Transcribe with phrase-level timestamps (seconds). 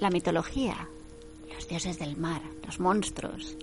[0.00, 0.88] La mitología,
[1.54, 3.54] los dioses del mar, los monstruos,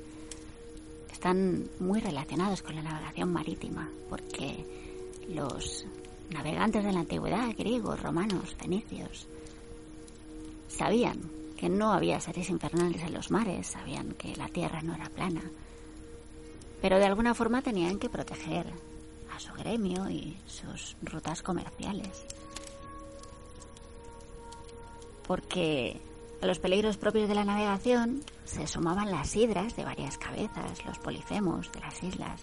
[1.11, 4.63] están muy relacionados con la navegación marítima, porque
[5.33, 5.87] los
[6.29, 9.25] navegantes de la antigüedad, griegos, romanos, fenicios,
[10.67, 11.19] sabían
[11.57, 15.41] que no había seres infernales en los mares, sabían que la tierra no era plana,
[16.83, 18.71] pero de alguna forma tenían que proteger
[19.35, 22.27] a su gremio y sus rutas comerciales.
[25.25, 25.99] Porque
[26.41, 30.99] a los peligros propios de la navegación se sumaban las hidras de varias cabezas, los
[30.99, 32.41] polifemos de las islas,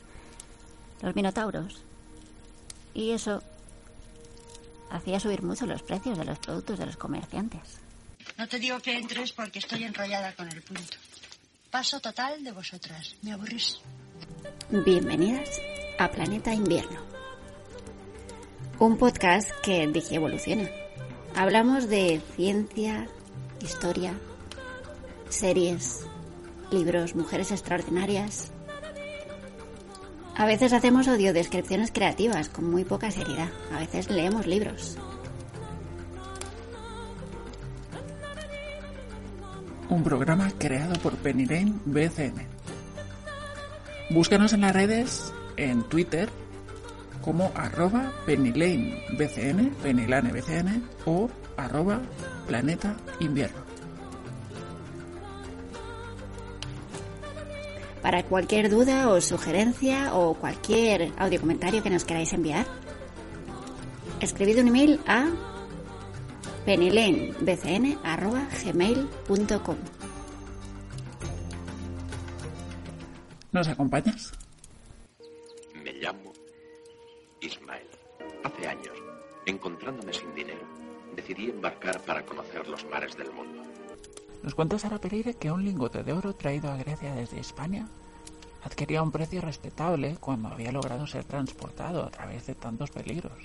[1.01, 1.83] los minotauros.
[2.93, 3.43] Y eso
[4.91, 7.81] hacía subir mucho los precios de los productos de los comerciantes.
[8.37, 10.97] No te digo que entres porque estoy enrollada con el punto.
[11.71, 13.15] Paso total de vosotras.
[13.23, 13.81] Me aburrís.
[14.71, 15.61] Bienvenidas
[15.99, 17.01] a Planeta Invierno.
[18.79, 20.69] Un podcast que evoluciona.
[21.37, 23.09] Hablamos de ciencia,
[23.65, 24.13] historia,
[25.31, 26.07] series,
[26.71, 28.53] libros, mujeres extraordinarias.
[30.37, 33.49] A veces hacemos audiodescripciones creativas con muy poca seriedad.
[33.73, 34.99] A veces leemos libros.
[39.89, 42.47] Un programa creado por Penny Lane BCN.
[44.11, 46.29] Búscanos en las redes, en Twitter,
[47.23, 52.01] como arroba BCN, BCN o arroba
[52.47, 53.65] planeta invierno.
[58.03, 62.67] Para cualquier duda o sugerencia o cualquier audio comentario que nos queráis enviar,
[64.21, 65.27] escribid un email a
[68.65, 69.77] gmail.com
[73.53, 74.33] ¿Nos acompañas?
[75.83, 76.33] Me llamo
[77.41, 77.87] Ismael.
[78.43, 78.99] Hace años,
[79.47, 80.61] encontrándome sin dinero,
[81.15, 83.63] decidí embarcar para conocer los mares del mundo.
[84.43, 87.89] Nos cuenta Sara Pereira que un lingote de oro traído a Grecia desde España
[88.63, 93.39] adquiría un precio respetable cuando había logrado ser transportado a través de tantos peligros.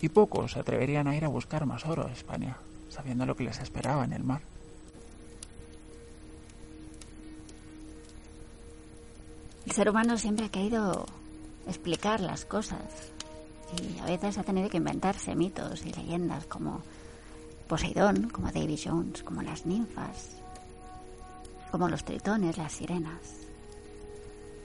[0.00, 2.56] Y pocos se atreverían a ir a buscar más oro a España,
[2.88, 4.42] sabiendo lo que les esperaba en el mar.
[9.64, 11.06] El ser humano siempre ha querido
[11.66, 13.11] explicar las cosas
[13.80, 16.82] y a veces ha tenido que inventarse mitos y leyendas como
[17.68, 20.36] Poseidón, como Davy Jones, como las ninfas,
[21.70, 23.46] como los tritones, las sirenas,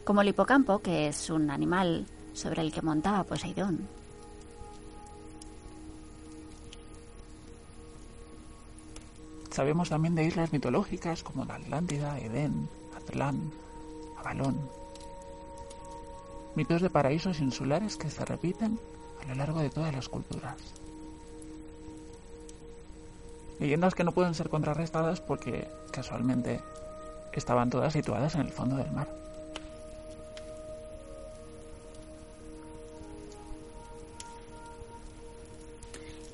[0.03, 3.88] como el hipocampo, que es un animal sobre el que montaba Poseidón.
[9.51, 13.51] Sabemos también de islas mitológicas como la Atlántida, Edén, Atlán,
[14.19, 14.59] Avalón,
[16.56, 18.79] mitos de paraísos insulares que se repiten
[19.22, 20.55] a lo largo de todas las culturas.
[23.59, 26.61] Leyendas que no pueden ser contrarrestadas porque casualmente
[27.33, 29.07] estaban todas situadas en el fondo del mar.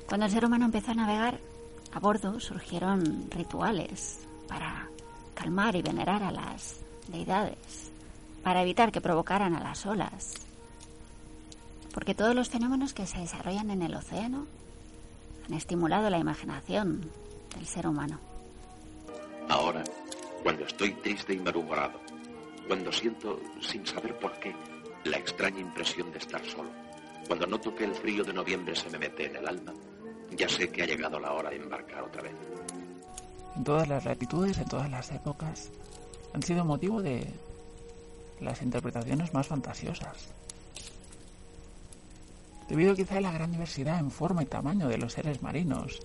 [0.08, 1.40] Cuando el ser humano empezó a navegar,
[1.92, 4.88] a bordo surgieron rituales para
[5.34, 6.76] calmar y venerar a las
[7.08, 7.90] deidades
[8.42, 10.34] para evitar que provocaran a las olas.
[11.94, 14.46] Porque todos los fenómenos que se desarrollan en el océano
[15.46, 17.08] han estimulado la imaginación
[17.54, 18.18] del ser humano.
[19.48, 19.84] Ahora,
[20.42, 22.00] cuando estoy triste y malhumorado,
[22.66, 24.54] cuando siento, sin saber por qué,
[25.04, 26.70] la extraña impresión de estar solo,
[27.28, 29.72] cuando noto que el frío de noviembre se me mete en el alma,
[30.36, 32.34] ya sé que ha llegado la hora de embarcar otra vez.
[33.56, 35.70] En todas las latitudes, en todas las épocas,
[36.32, 37.32] han sido motivo de
[38.40, 40.34] las interpretaciones más fantasiosas.
[42.68, 46.00] Debido quizá a la gran diversidad en forma y tamaño de los seres marinos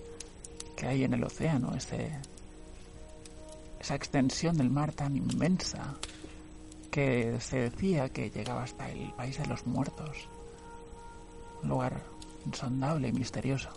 [0.76, 2.10] que hay en el océano, ese,
[3.80, 5.94] esa extensión del mar tan inmensa
[6.90, 10.28] que se decía que llegaba hasta el país de los muertos,
[11.62, 12.02] un lugar
[12.46, 13.70] insondable y misterioso.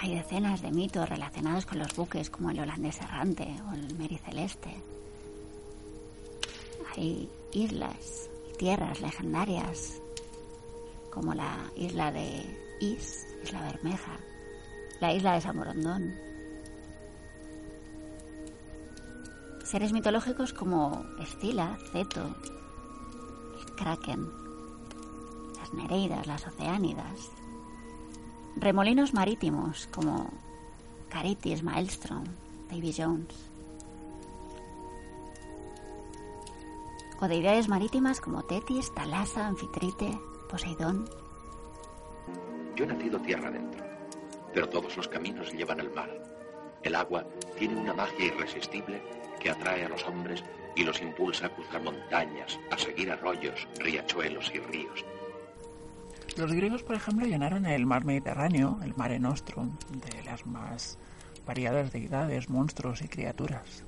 [0.00, 4.18] Hay decenas de mitos relacionados con los buques como el holandés errante o el Meri
[4.18, 4.74] Celeste.
[6.96, 10.00] Hay islas tierras legendarias
[11.10, 12.44] como la isla de
[12.80, 14.16] Is, Isla Bermeja,
[15.00, 16.14] la isla de Samorondón.
[19.64, 22.36] Seres mitológicos como Escila, Ceto,
[23.76, 24.28] Kraken,
[25.58, 27.30] las Nereidas, las Oceánidas,
[28.56, 30.30] remolinos marítimos como
[31.08, 32.24] Caritis, Maelstrom,
[32.70, 33.53] Davy Jones.
[37.24, 40.12] O deidades marítimas como Tetis, Talasa, Anfitrite,
[40.46, 41.08] Poseidón.
[42.76, 43.82] Yo he nacido tierra adentro,
[44.52, 46.10] pero todos los caminos llevan al mar.
[46.82, 47.24] El agua
[47.58, 49.00] tiene una magia irresistible
[49.40, 50.44] que atrae a los hombres
[50.76, 55.02] y los impulsa a cruzar montañas, a seguir arroyos, riachuelos y ríos.
[56.36, 60.98] Los griegos, por ejemplo, llenaron el mar Mediterráneo, el Mare Nostrum, de las más
[61.46, 63.82] variadas deidades, monstruos y criaturas.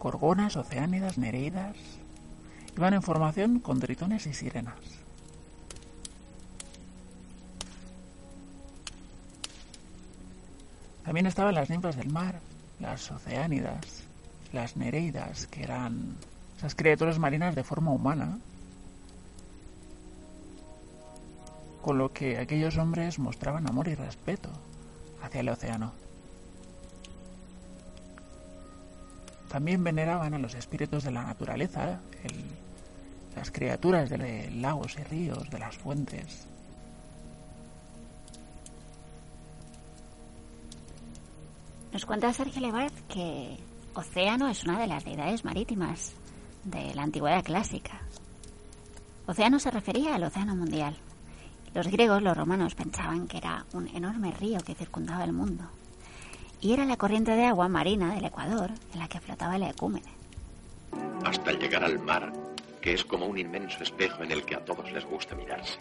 [0.00, 1.76] Gorgonas, oceánidas, nereidas,
[2.74, 4.78] iban en formación con tritones y sirenas.
[11.04, 12.40] También estaban las ninfas del mar,
[12.78, 14.04] las oceánidas,
[14.54, 16.16] las nereidas, que eran
[16.56, 18.38] esas criaturas marinas de forma humana,
[21.82, 24.50] con lo que aquellos hombres mostraban amor y respeto
[25.22, 25.99] hacia el océano.
[29.50, 31.98] También veneraban a los espíritus de la naturaleza,
[33.34, 36.46] las criaturas de lagos y ríos, de las fuentes.
[41.92, 43.56] Nos cuenta Sergio Lebat que
[43.94, 46.12] Océano es una de las deidades marítimas
[46.62, 48.02] de la antigüedad clásica.
[49.26, 50.96] Océano se refería al océano mundial.
[51.74, 55.64] Los griegos, los romanos, pensaban que era un enorme río que circundaba el mundo.
[56.60, 60.12] Y era la corriente de agua marina del Ecuador en la que flotaba el ecúmene.
[61.24, 62.32] Hasta llegar al mar,
[62.80, 65.78] que es como un inmenso espejo en el que a todos les gusta mirarse.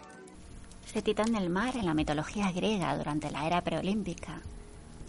[0.86, 4.42] Este titán del mar en la mitología griega durante la era preolímpica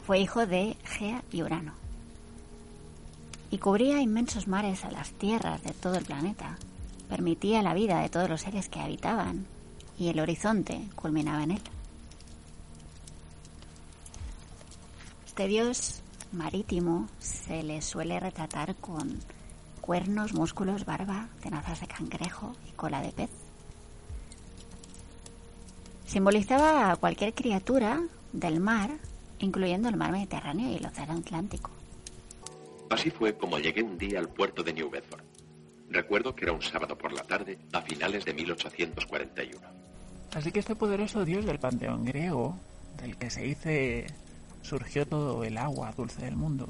[0.07, 1.73] fue hijo de Gea y Urano.
[3.51, 6.59] Y cubría inmensos mares a las tierras de todo el planeta.
[7.09, 9.47] Permitía la vida de todos los seres que habitaban
[9.99, 11.63] y el horizonte culminaba en él.
[15.31, 19.17] Este dios marítimo se le suele retratar con
[19.81, 23.31] cuernos, músculos, barba, tenazas de cangrejo y cola de pez.
[26.05, 28.91] Simbolizaba a cualquier criatura del mar
[29.39, 31.71] incluyendo el mar Mediterráneo y el Océano Atlántico.
[32.91, 35.23] Así fue como llegué un día al puerto de New Bedford.
[35.91, 39.61] Recuerdo que era un sábado por la tarde a finales de 1841.
[40.35, 42.59] Así que este poderoso dios del panteón griego,
[43.01, 44.07] del que se dice
[44.63, 46.69] surgió todo el agua dulce del mundo,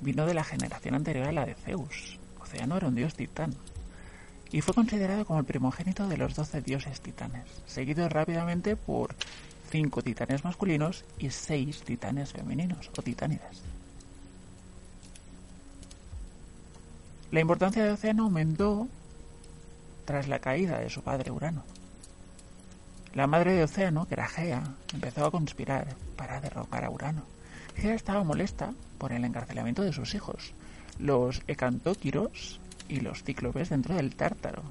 [0.00, 2.18] vino de la generación anterior a la de Zeus.
[2.40, 3.54] Océano era un dios titán.
[4.52, 9.14] Y fue considerado como el primogénito de los doce dioses titanes, seguido rápidamente por
[9.70, 13.62] cinco titanes masculinos y seis titanes femeninos o titánidas.
[17.32, 18.88] La importancia de Océano aumentó
[20.04, 21.64] tras la caída de su padre Urano.
[23.16, 24.62] La madre de Océano, que era Gea,
[24.94, 27.24] empezó a conspirar para derrocar a Urano.
[27.74, 30.54] Gea estaba molesta por el encarcelamiento de sus hijos,
[31.00, 34.62] los Ecantóquiros y los Cíclopes dentro del Tártaro,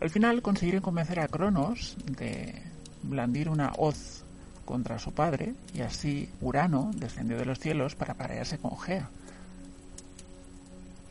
[0.00, 2.62] al final consiguieron convencer a Cronos de
[3.02, 4.24] blandir una hoz
[4.64, 9.08] contra su padre y así Urano descendió de los cielos para parearse con Gea.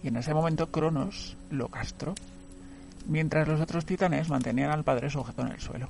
[0.04, 2.13] Y en ese momento Cronos lo castró,
[3.05, 5.89] mientras los otros titanes mantenían al padre sujeto en el suelo.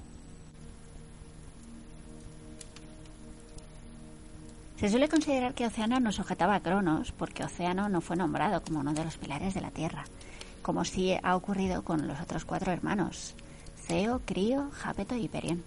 [4.80, 8.82] Se suele considerar que Océano no sujetaba a Cronos porque Océano no fue nombrado como
[8.82, 10.04] uno de los pilares de la Tierra,
[10.62, 13.34] como sí ha ocurrido con los otros cuatro hermanos,
[13.88, 15.64] Ceo, Crío, Jápeto y Perión.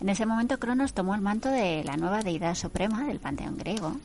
[0.00, 3.96] En ese momento Cronos tomó el manto de la nueva deidad suprema del panteón griego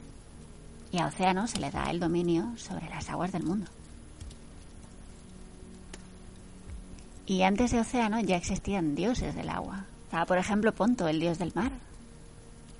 [0.92, 3.68] y a Océano se le da el dominio sobre las aguas del mundo.
[7.28, 9.86] Y antes de Océano ya existían dioses del agua.
[10.04, 11.72] Estaba, por ejemplo, Ponto, el dios del mar,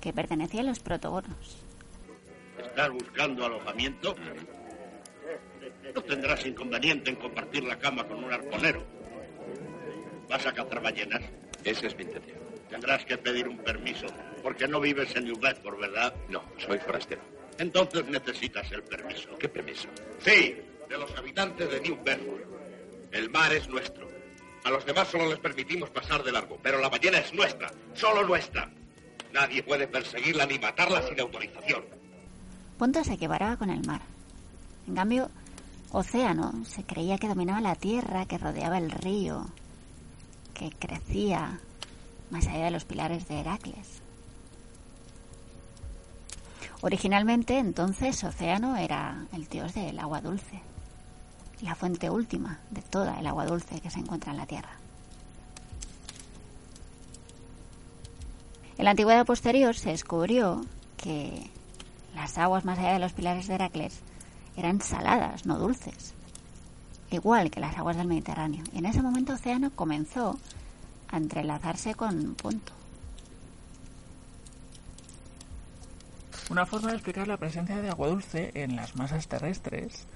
[0.00, 1.58] que pertenecía a los protogonos.
[2.58, 4.14] ¿Estás buscando alojamiento?
[5.94, 8.84] No tendrás inconveniente en compartir la cama con un arponero.
[10.28, 11.22] ¿Vas a cazar ballenas?
[11.64, 12.38] Esa es mi intención.
[12.68, 14.06] Tendrás que pedir un permiso,
[14.42, 16.14] porque no vives en New Bedford, ¿verdad?
[16.28, 17.22] No, soy forastero.
[17.58, 19.36] Entonces necesitas el permiso.
[19.38, 19.88] ¿Qué permiso?
[20.20, 20.56] Sí,
[20.88, 22.42] de los habitantes de New Bedford.
[23.12, 24.15] El mar es nuestro.
[24.66, 28.26] A los demás solo les permitimos pasar de largo, pero la ballena es nuestra, solo
[28.26, 28.68] nuestra.
[29.32, 31.84] Nadie puede perseguirla ni matarla sin autorización.
[32.76, 34.00] Ponto se equiparaba con el mar.
[34.88, 35.30] En cambio,
[35.92, 39.46] Océano se creía que dominaba la tierra que rodeaba el río,
[40.52, 41.60] que crecía
[42.30, 44.02] más allá de los pilares de Heracles.
[46.80, 50.60] Originalmente, entonces, Océano era el dios del agua dulce,
[51.62, 54.70] la fuente última de toda el agua dulce que se encuentra en la tierra.
[58.78, 60.64] En la antigüedad posterior se descubrió
[60.98, 61.50] que
[62.14, 64.00] las aguas más allá de los pilares de Heracles
[64.56, 66.14] eran saladas, no dulces.
[67.10, 68.64] igual que las aguas del Mediterráneo.
[68.72, 70.38] Y en ese momento Océano comenzó
[71.08, 72.72] a entrelazarse con Ponto.
[76.50, 80.06] Una forma de explicar la presencia de agua dulce en las masas terrestres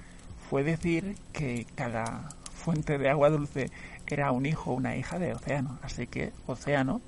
[0.51, 3.71] fue decir que cada fuente de agua dulce
[4.05, 5.79] era un hijo o una hija de Océano.
[5.81, 6.99] Así que Océano,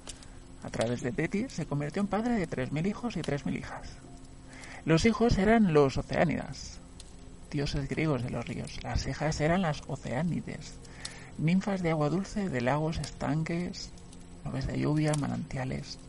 [0.64, 3.90] a través de Tetis, se convirtió en padre de 3.000 hijos y 3.000 hijas.
[4.86, 6.80] Los hijos eran los oceánidas,
[7.52, 8.82] dioses griegos de los ríos.
[8.82, 10.76] Las hijas eran las oceánides,
[11.38, 13.92] ninfas de agua dulce de lagos, estanques,
[14.46, 16.00] nubes de lluvia, manantiales.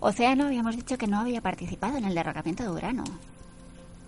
[0.00, 3.04] Océano habíamos dicho que no había participado en el derrocamiento de Urano.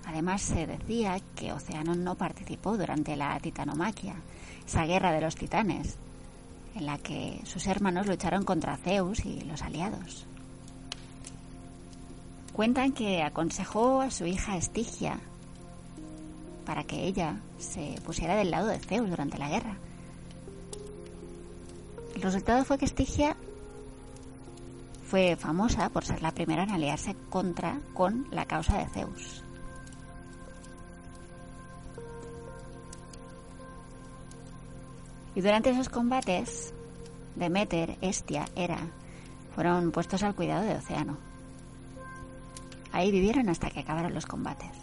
[0.06, 4.14] Además se decía que Océano no participó durante la titanomaquia,
[4.64, 5.96] esa guerra de los titanes,
[6.76, 10.26] en la que sus hermanos lucharon contra Zeus y los aliados.
[12.52, 15.18] Cuentan que aconsejó a su hija Estigia
[16.66, 19.76] para que ella se pusiera del lado de Zeus durante la guerra.
[22.14, 23.36] El resultado fue que Estigia
[25.10, 29.42] fue famosa por ser la primera en aliarse contra con la causa de Zeus.
[35.34, 36.72] Y durante esos combates,
[37.34, 38.78] Demeter, Estia, Hera
[39.56, 41.18] fueron puestos al cuidado de Océano.
[42.92, 44.76] Ahí vivieron hasta que acabaron los combates.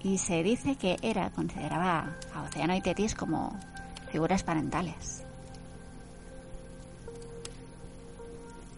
[0.00, 3.58] Y se dice que Hera consideraba a Océano y Tetis como
[4.12, 5.24] figuras parentales.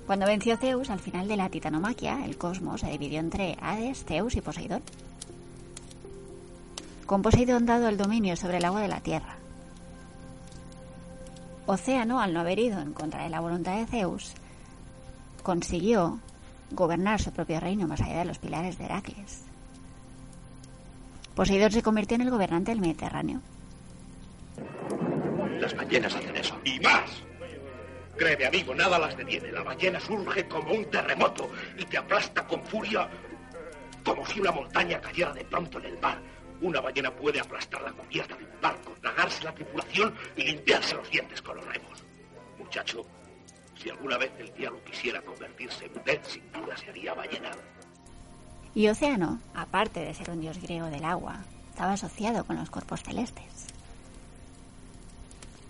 [0.06, 4.34] Cuando venció Zeus, al final de la titanomaquia, el cosmos se dividió entre Hades, Zeus
[4.34, 4.82] y Poseidón.
[7.06, 9.36] Con Poseidón dado el dominio sobre el agua de la tierra.
[11.66, 14.34] Océano, al no haber ido en contra de la voluntad de Zeus,
[15.42, 16.18] consiguió
[16.72, 19.42] gobernar su propio reino más allá de los pilares de Heracles.
[21.34, 23.40] Poseidón se convirtió en el gobernante del Mediterráneo.
[25.60, 26.58] Las ballenas hacen eso.
[26.64, 27.22] Y más.
[28.16, 29.50] Créeme, amigo, nada las detiene.
[29.52, 33.08] La ballena surge como un terremoto y te aplasta con furia
[34.04, 36.20] como si una montaña cayera de pronto en el mar.
[36.60, 41.10] Una ballena puede aplastar la cubierta de un barco, tragarse la tripulación y limpiarse los
[41.10, 42.04] dientes con los remos.
[42.58, 43.04] Muchacho,
[43.76, 47.50] si alguna vez el diablo quisiera convertirse en pez, sin duda se haría ballena.
[48.74, 53.02] Y Océano, aparte de ser un dios griego del agua, estaba asociado con los cuerpos
[53.02, 53.66] celestes.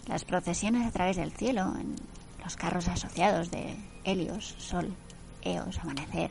[0.06, 1.96] Las procesiones a través del cielo, en
[2.42, 4.94] los carros asociados de Helios, Sol,
[5.42, 6.30] Eos, Amanecer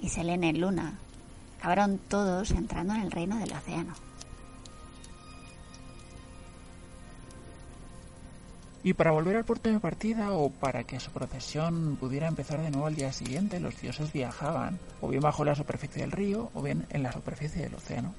[0.00, 0.98] y Selene, Luna,
[1.58, 3.94] acabaron todos entrando en el reino del océano.
[8.82, 12.70] Y para volver al puerto de partida o para que su procesión pudiera empezar de
[12.70, 16.60] nuevo al día siguiente, los dioses viajaban o bien bajo la superficie del río o
[16.60, 18.14] bien en la superficie del océano.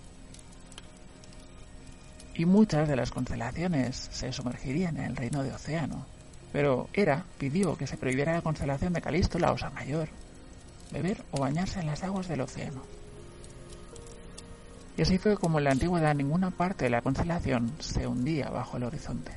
[2.34, 6.15] Y muchas de las constelaciones se sumergirían en el reino de océano.
[6.56, 10.08] Pero Hera pidió que se prohibiera la constelación de Calisto, la osa mayor,
[10.90, 12.82] beber o bañarse en las aguas del océano.
[14.96, 18.78] Y así fue como en la antigüedad ninguna parte de la constelación se hundía bajo
[18.78, 19.34] el horizonte.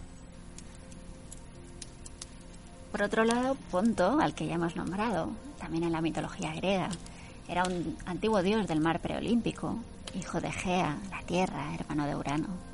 [2.92, 6.88] Por otro lado, Ponto, al que ya hemos nombrado, también en la mitología griega,
[7.48, 9.76] era un antiguo dios del mar preolímpico,
[10.14, 12.67] hijo de Gea, la tierra, hermano de Urano.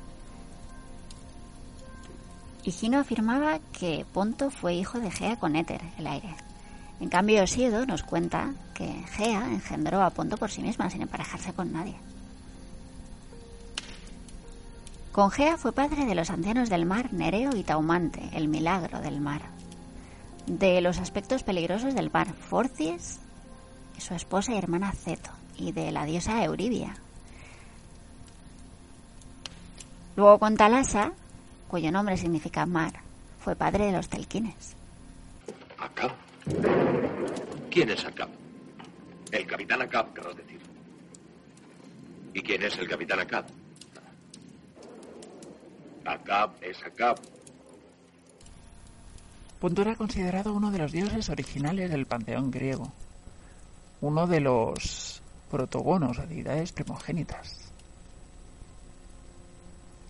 [2.65, 6.35] Higino afirmaba que Ponto fue hijo de Gea con Éter, el aire.
[6.99, 11.53] En cambio, Osiedo nos cuenta que Gea engendró a Ponto por sí misma, sin emparejarse
[11.53, 11.95] con nadie.
[15.11, 19.21] Con Gea fue padre de los ancianos del mar Nereo y Taumante, el milagro del
[19.21, 19.43] mar.
[20.47, 23.19] De los aspectos peligrosos del mar, Forcies,
[23.99, 26.95] su esposa y hermana Ceto, y de la diosa Euribia.
[30.15, 31.11] Luego con Talasa,
[31.75, 32.93] cuyo nombre significa mar,
[33.37, 34.77] fue padre de los telquines.
[35.77, 36.11] ¿Acab?
[37.69, 38.29] ¿Quién es Acab?
[39.29, 40.61] El capitán Acab, querrás decir.
[42.33, 43.43] ¿Y quién es el capitán Acab?
[46.05, 47.19] Acab es Acab.
[49.59, 52.93] Ponto era considerado uno de los dioses originales del panteón griego,
[53.99, 57.64] uno de los protogonos deidades primogénitas.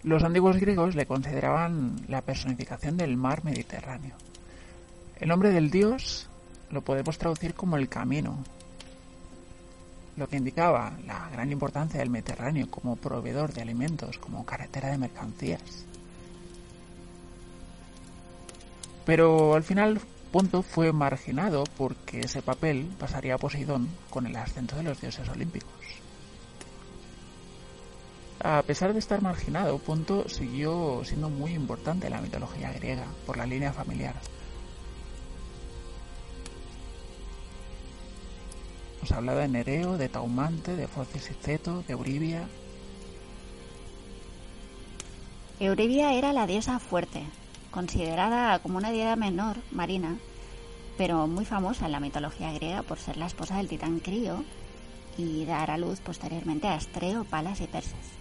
[0.05, 4.13] Los antiguos griegos le consideraban la personificación del mar Mediterráneo.
[5.19, 6.29] El nombre del dios
[6.69, 8.37] lo podemos traducir como el camino,
[10.15, 14.99] lo que indicaba la gran importancia del Mediterráneo como proveedor de alimentos, como carretera de
[14.99, 15.85] mercancías.
[19.07, 19.99] Pero al final
[20.31, 25.27] Ponto fue marginado porque ese papel pasaría a Poseidón con el ascenso de los dioses
[25.29, 25.71] olímpicos.
[28.39, 33.37] A pesar de estar marginado, Ponto siguió siendo muy importante en la mitología griega por
[33.37, 34.15] la línea familiar.
[38.97, 42.47] Hemos hablado de Nereo, de Taumante, de Focis y Ceto, de Euribia.
[45.59, 47.23] Euribia era la diosa fuerte,
[47.71, 50.17] considerada como una diosa menor marina,
[50.97, 54.43] pero muy famosa en la mitología griega por ser la esposa del titán Crío
[55.17, 58.14] y dar a luz posteriormente a Astreo, Palas y Perses.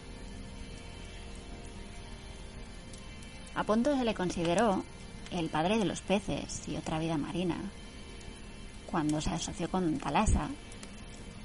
[3.54, 4.82] A Ponto se le consideró
[5.30, 7.56] el padre de los peces y otra vida marina,
[8.90, 10.48] cuando se asoció con Talasa,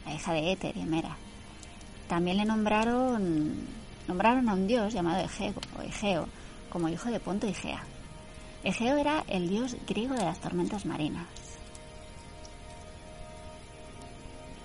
[0.05, 1.17] la hija de Éter y Hemera.
[2.07, 3.53] También le nombraron,
[4.07, 6.27] nombraron a un dios llamado Egeo, Egeo
[6.71, 7.83] como hijo de Ponto y Gea.
[8.63, 11.27] Egeo era el dios griego de las tormentas marinas.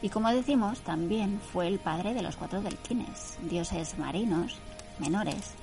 [0.01, 4.57] Y como decimos, también fue el padre de los cuatro delfines, dioses marinos
[4.99, 5.55] menores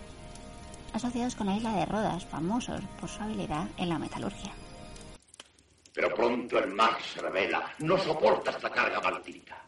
[0.94, 4.52] asociados con la isla de Rodas, famosos por su habilidad en la metalurgia.
[5.94, 9.62] Pero pronto el mar se revela, no soporta esta carga martírica.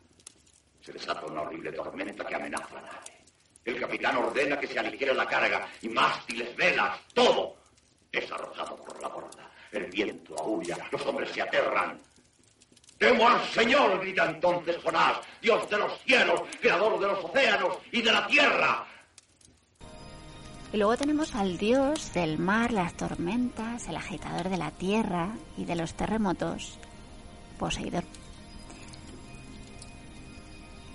[0.81, 3.23] Se desata una horrible tormenta que amenaza la nave.
[3.65, 7.55] El capitán ordena que se aligere la carga y mástiles, velas, todo
[8.11, 9.51] es arrojado por la borda.
[9.71, 11.99] El viento aúlla, los hombres se aterran.
[12.97, 18.01] Temo al Señor, grita entonces Jonás, Dios de los cielos, creador de los océanos y
[18.01, 18.85] de la tierra.
[20.73, 25.65] Y luego tenemos al dios del mar, las tormentas, el agitador de la tierra y
[25.65, 26.79] de los terremotos,
[27.59, 28.03] Poseidón.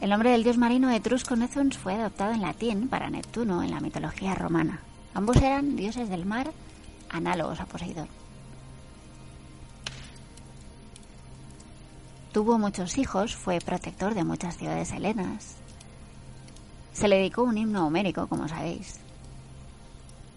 [0.00, 3.78] El nombre del dios marino etrusco Nezuns fue adoptado en latín para Neptuno en la
[3.78, 4.80] mitología romana.
[5.14, 6.50] Ambos eran dioses del mar
[7.08, 8.08] análogos a Poseidón.
[12.32, 15.54] Tuvo muchos hijos, fue protector de muchas ciudades helenas.
[16.92, 18.98] Se le dedicó un himno homérico, como sabéis.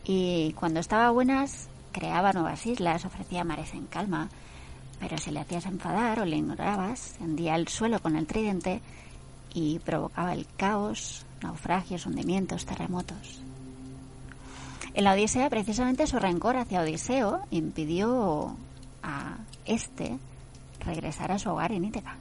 [0.04, 4.30] Y cuando estaba buenas, creaba nuevas islas, ofrecía mares en calma,
[5.00, 8.82] pero si le hacías enfadar o le ignorabas, hendía el suelo con el tridente
[9.54, 13.42] y provocaba el caos, naufragios, hundimientos, terremotos.
[14.94, 18.56] En la Odisea, precisamente su rencor hacia Odiseo impidió
[19.04, 20.18] a este
[20.82, 22.18] regresar a su hogar en Ítaca.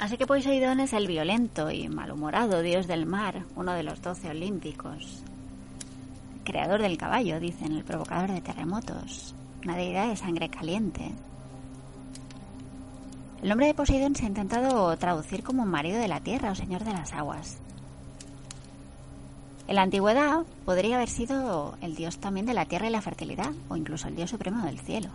[0.00, 4.28] Así que Poseidón es el violento y malhumorado dios del mar, uno de los doce
[4.28, 5.22] olímpicos.
[6.44, 11.12] Creador del caballo, dicen, el provocador de terremotos, una deidad de sangre caliente.
[13.42, 16.84] El nombre de Poseidón se ha intentado traducir como marido de la tierra o señor
[16.84, 17.58] de las aguas.
[19.66, 23.52] En la antigüedad podría haber sido el dios también de la tierra y la fertilidad,
[23.68, 25.08] o incluso el dios supremo del cielo.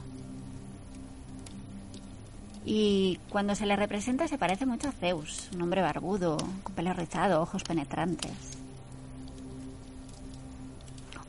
[2.71, 6.93] Y cuando se le representa se parece mucho a Zeus, un hombre barbudo, con pelo
[6.93, 8.31] rizado, ojos penetrantes.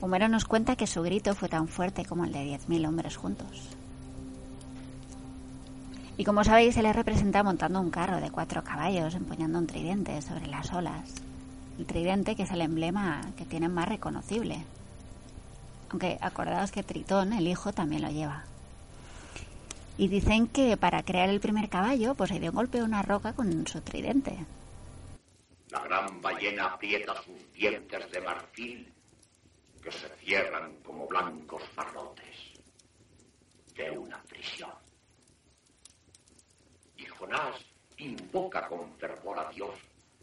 [0.03, 3.70] Homero nos cuenta que su grito fue tan fuerte como el de 10.000 hombres juntos.
[6.18, 10.20] Y como sabéis, se le representa montando un carro de cuatro caballos, empuñando un tridente
[10.20, 11.09] sobre las olas.
[11.79, 14.62] El tridente que es el emblema que tiene más reconocible.
[15.88, 18.44] Aunque acordaos que Tritón, el hijo, también lo lleva.
[20.00, 23.34] Y dicen que para crear el primer caballo, pues se dio golpe a una roca
[23.34, 24.34] con su tridente.
[25.68, 28.90] La gran ballena aprieta sus dientes de marfil
[29.82, 32.34] que se cierran como blancos farrotes
[33.76, 34.70] de una prisión.
[36.96, 37.56] Y Jonás
[37.98, 39.74] invoca con fervor a Dios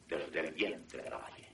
[0.09, 1.47] desde el vientre de la ballena.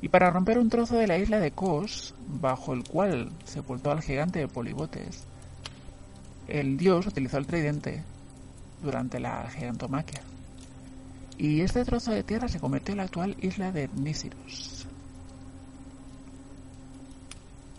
[0.00, 4.02] Y para romper un trozo de la isla de Kos, bajo el cual sepultó al
[4.02, 5.26] gigante de Polibotes,
[6.48, 8.02] el dios utilizó el tridente
[8.82, 10.20] durante la gigantomaquia.
[11.38, 14.86] Y este trozo de tierra se convirtió en la actual isla de Nísiros.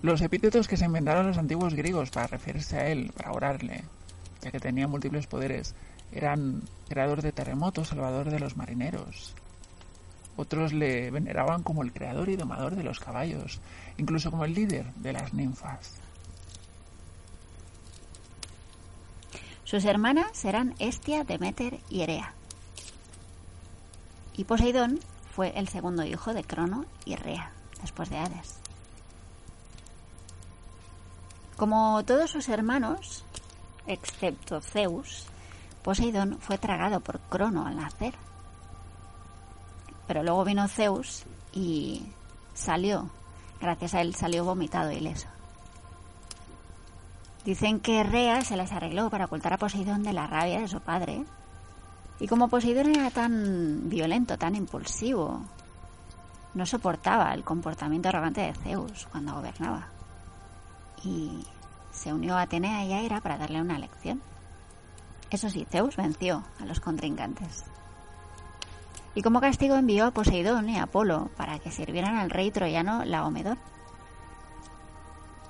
[0.04, 3.84] Los epítetos que se inventaron los antiguos griegos para referirse a él, para orarle,
[4.42, 5.74] ya que tenía múltiples poderes,
[6.12, 9.34] eran creador de terremotos, salvador de los marineros.
[10.36, 13.60] Otros le veneraban como el creador y domador de los caballos,
[13.98, 16.00] incluso como el líder de las ninfas.
[19.68, 22.32] Sus hermanas eran Estia, Demeter y Erea.
[24.38, 24.98] Y Poseidón
[25.36, 27.52] fue el segundo hijo de Crono y Rea,
[27.82, 28.62] después de Hades.
[31.58, 33.26] Como todos sus hermanos,
[33.88, 35.26] excepto Zeus,
[35.84, 38.14] Poseidón fue tragado por Crono al nacer.
[40.08, 42.06] Pero luego vino Zeus y
[42.54, 43.10] salió,
[43.60, 45.28] gracias a él salió vomitado ileso.
[47.48, 50.82] Dicen que Rea se las arregló para ocultar a Poseidón de la rabia de su
[50.82, 51.24] padre
[52.20, 55.40] Y como Poseidón era tan violento, tan impulsivo,
[56.54, 59.88] no soportaba el comportamiento arrogante de Zeus cuando gobernaba.
[61.06, 61.46] Y
[61.94, 64.22] se unió a Atenea y a para darle una lección.
[65.30, 67.64] Eso sí, Zeus venció a los contrincantes.
[69.16, 73.06] Y como castigo envió a Poseidón y a Apolo para que sirvieran al rey troyano
[73.06, 73.58] Laomedón.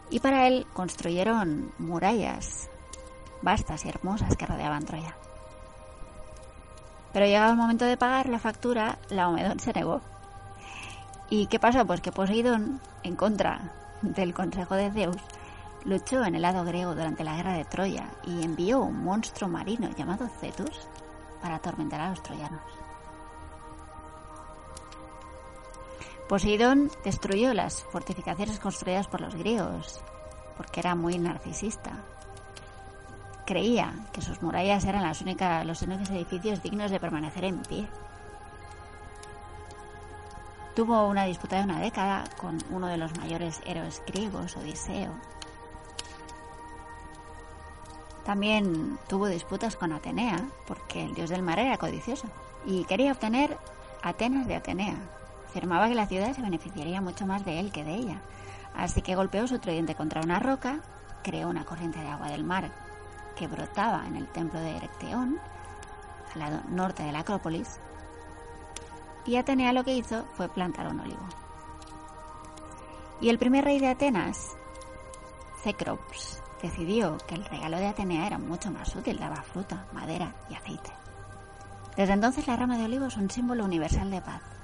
[0.10, 2.70] Y para él construyeron murallas
[3.42, 5.16] vastas y hermosas que rodeaban Troya.
[7.14, 10.02] Pero llegado el momento de pagar la factura, Laomedón se negó.
[11.30, 11.86] ¿Y qué pasó?
[11.86, 15.18] Pues que Poseidón, en contra del consejo de Zeus,
[15.84, 19.90] luchó en el lado griego durante la guerra de Troya y envió un monstruo marino
[19.98, 20.88] llamado Cetus
[21.42, 22.77] para atormentar a los troyanos.
[26.28, 30.02] Poseidón destruyó las fortificaciones construidas por los griegos
[30.58, 31.92] porque era muy narcisista.
[33.46, 37.88] Creía que sus murallas eran las únicas, los únicos edificios dignos de permanecer en pie.
[40.76, 45.14] Tuvo una disputa de una década con uno de los mayores héroes griegos, Odiseo,
[48.28, 52.28] también tuvo disputas con Atenea, porque el dios del mar era codicioso
[52.66, 53.58] y quería obtener
[54.04, 54.98] Atenas de Atenea.
[55.58, 58.22] Afirmaba que la ciudad se beneficiaría mucho más de él que de ella,
[58.76, 60.82] así que golpeó su tridente contra una roca,
[61.24, 62.70] creó una corriente de agua del mar
[63.36, 65.40] que brotaba en el templo de Erecteón,
[66.36, 67.80] al lado norte de la Acrópolis,
[69.26, 71.28] y Atenea lo que hizo fue plantar un olivo.
[73.20, 74.56] Y el primer rey de Atenas,
[75.64, 80.54] Cecrops, decidió que el regalo de Atenea era mucho más útil, daba fruta, madera y
[80.54, 80.92] aceite.
[81.96, 84.57] Desde entonces la rama de olivo es un símbolo universal de paz.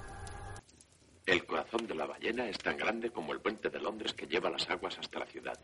[1.26, 4.50] El corazón de la ballena es tan grande como el puente de Londres que lleva
[4.50, 5.58] las aguas hasta la ciudad.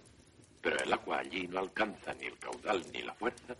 [0.62, 3.56] Pero el agua allí no alcanza ni el caudal ni la fuerza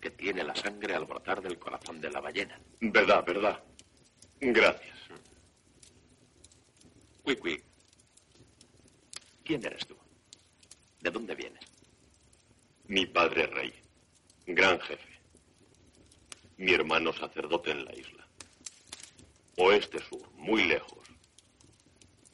[0.00, 2.60] que tiene la sangre al brotar del corazón de la ballena.
[2.80, 3.62] Verdad, verdad.
[4.40, 4.98] Gracias.
[7.24, 7.64] Quick,
[9.44, 9.96] ¿Quién eres tú?
[11.00, 11.64] ¿De dónde vienes?
[12.86, 13.72] Mi padre rey,
[14.46, 15.20] gran jefe.
[16.56, 18.26] Mi hermano sacerdote en la isla.
[19.56, 20.97] Oeste-sur, muy lejos.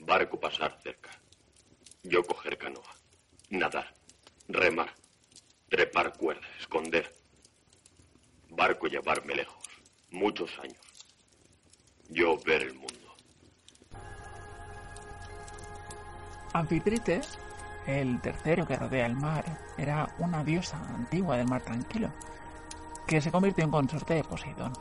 [0.06, 1.10] Barco pasar cerca.
[2.02, 2.94] Yo coger canoa.
[3.50, 3.94] Nadar.
[4.48, 4.92] Remar.
[5.68, 6.46] Trepar cuerda.
[6.58, 7.10] Esconder.
[8.50, 9.64] Barco llevarme lejos.
[10.10, 10.78] Muchos años.
[12.10, 13.14] Yo ver el mundo.
[16.52, 17.20] Anfitrite
[17.86, 19.44] el tercero que rodea el mar
[19.76, 22.10] era una diosa antigua del mar tranquilo,
[23.06, 24.72] que se convirtió en consorte de Poseidón.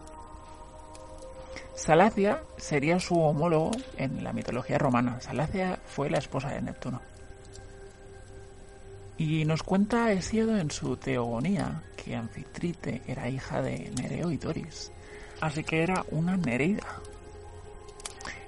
[1.75, 5.19] Salacia sería su homólogo en la mitología romana.
[5.21, 7.01] Salacia fue la esposa de Neptuno.
[9.17, 14.91] Y nos cuenta Hesíodo en su Teogonía que Anfitrite era hija de Nereo y Doris,
[15.39, 16.87] así que era una Nereida.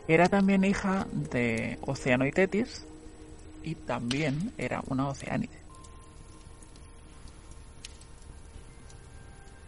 [0.08, 2.86] Era también hija de Océano y Tetis,
[3.64, 5.64] y también era una oceánide.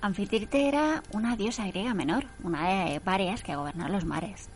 [0.08, 4.48] Anfitrite era una diosa griega menor, una de varias que gobernó los mares.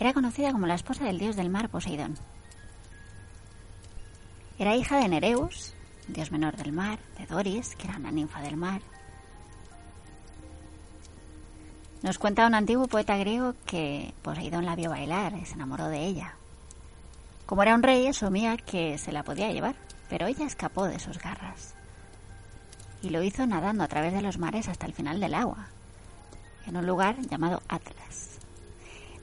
[0.00, 2.16] Era conocida como la esposa del dios del mar Poseidón.
[4.58, 5.72] Era hija de Nereus,
[6.08, 8.82] dios menor del mar, de Doris, que era una ninfa del mar.
[12.02, 16.06] Nos cuenta un antiguo poeta griego que Poseidón la vio bailar y se enamoró de
[16.06, 16.34] ella.
[17.46, 19.76] Como era un rey, asumía que se la podía llevar,
[20.08, 21.77] pero ella escapó de sus garras.
[23.02, 25.68] Y lo hizo nadando a través de los mares hasta el final del agua,
[26.66, 28.38] en un lugar llamado Atlas,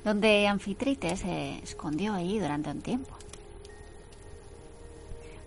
[0.03, 3.15] donde Anfitrite se escondió allí durante un tiempo.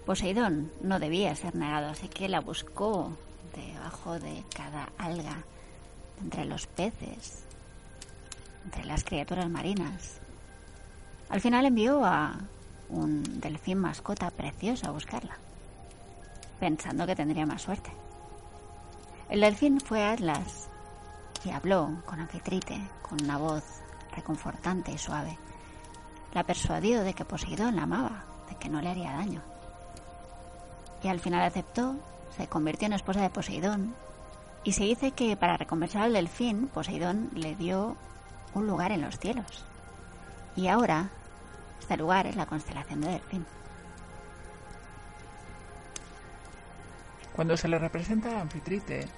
[0.05, 3.13] Poseidón no debía ser negado, así que la buscó
[3.55, 5.45] debajo de cada alga,
[6.23, 7.45] entre los peces,
[8.65, 10.21] entre las criaturas marinas.
[11.29, 12.39] Al final envió a
[12.89, 15.37] un delfín mascota precioso a buscarla,
[16.59, 17.91] pensando que tendría más suerte.
[19.29, 20.69] El delfín fue a Atlas
[21.45, 23.63] y habló con Anfitrite con una voz
[24.15, 25.39] reconfortante y suave.
[26.33, 29.43] La persuadió de que Poseidón la amaba, de que no le haría daño.
[31.03, 31.97] Y al final aceptó,
[32.37, 33.95] se convirtió en esposa de Poseidón
[34.65, 37.97] y se dice que para recompensar al delfín, Poseidón le dio
[38.55, 39.65] un lugar en los cielos.
[40.57, 41.11] Y ahora
[41.81, 43.47] este lugar es la constelación de Delfín.
[47.35, 49.09] Cuando se le representa a Anfitrite,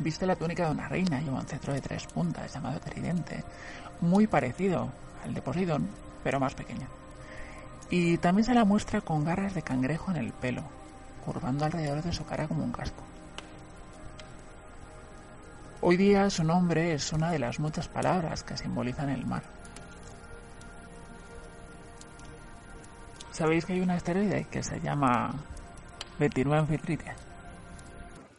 [0.00, 3.44] viste la túnica de una reina y un cetro de tres puntas llamado Tridente,
[4.00, 4.90] muy parecido
[5.24, 5.88] al de Poseidón,
[6.22, 6.86] pero más pequeño.
[7.90, 10.62] Y también se la muestra con garras de cangrejo en el pelo,
[11.24, 13.02] curvando alrededor de su cara como un casco.
[15.80, 19.42] Hoy día su nombre es una de las muchas palabras que simbolizan el mar.
[23.32, 25.34] ¿Sabéis que hay un asteroide que se llama
[26.18, 27.14] 29 Anfitrites?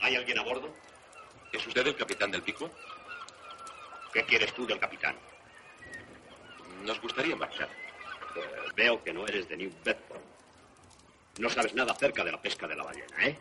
[0.01, 0.84] ¿Hay alguien a bordo?
[1.55, 2.69] ¿Es usted el capitán del pico?
[4.11, 5.15] ¿Qué quieres tú del capitán?
[6.83, 7.69] Nos gustaría marchar.
[8.33, 10.19] Pues veo que no eres de New Bedford.
[11.39, 13.39] No sabes nada acerca de la pesca de la ballena, ¿eh?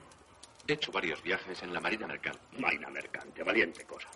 [0.64, 2.38] He hecho varios viajes en la marina mercante.
[2.56, 4.08] Marina mercante, valiente cosa.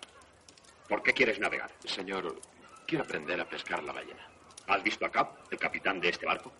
[0.89, 1.73] ¿Por qué quieres navegar?
[1.85, 2.41] Señor,
[2.87, 4.29] quiero aprender a pescar la ballena.
[4.69, 6.53] ¿Has visto a Cap, el capitán de este barco?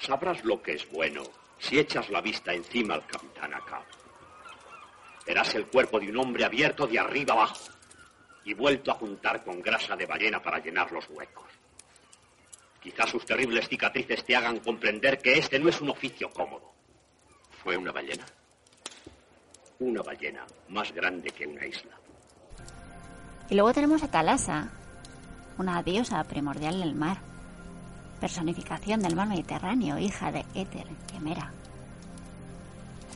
[0.00, 1.22] Sabrás lo que es bueno
[1.60, 3.99] si echas la vista encima al capitán Cap.
[5.30, 7.70] Verás el cuerpo de un hombre abierto de arriba abajo
[8.44, 11.44] y vuelto a juntar con grasa de ballena para llenar los huecos.
[12.82, 16.72] Quizás sus terribles cicatrices te hagan comprender que este no es un oficio cómodo.
[17.62, 18.26] ¿Fue una ballena?
[19.78, 21.96] Una ballena más grande que una isla.
[23.48, 24.72] Y luego tenemos a Talasa,
[25.58, 27.18] una diosa primordial del mar,
[28.20, 31.20] personificación del mar Mediterráneo, hija de Éter y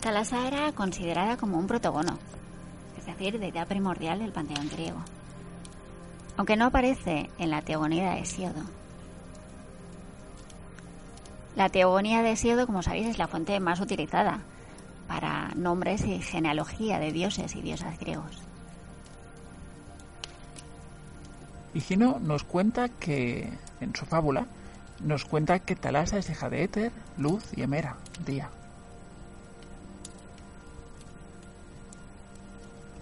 [0.05, 0.25] Hemera.
[0.25, 2.19] Talasa era considerada como un protogono,
[2.99, 4.99] es decir, deidad primordial del panteón griego.
[6.37, 8.63] Aunque no aparece en la teogonía de Hesíodo.
[11.57, 14.41] La teogonía de Hesíodo, como sabéis, es la fuente más utilizada
[15.09, 18.43] para nombres y genealogía de dioses y diosas griegos.
[21.73, 24.47] Higino nos cuenta que, en su fábula,
[25.01, 28.51] nos cuenta que Talasa es hija de Éter, Luz y Hemera, Día.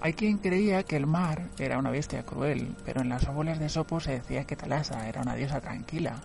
[0.05, 3.69] Hay quien creía que el mar era una bestia cruel, pero en las fábulas de
[3.69, 6.17] Sopo se decía que Talasa era una diosa tranquila,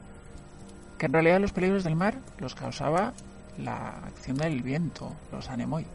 [0.98, 3.14] que en realidad los peligros del mar los causaba
[3.60, 5.86] la acción del viento, los anemoi.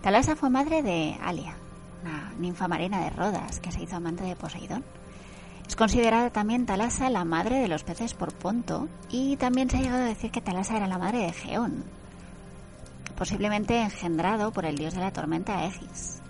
[0.00, 1.56] Talasa fue madre de Alia,
[2.02, 4.82] una ninfa marina de Rodas que se hizo amante de Poseidón.
[5.68, 9.80] Es considerada también Talasa la madre de los peces por Ponto y también se ha
[9.82, 11.84] llegado a decir que Talasa era la madre de Geón,
[13.16, 16.20] posiblemente engendrado por el dios de la tormenta Egis.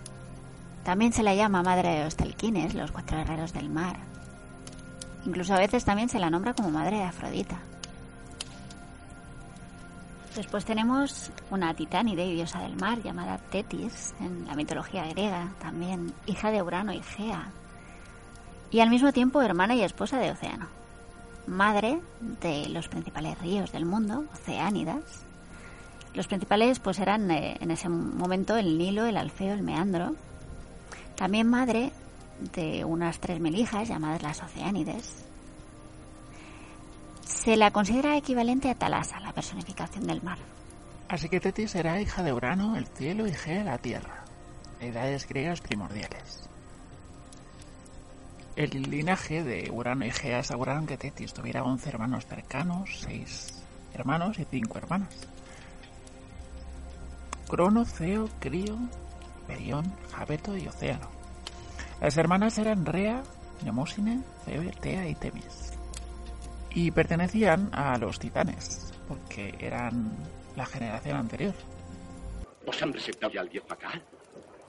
[0.84, 3.96] También se la llama madre de los Telquines, los cuatro guerreros del mar.
[5.24, 7.58] Incluso a veces también se la nombra como madre de Afrodita.
[10.36, 16.12] Después tenemos una titánide y diosa del mar llamada Tetis en la mitología griega, también
[16.26, 17.50] hija de Urano y Gea,
[18.70, 20.66] y al mismo tiempo hermana y esposa de Océano,
[21.46, 22.00] madre
[22.40, 25.23] de los principales ríos del mundo, Oceánidas.
[26.14, 30.14] Los principales pues eran eh, en ese momento el Nilo, el Alfeo, el Meandro.
[31.16, 31.92] También madre
[32.54, 35.24] de unas tres mil hijas llamadas las Oceánides,
[37.24, 40.38] se la considera equivalente a Talasa, la personificación del mar.
[41.08, 44.24] Así que Tetis era hija de Urano, el cielo, y Gea, la tierra,
[44.80, 46.48] edades griegas primordiales.
[48.56, 53.62] El linaje de Urano y Gea aseguraron que Tetis tuviera 11 hermanos cercanos, 6
[53.94, 55.28] hermanos y 5 hermanas.
[57.48, 58.76] Crono, Ceo, Crío,
[59.46, 61.10] Perión, Jabeto y Océano.
[62.00, 63.22] Las hermanas eran Rea,
[63.64, 65.74] Nemósine, Febe, Tea y Temis
[66.74, 70.12] y pertenecían a los titanes, porque eran
[70.56, 71.54] la generación anterior.
[72.66, 73.92] ¿Os han presentado ya al viejo acá?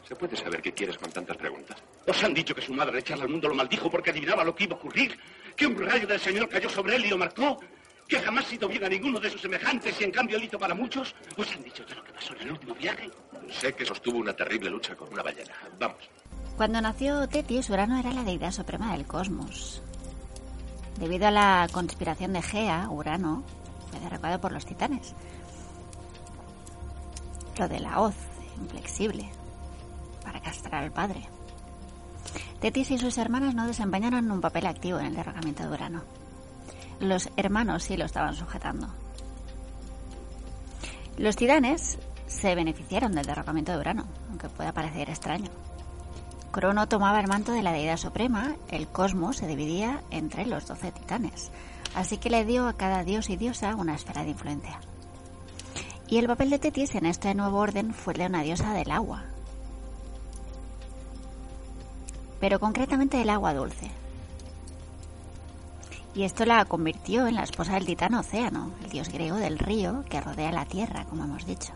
[0.08, 1.82] ¿Se puede saber qué quieres con tantas preguntas?
[2.08, 4.66] Os han dicho que su madre echarle al mundo lo maldijo porque adivinaba lo que
[4.66, 5.18] iba a ocurrir,
[5.56, 7.60] que un rayo del Señor cayó sobre él y lo marcó,
[8.08, 10.76] que jamás hizo bien a ninguno de sus semejantes y en cambio él hizo para
[10.76, 11.16] muchos.
[11.38, 13.10] ¿Os han dicho ya lo que pasó en el último viaje?
[13.50, 15.54] Sé que sostuvo una terrible lucha con una ballena.
[15.80, 16.10] Vamos.
[16.58, 19.82] Cuando nació Tetis, Urano era la deidad suprema del cosmos.
[21.00, 23.44] Debido a la conspiración de Gea, Urano
[23.90, 25.14] fue derrocado por los titanes.
[27.58, 28.16] Lo de la hoz,
[28.58, 29.30] inflexible,
[30.24, 31.28] para castrar al padre.
[32.62, 36.25] Tetis y sus hermanas no desempeñaron un papel activo en el derrocamiento de Urano.
[37.00, 38.88] Los hermanos sí lo estaban sujetando.
[41.18, 45.50] Los titanes se beneficiaron del derrocamiento de Urano, aunque pueda parecer extraño.
[46.52, 50.92] Crono tomaba el manto de la deidad suprema, el cosmos se dividía entre los doce
[50.92, 51.52] titanes,
[51.96, 54.80] así que le dio a cada dios y diosa una esfera de influencia.
[56.08, 59.26] Y el papel de Tetis en este nuevo orden fue de una diosa del agua,
[62.40, 63.90] pero concretamente del agua dulce.
[66.16, 70.06] Y esto la convirtió en la esposa del titán Océano, el dios griego del río
[70.10, 71.74] que rodea la tierra, como hemos dicho.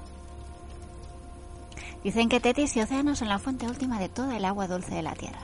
[2.04, 5.02] Dicen que Tetis y Océano son la fuente última de toda el agua dulce de
[5.02, 5.42] la Tierra.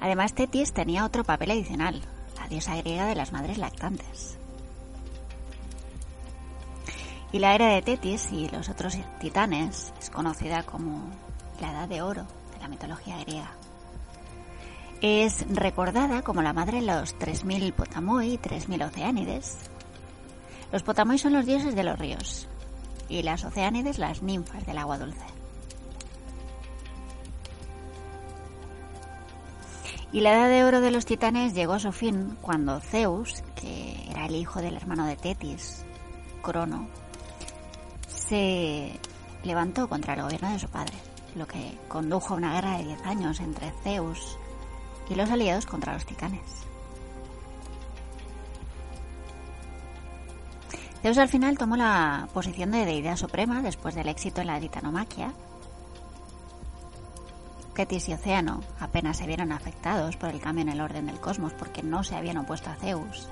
[0.00, 2.00] Además, Tetis tenía otro papel adicional,
[2.36, 4.38] la diosa griega de las madres lactantes.
[7.32, 11.08] Y la era de Tetis y los otros titanes es conocida como
[11.60, 13.50] la Edad de Oro de la mitología griega.
[15.02, 19.58] Es recordada como la madre de los 3.000 Potamoi y 3.000 Oceánides.
[20.70, 22.46] Los Potamoi son los dioses de los ríos
[23.08, 25.26] y las Oceánides las ninfas del agua dulce.
[30.12, 34.08] Y la edad de oro de los titanes llegó a su fin cuando Zeus, que
[34.08, 35.84] era el hijo del hermano de Tetis,
[36.42, 36.86] Crono,
[38.06, 39.00] se
[39.42, 40.94] levantó contra el gobierno de su padre,
[41.34, 44.38] lo que condujo a una guerra de 10 años entre Zeus
[45.08, 46.40] y los aliados contra los titanes.
[51.02, 55.32] Zeus al final tomó la posición de deidad suprema después del éxito en la titanomaquia
[57.74, 61.54] Ketis y Océano apenas se vieron afectados por el cambio en el orden del cosmos
[61.54, 63.28] porque no se habían opuesto a Zeus.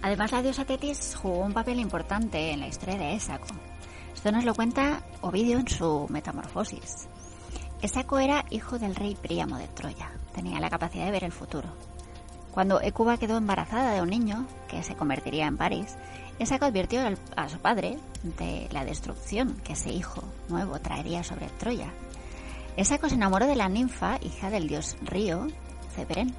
[0.00, 3.46] Además, la diosa Tetis jugó un papel importante en la historia de Ésaco.
[4.22, 7.08] Esto nos lo cuenta Ovidio en su Metamorfosis.
[7.82, 10.12] Ésaco era hijo del rey Príamo de Troya.
[10.32, 11.68] Tenía la capacidad de ver el futuro.
[12.52, 15.96] Cuando Ecuba quedó embarazada de un niño, que se convertiría en París,
[16.38, 17.00] Esaco advirtió
[17.34, 21.92] a su padre de la destrucción que ese hijo nuevo traería sobre Troya.
[22.76, 25.48] Esaco se enamoró de la ninfa, hija del dios Río,
[25.96, 26.32] Ceperen.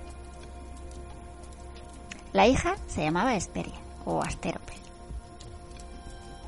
[2.32, 4.83] La hija se llamaba Esperia o Asterope.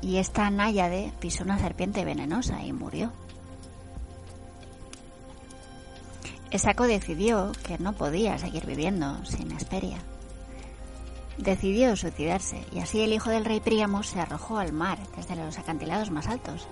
[0.00, 3.12] Y esta náyade pisó una serpiente venenosa y murió.
[6.50, 9.98] Esaco decidió que no podía seguir viviendo sin Esperia
[11.38, 15.58] decidió suicidarse y así el hijo del rey Príamo se arrojó al mar desde los
[15.58, 16.66] acantilados más altos.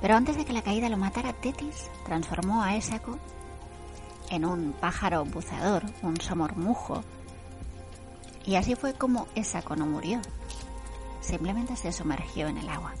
[0.00, 3.18] Pero antes de que la caída lo matara, Tetis transformó a Ésaco
[4.30, 7.02] en un pájaro buceador, un somormujo.
[8.46, 10.20] Y así fue como Ésaco no murió.
[11.20, 12.94] Simplemente se sumergió en el agua.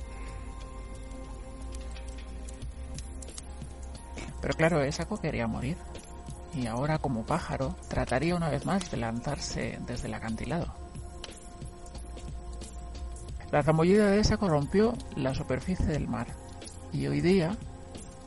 [4.40, 5.76] Pero claro, Ésaco quería morir
[6.54, 10.74] y ahora como pájaro trataría una vez más de lanzarse desde el acantilado.
[13.50, 16.26] La zambullida de esa corrompió la superficie del mar
[16.92, 17.56] y hoy día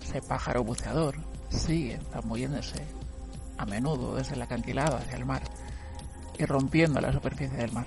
[0.01, 1.15] ese pájaro buceador
[1.49, 2.85] sigue zambulléndose
[3.57, 5.43] a menudo desde el acantilado hacia el mar
[6.37, 7.85] y rompiendo la superficie del mar.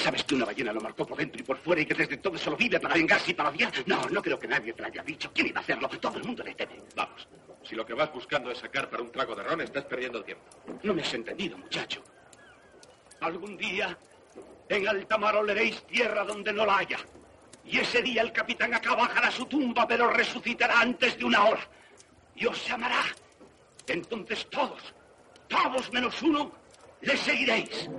[0.00, 2.40] ¿Sabes que una ballena lo marcó por dentro y por fuera y que desde entonces
[2.40, 3.70] solo vive para vengarse y para odiar?
[3.84, 5.30] No, no creo que nadie te lo haya dicho.
[5.34, 5.88] ¿Quién iba a hacerlo?
[5.88, 6.80] Todo el mundo le teme.
[6.96, 7.28] Vamos.
[7.62, 10.44] Si lo que vas buscando es sacar para un trago de ron, estás perdiendo tiempo.
[10.82, 12.02] No me has entendido, muchacho.
[13.20, 13.96] Algún día
[14.70, 16.98] en alta mar oleréis tierra donde no la haya.
[17.66, 21.68] Y ese día el capitán acá bajará su tumba, pero resucitará antes de una hora.
[22.36, 23.02] Y os llamará.
[23.86, 24.94] Entonces todos,
[25.46, 26.50] todos menos uno,
[27.02, 27.90] le seguiréis.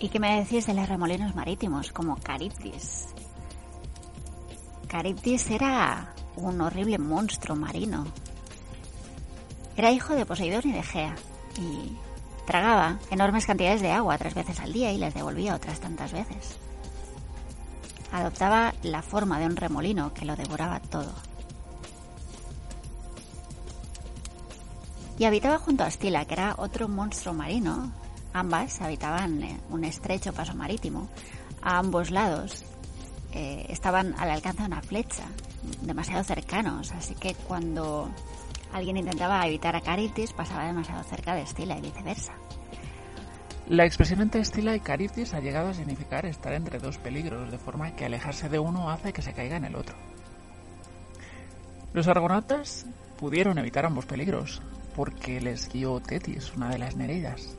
[0.00, 3.08] ¿Y qué me decís de los remolinos marítimos como Caribdis?
[4.86, 8.06] Caribdis era un horrible monstruo marino.
[9.76, 11.16] Era hijo de Poseidón y de Gea
[11.56, 11.96] y
[12.46, 16.58] tragaba enormes cantidades de agua tres veces al día y les devolvía otras tantas veces.
[18.12, 21.12] Adoptaba la forma de un remolino que lo devoraba todo.
[25.18, 27.92] Y habitaba junto a Astila, que era otro monstruo marino.
[28.32, 31.08] Ambas habitaban en un estrecho paso marítimo.
[31.62, 32.64] A ambos lados
[33.32, 35.24] eh, estaban al alcance de una flecha
[35.82, 38.10] demasiado cercanos, así que cuando
[38.72, 42.32] alguien intentaba evitar a Caritis pasaba demasiado cerca de Estila y viceversa.
[43.68, 47.58] La expresión entre Estila y Caritis ha llegado a significar estar entre dos peligros, de
[47.58, 49.94] forma que alejarse de uno hace que se caiga en el otro.
[51.92, 52.86] Los argonautas
[53.18, 54.62] pudieron evitar ambos peligros,
[54.96, 57.56] porque les guió Tetis, una de las Nereidas.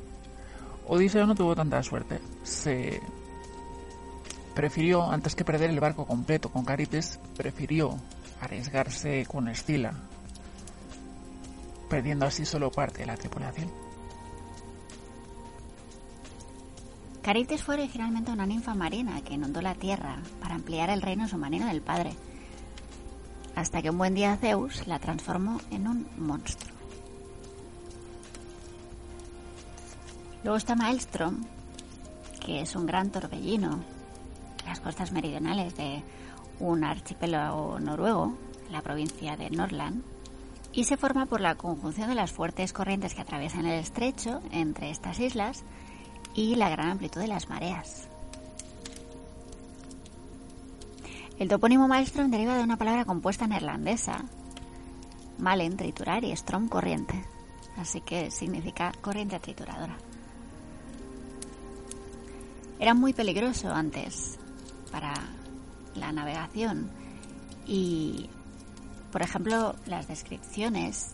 [0.89, 2.19] Odiseo no tuvo tanta suerte.
[2.41, 2.99] Se
[4.55, 7.95] prefirió, antes que perder el barco completo con Carites, prefirió
[8.41, 9.93] arriesgarse con Estila,
[11.89, 13.71] perdiendo así solo parte de la tripulación.
[17.21, 21.67] Carites fue originalmente una ninfa marina que inundó la tierra para ampliar el reino submarino
[21.67, 22.13] del padre,
[23.55, 26.78] hasta que un buen día Zeus la transformó en un monstruo.
[30.43, 31.43] Luego está Maelstrom,
[32.39, 33.79] que es un gran torbellino
[34.65, 36.03] las costas meridionales de
[36.59, 38.37] un archipiélago noruego,
[38.71, 40.03] la provincia de Nordland,
[40.71, 44.91] y se forma por la conjunción de las fuertes corrientes que atraviesan el estrecho entre
[44.91, 45.63] estas islas
[46.35, 48.07] y la gran amplitud de las mareas.
[51.39, 54.25] El topónimo Maelstrom deriva de una palabra compuesta neerlandesa,
[55.37, 57.23] malen, triturar, y strom, corriente,
[57.77, 59.97] así que significa corriente trituradora.
[62.79, 64.39] Era muy peligroso antes
[64.89, 65.13] para
[65.95, 66.89] la navegación
[67.67, 68.29] y,
[69.11, 71.11] por ejemplo, las descripciones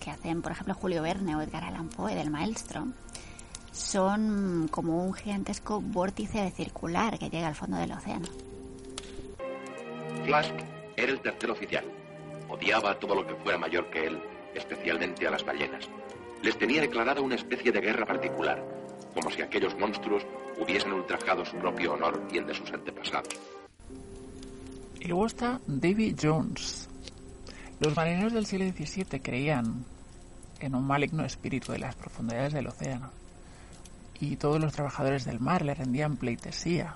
[0.00, 2.94] que hacen, por ejemplo, Julio Verne o Edgar Allan Poe del Maelstrom
[3.72, 8.28] son como un gigantesco vórtice circular que llega al fondo del océano.
[10.24, 10.54] Flask
[10.96, 11.84] era el tercer oficial.
[12.48, 14.18] Odiaba todo lo que fuera mayor que él,
[14.54, 15.88] especialmente a las ballenas.
[16.42, 18.64] Les tenía declarada una especie de guerra particular,
[19.14, 20.24] como si aquellos monstruos
[20.58, 23.36] hubiesen ultrajado su propio honor y el de sus antepasados.
[25.00, 26.88] Y luego está Davy Jones.
[27.78, 29.84] Los marineros del siglo XVII creían
[30.60, 33.10] en un maligno espíritu de las profundidades del océano,
[34.18, 36.94] y todos los trabajadores del mar le rendían pleitesía.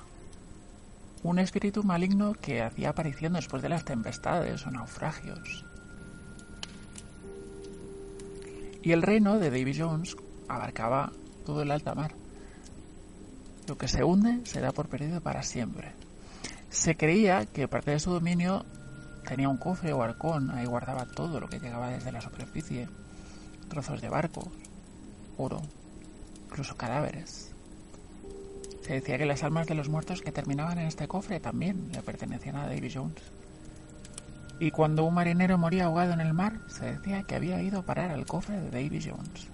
[1.22, 5.66] Un espíritu maligno que hacía aparición después de las tempestades o naufragios.
[8.82, 10.16] Y el reino de Davy Jones
[10.48, 11.12] abarcaba
[11.44, 12.19] todo el alta mar.
[13.70, 15.92] Lo que se hunde se da por perdido para siempre.
[16.70, 18.66] Se creía que parte de su dominio
[19.24, 22.88] tenía un cofre o arcón, ahí guardaba todo lo que llegaba desde la superficie,
[23.68, 24.48] trozos de barcos,
[25.36, 25.62] oro,
[26.48, 27.52] incluso cadáveres.
[28.82, 32.02] Se decía que las almas de los muertos que terminaban en este cofre también le
[32.02, 33.22] pertenecían a Davy Jones.
[34.58, 37.86] Y cuando un marinero moría ahogado en el mar, se decía que había ido a
[37.86, 39.49] parar al cofre de Davy Jones.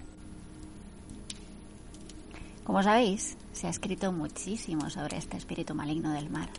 [2.67, 6.49] Como sabéis, se ha escrito muchísimo sobre este espíritu maligno del mar.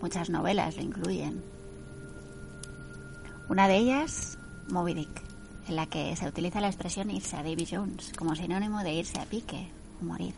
[0.00, 1.42] Muchas novelas lo incluyen.
[3.50, 4.38] Una de ellas,
[4.70, 5.22] Moby Dick,
[5.68, 9.20] en la que se utiliza la expresión irse a Davy Jones como sinónimo de irse
[9.20, 9.68] a pique
[10.00, 10.32] o morir.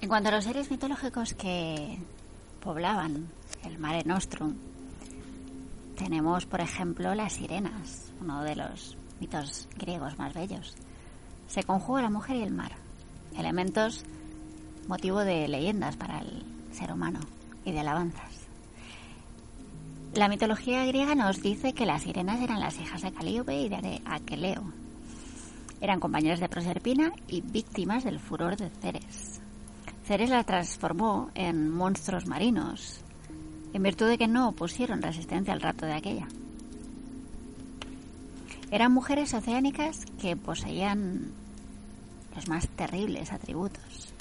[0.00, 1.98] En cuanto a los seres mitológicos que
[2.64, 3.28] poblaban
[3.62, 4.54] el Mare Nostrum,
[5.98, 10.74] tenemos, por ejemplo, las sirenas, uno de los mitos griegos más bellos.
[11.48, 12.72] Se conjuga la mujer y el mar,
[13.36, 14.04] elementos
[14.88, 17.20] motivo de leyendas para el ser humano
[17.64, 18.48] y de alabanzas.
[20.14, 24.02] La mitología griega nos dice que las sirenas eran las hijas de Calíope y de
[24.06, 24.62] Aqueleo.
[25.80, 29.40] Eran compañeras de Proserpina y víctimas del furor de Ceres.
[30.04, 33.00] Ceres las transformó en monstruos marinos,
[33.72, 36.26] en virtud de que no opusieron resistencia al rapto de aquella.
[38.70, 41.32] Eran mujeres oceánicas que poseían
[42.34, 44.12] los más terribles atributos.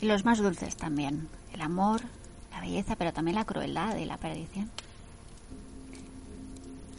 [0.00, 1.28] Y los más dulces también.
[1.52, 2.02] El amor,
[2.52, 4.70] la belleza, pero también la crueldad y la perdición.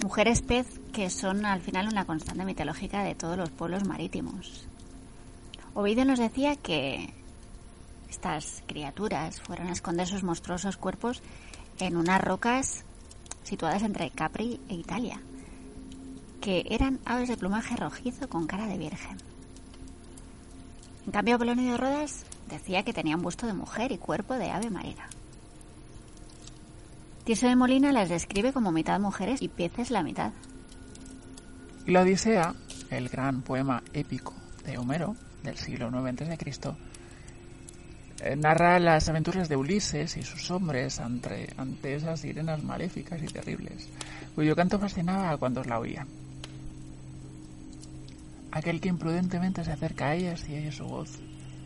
[0.03, 4.67] Mujeres pez que son al final una constante mitológica de todos los pueblos marítimos.
[5.73, 7.13] Ovidio nos decía que
[8.09, 11.23] estas criaturas fueron a esconder sus monstruosos cuerpos
[11.79, 12.83] en unas rocas
[13.43, 15.21] situadas entre Capri e Italia
[16.43, 19.15] que eran aves de plumaje rojizo con cara de virgen.
[21.05, 24.69] En cambio, Polonio de Rodas decía que tenían busto de mujer y cuerpo de ave
[24.69, 25.07] marina.
[27.23, 30.33] Tirso de Molina las describe como mitad mujeres y peces la mitad.
[31.85, 32.53] La Odisea,
[32.89, 34.33] el gran poema épico
[34.65, 36.75] de Homero del siglo IX a.C.,
[38.21, 43.27] eh, narra las aventuras de Ulises y sus hombres ante, ante esas sirenas maléficas y
[43.27, 43.87] terribles,
[44.35, 46.22] cuyo canto fascinaba a cuantos la oían.
[48.53, 51.09] Aquel que imprudentemente se acerca a ellas y oye su voz,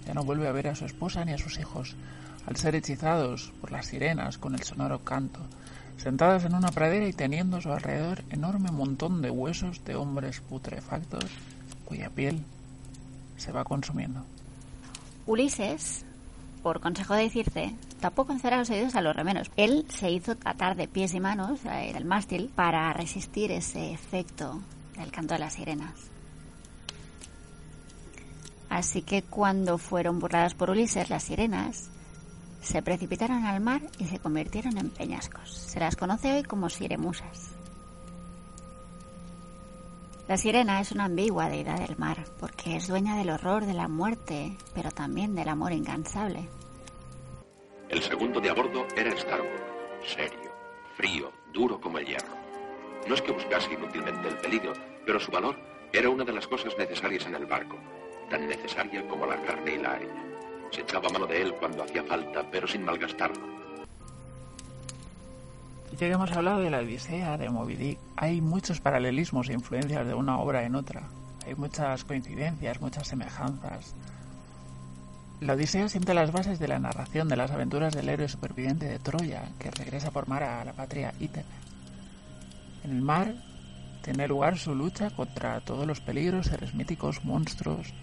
[0.05, 1.97] ya no vuelve a ver a su esposa ni a sus hijos,
[2.45, 5.41] al ser hechizados por las sirenas con el sonoro canto,
[5.97, 10.39] sentadas en una pradera y teniendo a su alrededor enorme montón de huesos de hombres
[10.39, 11.25] putrefactos
[11.83, 12.41] cuya piel
[13.35, 14.23] se va consumiendo.
[15.25, 16.05] Ulises,
[16.63, 19.51] por consejo de Circe, tampoco encerró los oídos a los remeros.
[19.57, 24.61] Él se hizo atar de pies y manos eh, del mástil para resistir ese efecto
[24.97, 26.16] del canto de las sirenas.
[28.69, 31.89] Así que cuando fueron burladas por Ulises, las sirenas
[32.61, 35.53] se precipitaron al mar y se convirtieron en peñascos.
[35.53, 37.51] Se las conoce hoy como siremusas.
[40.27, 43.87] La sirena es una ambigua deidad del mar, porque es dueña del horror de la
[43.87, 46.49] muerte, pero también del amor incansable.
[47.87, 49.63] El segundo de a bordo era Starboard,
[50.05, 50.51] serio,
[50.97, 52.35] frío, duro como el hierro.
[53.07, 54.73] No es que buscase inútilmente el peligro,
[55.05, 55.55] pero su valor
[55.93, 57.77] era una de las cosas necesarias en el barco,
[58.29, 60.23] tan necesaria como la carne y la harina.
[60.71, 63.57] Se echaba mano de él cuando hacía falta, pero sin malgastarlo.
[65.91, 70.13] Ya que hemos hablado de la Odisea, de Moby hay muchos paralelismos e influencias de
[70.13, 71.03] una obra en otra.
[71.45, 73.95] Hay muchas coincidencias, muchas semejanzas.
[75.39, 78.99] La Odisea siente las bases de la narración de las aventuras del héroe superviviente de
[78.99, 81.47] Troya, que regresa por mar a la patria Ítaca.
[82.83, 83.33] En el mar
[84.03, 87.93] tiene lugar su lucha contra todos los peligros, seres míticos, monstruos,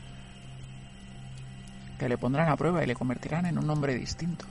[1.98, 4.44] que le pondrán a prueba y le convertirán en un hombre distinto.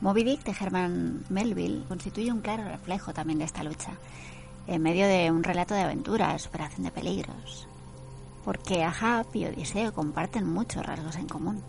[0.00, 3.92] Moby Dick de Herman Melville constituye un claro reflejo también de esta lucha,
[4.66, 7.66] en medio de un relato de aventuras, superación de peligros,
[8.44, 11.62] porque Ahab y Odiseo comparten muchos rasgos en común.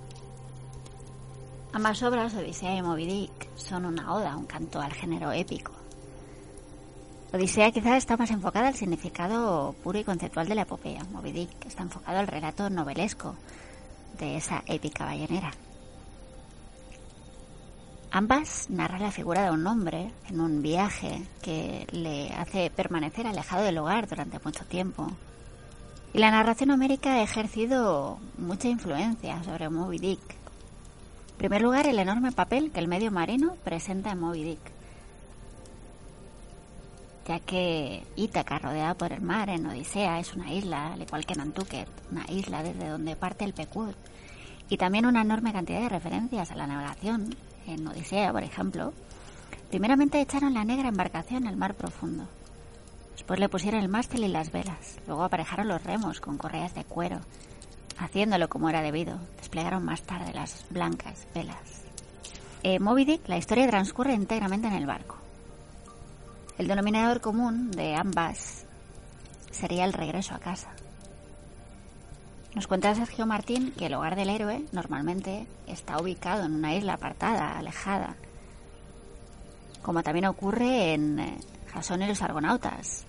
[1.73, 5.71] Ambas obras, Odisea y Moby Dick, son una oda, un canto al género épico.
[7.31, 11.03] Odisea quizás está más enfocada al significado puro y conceptual de la epopeya.
[11.11, 13.35] Moby Dick está enfocado al relato novelesco
[14.19, 15.51] de esa épica ballenera.
[18.11, 23.63] Ambas narran la figura de un hombre en un viaje que le hace permanecer alejado
[23.63, 25.11] del hogar durante mucho tiempo.
[26.13, 30.39] Y la narración homérica ha ejercido mucha influencia sobre Moby Dick,
[31.39, 34.59] en primer lugar, el enorme papel que el medio marino presenta en Moby Dick,
[37.29, 41.35] ya que Ítaca, rodeada por el mar en Odisea, es una isla, al igual que
[41.35, 43.93] Nantucket, una isla desde donde parte el Pequod,
[44.67, 47.35] y también una enorme cantidad de referencias a la navegación,
[47.67, 48.93] en Odisea, por ejemplo.
[49.69, 52.27] Primeramente echaron la negra embarcación al mar profundo.
[53.13, 54.97] Después le pusieron el mástil y las velas.
[55.05, 57.19] Luego aparejaron los remos con correas de cuero
[57.99, 59.19] haciéndolo como era debido.
[59.37, 61.83] Desplegaron más tarde las blancas velas.
[62.63, 65.18] En Moby Dick, la historia transcurre íntegramente en el barco.
[66.59, 68.65] El denominador común de ambas
[69.49, 70.69] sería el regreso a casa.
[72.53, 76.95] Nos cuenta Sergio Martín que el hogar del héroe normalmente está ubicado en una isla
[76.95, 78.17] apartada, alejada,
[79.81, 81.37] como también ocurre en eh,
[81.71, 83.05] Jasón y los Argonautas,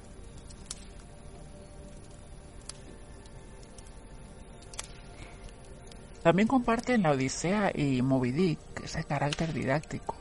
[6.22, 10.14] También comparten la Odisea y Moby Dick ese carácter didáctico,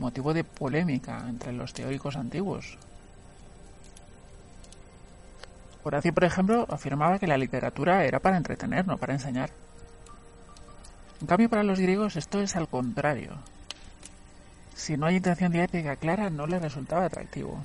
[0.00, 2.76] motivo de polémica entre los teóricos antiguos.
[5.84, 9.50] Horacio, por ejemplo, afirmaba que la literatura era para entretener, no para enseñar.
[11.20, 13.36] En cambio, para los griegos esto es al contrario.
[14.74, 17.64] Si no hay intención didáctica clara, no les resultaba atractivo.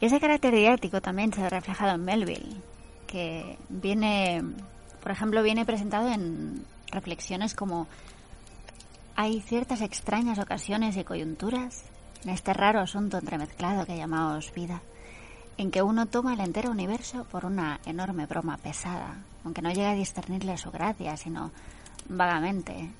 [0.00, 2.60] Ese carácter didáctico también se ha reflejado en Melville,
[3.06, 4.42] que viene
[5.04, 7.86] por ejemplo, viene presentado en reflexiones como
[9.16, 11.84] hay ciertas extrañas ocasiones y coyunturas
[12.24, 14.82] en este raro asunto entremezclado que llamamos vida,
[15.56, 19.90] en que uno toma el entero universo por una enorme broma pesada, aunque no llega
[19.90, 21.52] a discernirle su gracia, sino
[22.08, 22.90] vagamente,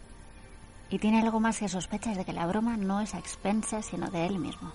[0.91, 4.09] y tiene algo más que sospechas de que la broma no es a expensas sino
[4.11, 4.73] de él mismo.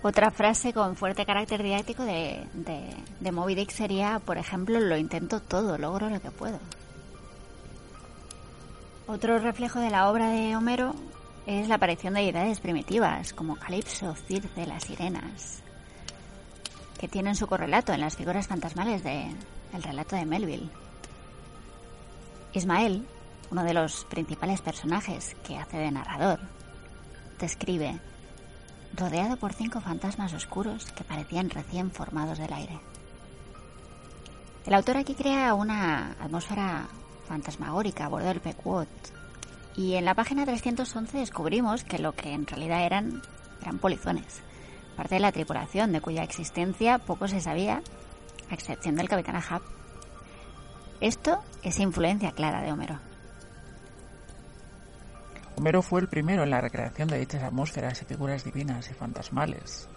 [0.00, 5.40] Otra frase con fuerte carácter didáctico de, de, Moby Dick sería, por ejemplo, lo intento
[5.40, 6.60] todo, logro lo que puedo.
[9.10, 10.94] Otro reflejo de la obra de Homero
[11.46, 15.62] es la aparición de deidades primitivas, como Calipso, Circe, las sirenas,
[17.00, 19.34] que tienen su correlato en las figuras fantasmales del
[19.82, 20.68] relato de Melville.
[22.52, 23.08] Ismael,
[23.50, 26.40] uno de los principales personajes que hace de narrador,
[27.38, 27.98] describe
[28.94, 32.78] rodeado por cinco fantasmas oscuros que parecían recién formados del aire.
[34.66, 36.88] El autor aquí crea una atmósfera
[37.28, 38.88] fantasmagórica a bordo del Pequot
[39.76, 43.22] y en la página 311 descubrimos que lo que en realidad eran
[43.62, 44.40] eran polizones,
[44.96, 47.82] parte de la tripulación de cuya existencia poco se sabía,
[48.50, 49.62] a excepción del capitán Ahab.
[51.00, 52.98] Esto es influencia clara de Homero.
[55.56, 59.88] Homero fue el primero en la recreación de dichas atmósferas y figuras divinas y fantasmales.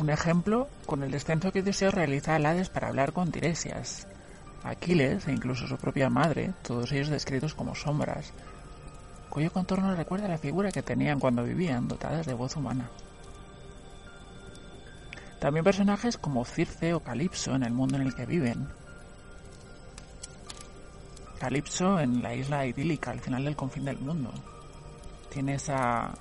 [0.00, 4.08] Un ejemplo con el descenso que Odiseo realiza a Hades para hablar con Tiresias,
[4.64, 8.32] Aquiles e incluso su propia madre, todos ellos descritos como sombras,
[9.28, 12.90] cuyo contorno recuerda la figura que tenían cuando vivían, dotadas de voz humana.
[15.38, 18.68] También personajes como Circe o Calipso en el mundo en el que viven,
[21.38, 24.30] Calipso en la isla idílica al final del confín del mundo.
[25.30, 26.12] Tiene esa,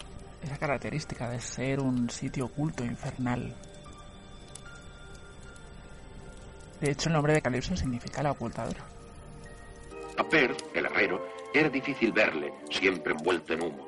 [0.41, 3.55] esa característica de ser un sitio oculto, infernal.
[6.81, 8.85] De hecho, el nombre de Calipso significa la ocultadora.
[10.17, 13.87] A Per, el herrero, era difícil verle, siempre envuelto en humo.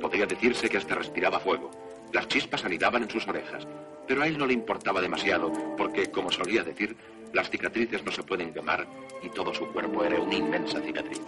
[0.00, 1.70] Podría decirse que hasta respiraba fuego.
[2.12, 3.66] Las chispas anidaban en sus orejas,
[4.06, 6.96] pero a él no le importaba demasiado, porque, como solía decir,
[7.32, 8.86] las cicatrices no se pueden quemar
[9.22, 11.20] y todo su cuerpo era una inmensa cicatriz.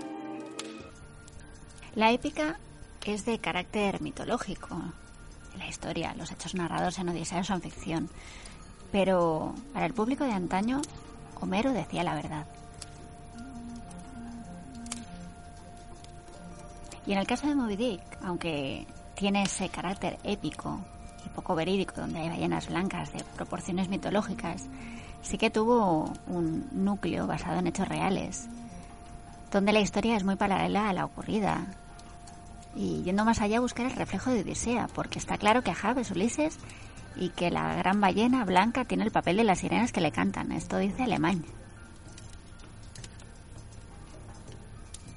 [1.94, 2.58] La épica
[3.04, 4.76] es de carácter mitológico.
[5.56, 8.10] La historia, los hechos narrados en Odisea son ficción.
[8.90, 10.82] Pero para el público de antaño,
[11.40, 12.46] Homero decía la verdad.
[17.06, 20.80] Y en el caso de Moby Dick, aunque tiene ese carácter épico
[21.24, 24.66] y poco verídico, donde hay ballenas blancas de proporciones mitológicas,
[25.22, 28.48] sí que tuvo un núcleo basado en hechos reales,
[29.50, 31.66] donde la historia es muy paralela a la ocurrida.
[32.74, 36.10] Y yendo más allá, buscar el reflejo de Odisea, porque está claro que Ahab es
[36.10, 36.58] Ulises
[37.16, 40.52] y que la gran ballena blanca tiene el papel de las sirenas que le cantan.
[40.52, 41.48] Esto dice Alemania.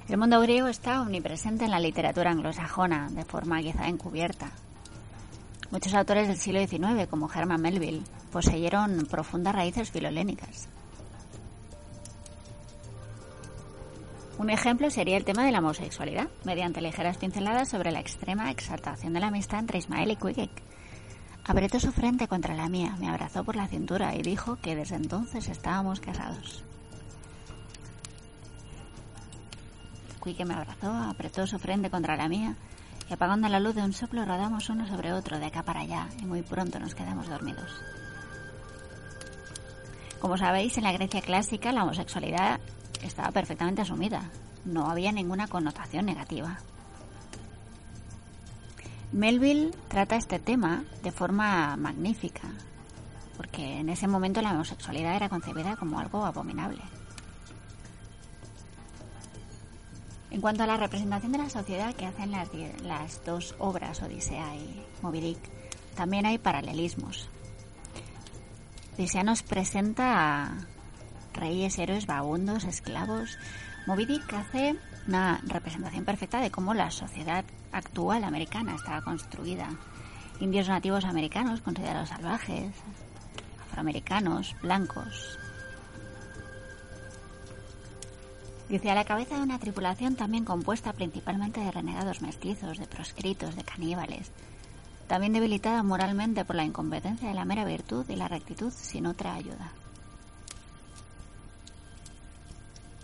[0.08, 4.50] El mundo griego está omnipresente en la literatura anglosajona, de forma quizá encubierta.
[5.70, 10.68] Muchos autores del siglo XIX, como Herman Melville, poseyeron profundas raíces filolénicas.
[14.38, 19.12] Un ejemplo sería el tema de la homosexualidad, mediante ligeras pinceladas sobre la extrema exaltación
[19.12, 20.62] de la amistad entre Ismael y Quigek.
[21.48, 24.96] Apretó su frente contra la mía, me abrazó por la cintura y dijo que desde
[24.96, 26.62] entonces estábamos casados.
[30.34, 32.54] que me abrazó, apretó su frente contra la mía
[33.08, 36.08] y apagando la luz de un soplo rodamos uno sobre otro de acá para allá
[36.20, 37.80] y muy pronto nos quedamos dormidos.
[40.20, 42.60] Como sabéis, en la Grecia clásica la homosexualidad
[43.02, 44.30] estaba perfectamente asumida,
[44.64, 46.58] no había ninguna connotación negativa.
[49.12, 52.48] Melville trata este tema de forma magnífica,
[53.36, 56.82] porque en ese momento la homosexualidad era concebida como algo abominable.
[60.30, 62.50] En cuanto a la representación de la sociedad que hacen las,
[62.82, 65.38] las dos obras, Odisea y Moby Dick,
[65.96, 67.30] también hay paralelismos.
[68.98, 70.58] Odisea nos presenta a
[71.32, 73.38] reyes, héroes, vagabundos, esclavos.
[73.86, 74.76] Moby Dick hace
[75.08, 79.70] una representación perfecta de cómo la sociedad actual americana estaba construida.
[80.38, 82.72] Indios nativos americanos considerados salvajes,
[83.64, 85.38] afroamericanos, blancos,
[88.68, 93.56] Dice, a la cabeza de una tripulación también compuesta principalmente de renegados mestizos, de proscritos,
[93.56, 94.30] de caníbales,
[95.06, 99.34] también debilitada moralmente por la incompetencia de la mera virtud y la rectitud sin otra
[99.34, 99.72] ayuda.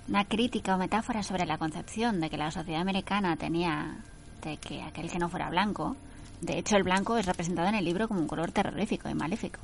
[0.06, 3.96] Una crítica o metáfora sobre la concepción de que la sociedad americana tenía
[4.42, 5.96] de que aquel que no fuera blanco,
[6.42, 9.60] de hecho el blanco es representado en el libro como un color terrorífico y maléfico,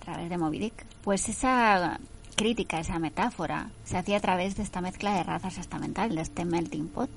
[0.00, 0.84] a través de Moby Dick.
[1.02, 2.00] Pues esa
[2.34, 6.44] crítica, esa metáfora, se hacía a través de esta mezcla de razas estamental, de este
[6.44, 7.10] melting pot.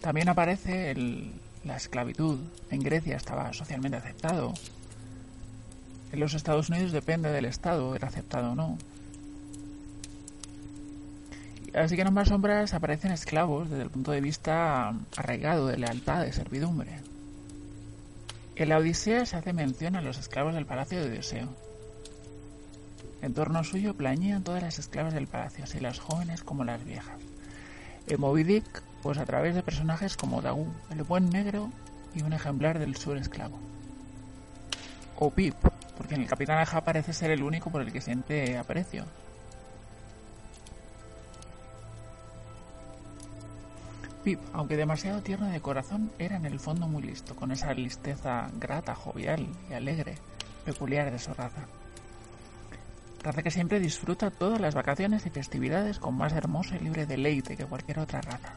[0.00, 0.94] También aparece
[1.64, 2.40] la esclavitud.
[2.70, 4.52] En Grecia estaba socialmente aceptado.
[6.12, 8.76] En los Estados Unidos depende del Estado, era aceptado o no.
[11.74, 16.22] Así que en ambas sombras aparecen esclavos desde el punto de vista arraigado de lealtad,
[16.22, 17.00] de servidumbre.
[18.56, 21.48] En la Odisea se hace mención a los esclavos del palacio de Odiseo.
[23.22, 27.18] En torno suyo plañían todas las esclavas del palacio, así las jóvenes como las viejas.
[28.06, 31.70] En Moby Dick, pues a través de personajes como Dagu, el buen negro
[32.14, 33.58] y un ejemplar del sur esclavo.
[35.16, 35.54] O Pip,
[35.96, 39.04] porque en el Capitán Aja parece ser el único por el que siente aprecio,
[44.24, 48.48] Pip, aunque demasiado tierno de corazón, era en el fondo muy listo, con esa listeza
[48.54, 50.14] grata, jovial y alegre,
[50.64, 51.62] peculiar de su raza.
[53.20, 57.56] Raza que siempre disfruta todas las vacaciones y festividades con más hermoso y libre deleite
[57.56, 58.54] que cualquier otra raza.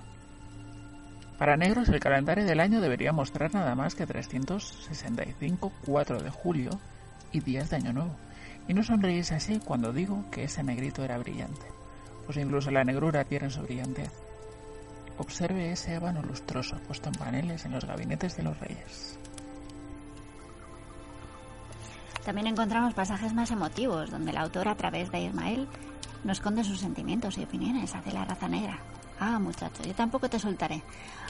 [1.40, 6.70] Para negros el calendario del año debería mostrar nada más que 365 4 de julio
[7.36, 8.16] y días de año nuevo.
[8.68, 11.68] Y no sonreís así cuando digo que ese negrito era brillante,
[12.26, 14.12] pues incluso la negrura tiene su brillantez.
[15.18, 19.20] Observe ese ébano lustroso puesto en paneles en los gabinetes de los reyes.
[22.26, 25.68] También encontramos pasajes más emotivos, donde el autor, a través de Ismael,
[26.24, 28.80] nos esconde sus sentimientos y opiniones hacia la raza negra.
[29.20, 30.82] Ah, muchacho, yo tampoco te soltaré,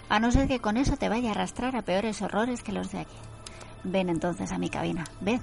[0.08, 2.92] a no ser que con eso te vaya a arrastrar a peores horrores que los
[2.92, 3.18] de aquí.
[3.84, 5.42] Ven entonces a mi cabina, ved.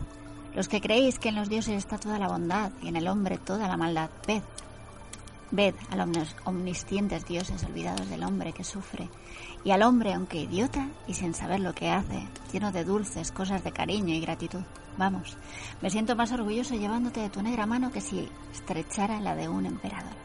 [0.55, 3.39] Los que creéis que en los dioses está toda la bondad y en el hombre
[3.39, 4.43] toda la maldad, ved.
[5.51, 9.09] Ved a los omniscientes dioses olvidados del hombre que sufre,
[9.65, 13.63] y al hombre, aunque idiota y sin saber lo que hace, lleno de dulces cosas
[13.65, 14.63] de cariño y gratitud.
[14.97, 15.37] Vamos,
[15.81, 19.67] me siento más orgulloso llevándote de tu negra mano que si estrechara la de un
[19.67, 20.22] emperador.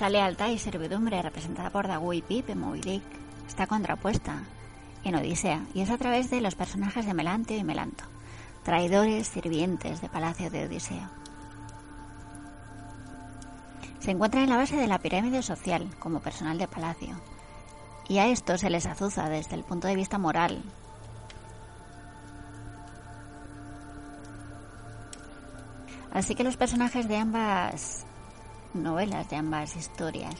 [0.00, 3.02] Sale lealtad y servidumbre representada por Dagui Pip en
[3.46, 4.44] Está contrapuesta
[5.04, 8.04] en Odisea y es a través de los personajes de Melanteo y Melanto,
[8.62, 11.06] traidores sirvientes de Palacio de Odiseo.
[13.98, 17.20] Se encuentra en la base de la pirámide social como personal de palacio
[18.08, 20.62] y a esto se les azuza desde el punto de vista moral,
[26.12, 28.04] Así que los personajes de ambas
[28.74, 30.34] novelas, de ambas historias,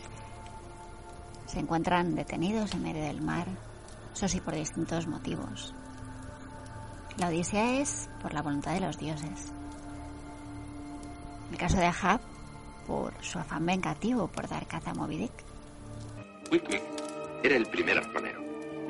[1.46, 3.46] se encuentran detenidos en medio del mar,
[4.12, 5.74] eso sí por distintos motivos.
[7.16, 9.52] La Odisea es por la voluntad de los dioses.
[11.50, 12.20] El caso de Ahab,
[12.86, 15.32] por su afán vengativo por dar caza a Moby Dick.
[17.42, 18.40] era el primer arponero.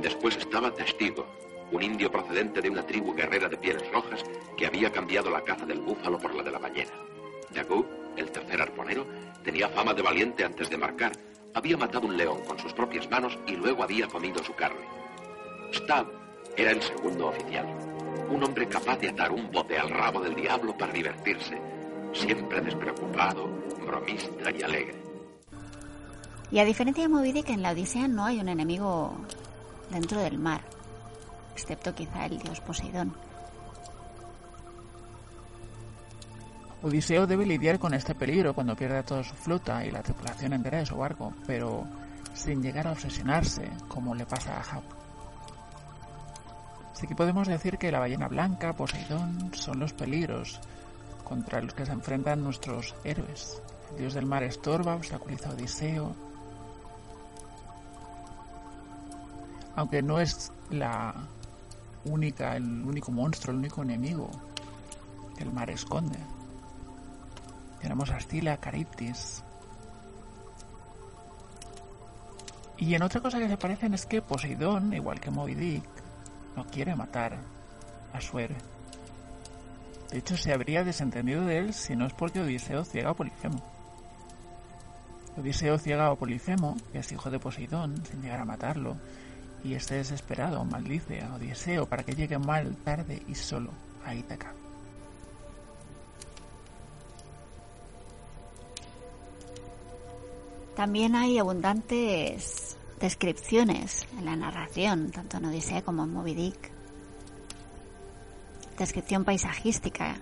[0.01, 1.27] Después estaba Testigo,
[1.73, 4.23] un indio procedente de una tribu guerrera de pieles rojas
[4.57, 6.93] que había cambiado la caza del búfalo por la de la ballena.
[7.53, 7.85] Yagu,
[8.17, 9.07] el tercer arponero,
[9.43, 11.13] tenía fama de valiente antes de marcar.
[11.55, 14.87] Había matado un león con sus propias manos y luego había comido su carne.
[15.73, 16.07] Stab
[16.57, 17.67] era el segundo oficial,
[18.29, 21.61] un hombre capaz de atar un bote al rabo del diablo para divertirse,
[22.13, 23.49] siempre despreocupado,
[23.85, 25.01] bromista y alegre.
[26.51, 29.15] Y a diferencia de Moby Dick, en la Odisea no hay un enemigo
[29.91, 30.61] dentro del mar
[31.61, 33.15] excepto quizá el dios Poseidón.
[36.83, 40.79] Odiseo debe lidiar con este peligro cuando pierde toda su flota y la tripulación entera
[40.79, 41.85] de su barco, pero
[42.33, 44.83] sin llegar a obsesionarse, como le pasa a Ahab.
[46.93, 50.61] Así que podemos decir que la ballena blanca, Poseidón, son los peligros
[51.25, 53.61] contra los que se enfrentan nuestros héroes.
[53.93, 56.15] El dios del mar estorba, obstaculiza a Odiseo.
[59.77, 61.15] Aunque no es la
[62.05, 64.31] única, el único monstruo, el único enemigo
[65.37, 66.19] que el mar esconde.
[67.81, 69.43] Tenemos a Stila, Cariptis.
[72.79, 75.83] Y en otra cosa que se parecen es que Poseidón, igual que Moby
[76.57, 77.37] no quiere matar
[78.13, 78.57] a su héroe.
[80.11, 83.63] De hecho, se habría desentendido de él si no es porque Odiseo ciega a Polifemo.
[85.37, 88.97] Odiseo ciega a Polifemo, que es hijo de Poseidón, sin llegar a matarlo,
[89.63, 93.71] y este desesperado maldice a Odiseo para que llegue mal, tarde y solo
[94.05, 94.55] a Ítaca.
[100.77, 106.71] También hay abundantes descripciones en la narración, tanto en Odisea como en Moby Dick.
[108.79, 110.17] Descripción paisajística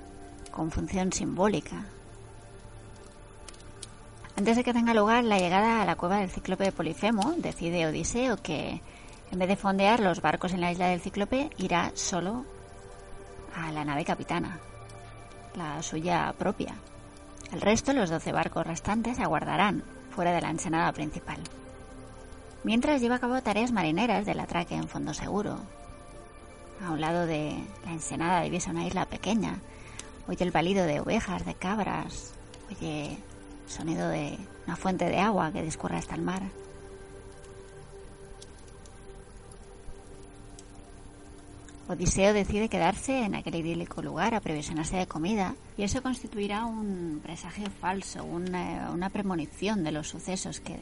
[0.51, 1.85] con función simbólica.
[4.37, 7.87] Antes de que tenga lugar la llegada a la cueva del cíclope de Polifemo, decide
[7.87, 8.81] Odiseo que
[9.31, 12.45] en vez de fondear los barcos en la isla del Cíclope, irá solo
[13.55, 14.59] a la nave capitana,
[15.55, 16.75] la suya propia.
[17.53, 21.39] El resto, los 12 barcos restantes, aguardarán fuera de la ensenada principal.
[22.65, 25.59] Mientras lleva a cabo tareas marineras del atraque en fondo seguro.
[26.87, 29.61] A un lado de la ensenada divisa una isla pequeña.
[30.29, 32.35] Oye el balido de ovejas, de cabras.
[32.71, 33.19] Oye
[33.67, 36.43] sonido de una fuente de agua que discurre hasta el mar.
[41.89, 44.41] Odiseo decide quedarse en aquel idílico lugar a
[44.99, 50.77] de comida y eso constituirá un presagio falso, una, una premonición de los sucesos que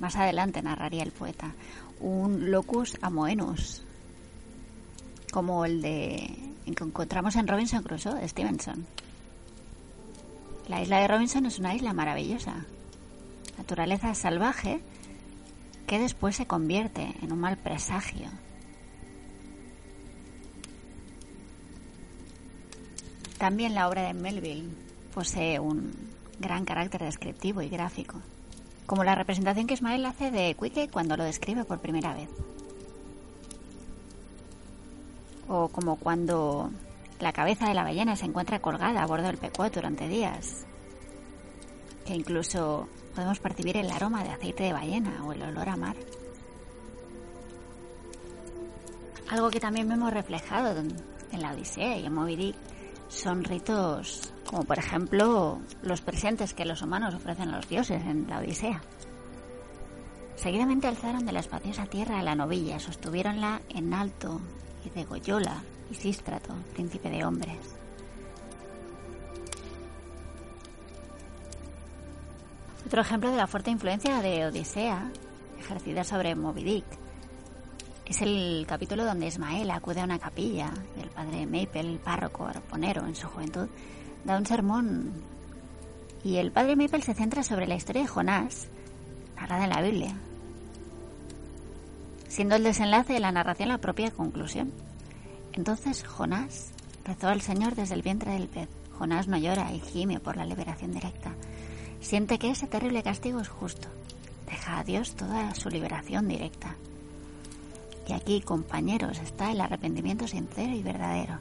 [0.00, 1.54] más adelante narraría el poeta,
[2.00, 3.84] un locus amoenus,
[5.30, 6.28] como el de
[6.64, 8.84] que encontramos en Robinson Crusoe de Stevenson.
[10.66, 12.66] La isla de Robinson es una isla maravillosa,
[13.56, 14.80] naturaleza salvaje
[15.86, 18.28] que después se convierte en un mal presagio
[23.38, 24.68] También la obra de Melville
[25.14, 25.92] posee un
[26.40, 28.20] gran carácter descriptivo y gráfico,
[28.84, 32.28] como la representación que Ismael hace de Quique cuando lo describe por primera vez.
[35.46, 36.70] O como cuando
[37.20, 40.66] la cabeza de la ballena se encuentra colgada a bordo del pecuot durante días.
[42.04, 45.96] Que incluso podemos percibir el aroma de aceite de ballena o el olor a mar.
[49.30, 52.56] Algo que también vemos reflejado en la Odisea y en Moby Dick
[53.08, 58.26] son ritos como por ejemplo los presentes que los humanos ofrecen a los dioses en
[58.28, 58.80] la Odisea.
[60.36, 64.40] Seguidamente alzaron de la espaciosa tierra a la novilla, sostuviéronla en alto
[64.84, 67.58] y degollóla y Sístrato, príncipe de hombres.
[72.86, 75.10] Otro ejemplo de la fuerte influencia de Odisea
[75.58, 77.07] ejercida sobre Moby Dick
[78.08, 83.06] es el capítulo donde Ismael acude a una capilla y el padre Maple, párroco arponero
[83.06, 83.68] en su juventud,
[84.24, 85.12] da un sermón.
[86.24, 88.68] Y el padre Maple se centra sobre la historia de Jonás,
[89.36, 90.14] narrada en la Biblia,
[92.28, 94.72] siendo el desenlace de la narración la propia conclusión.
[95.52, 96.72] Entonces Jonás
[97.04, 98.68] rezó al Señor desde el vientre del pez.
[98.98, 101.34] Jonás no llora y gime por la liberación directa.
[102.00, 103.88] Siente que ese terrible castigo es justo.
[104.46, 106.74] Deja a Dios toda su liberación directa.
[108.08, 111.38] Y aquí, compañeros, está el arrepentimiento sincero y verdadero,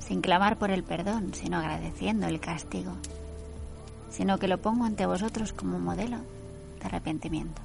[0.00, 2.92] sin clamar por el perdón, sino agradeciendo el castigo.
[4.10, 6.18] sino que lo pongo ante vosotros como modelo
[6.80, 7.60] de arrepentimiento.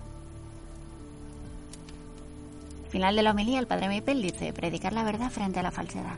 [2.86, 5.72] Al final de la homilía, el padre Mipel dice predicar la verdad frente a la
[5.72, 6.18] falsedad.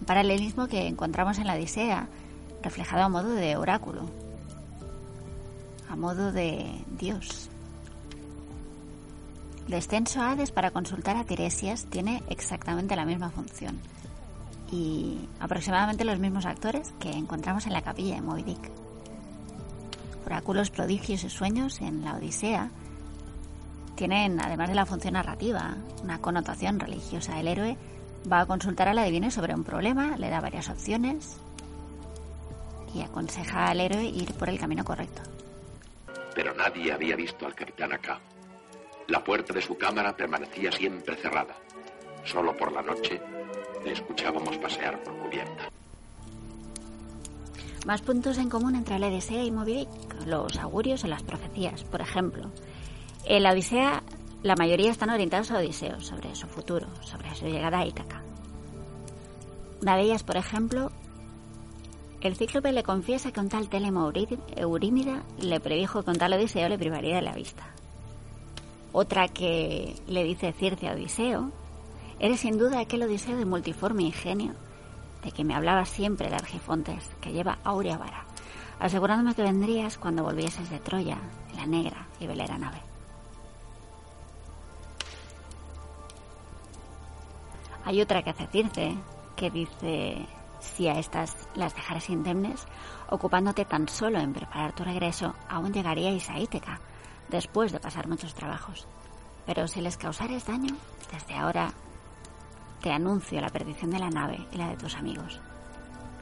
[0.00, 2.08] Un paralelismo que encontramos en la Odisea,
[2.62, 4.02] reflejado a modo de oráculo,
[5.88, 7.51] a modo de Dios.
[9.68, 13.78] Descenso a Hades para consultar a Tiresias tiene exactamente la misma función
[14.70, 18.70] y aproximadamente los mismos actores que encontramos en la capilla de Moby Dick.
[20.26, 22.70] Oráculos, prodigios y sueños en la Odisea
[23.94, 27.38] tienen, además de la función narrativa, una connotación religiosa.
[27.38, 27.76] El héroe
[28.30, 31.36] va a consultar al adivino sobre un problema, le da varias opciones
[32.94, 35.22] y aconseja al héroe ir por el camino correcto.
[36.34, 38.18] Pero nadie había visto al capitán acá.
[39.08, 41.56] La puerta de su cámara permanecía siempre cerrada.
[42.24, 43.20] Solo por la noche
[43.84, 45.68] le escuchábamos pasear por cubierta.
[47.84, 49.88] Más puntos en común entre la Odisea y Moby
[50.26, 51.82] los augurios y las profecías.
[51.84, 52.52] Por ejemplo,
[53.24, 54.02] en la Odisea
[54.42, 58.22] la mayoría están orientados a Odiseo, sobre su futuro, sobre su llegada a Ítaca.
[59.80, 60.90] Una de ellas, por ejemplo,
[62.20, 64.12] el cíclope le confiesa que un tal Telemo
[64.56, 67.71] Eurímida le predijo que un tal Odiseo le privaría de la vista.
[68.92, 71.50] Otra que le dice Circe a Odiseo,
[72.18, 74.52] eres sin duda aquel Odiseo de multiforme ingenio,
[75.24, 78.26] de que me hablaba siempre el Argifontes, que lleva áurea vara,
[78.80, 81.18] asegurándome que vendrías cuando volvieses de Troya,
[81.50, 82.82] en la negra y velera nave.
[87.84, 88.94] Hay otra que hace Circe,
[89.36, 90.26] que dice,
[90.60, 92.66] si a estas las dejaras indemnes,
[93.08, 96.80] ocupándote tan solo en preparar tu regreso, aún llegaríais a Íteca,
[97.32, 98.86] después de pasar muchos trabajos.
[99.46, 100.76] Pero si les causares daño,
[101.12, 101.72] desde ahora
[102.80, 105.40] te anuncio la perdición de la nave y la de tus amigos.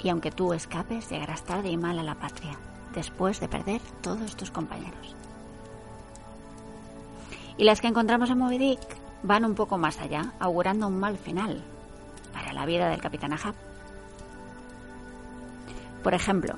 [0.02, 2.56] Y aunque tú escapes, llegarás tarde y mal a la patria,
[2.94, 5.16] después de perder todos tus compañeros.
[7.58, 8.80] Y las que encontramos en Moby Dick
[9.22, 11.62] van un poco más allá, augurando un mal final
[12.32, 13.54] para la vida del capitán Ahab.
[16.02, 16.54] Por ejemplo,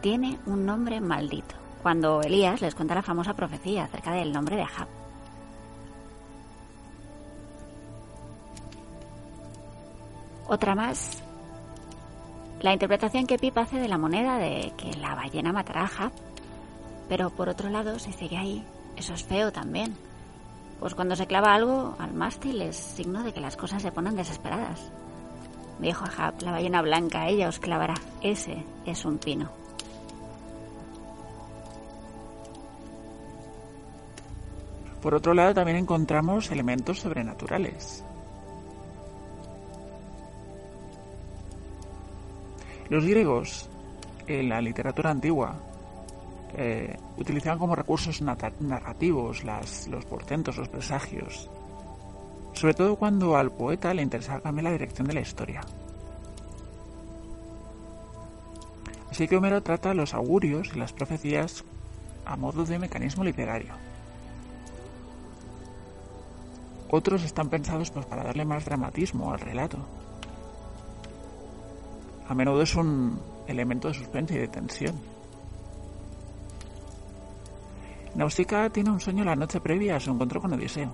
[0.00, 1.45] tiene un nombre maldito
[1.86, 4.88] cuando Elías les cuenta la famosa profecía acerca del nombre de Ahab.
[10.48, 11.22] Otra más,
[12.60, 16.12] la interpretación que Pip hace de la moneda de que la ballena matará a Ahab.
[17.08, 18.64] Pero por otro lado, si sigue ahí,
[18.96, 19.96] eso es feo también.
[20.80, 24.16] Pues cuando se clava algo al mástil es signo de que las cosas se ponen
[24.16, 24.90] desesperadas.
[25.78, 27.94] Dijo Ahab, la ballena blanca, ella os clavará.
[28.22, 29.65] Ese es un pino.
[35.06, 38.02] Por otro lado, también encontramos elementos sobrenaturales.
[42.88, 43.70] Los griegos,
[44.26, 45.54] en la literatura antigua,
[46.56, 51.48] eh, utilizaban como recursos narrativos los portentos, los presagios,
[52.52, 55.60] sobre todo cuando al poeta le interesaba cambiar la dirección de la historia.
[59.08, 61.62] Así que Homero trata los augurios y las profecías
[62.24, 63.86] a modo de mecanismo literario.
[66.90, 69.78] Otros están pensados pues, para darle más dramatismo al relato.
[72.28, 74.94] A menudo es un elemento de suspense y de tensión.
[78.14, 80.90] Nausicaa tiene un sueño la noche previa a su encuentro con Odiseo,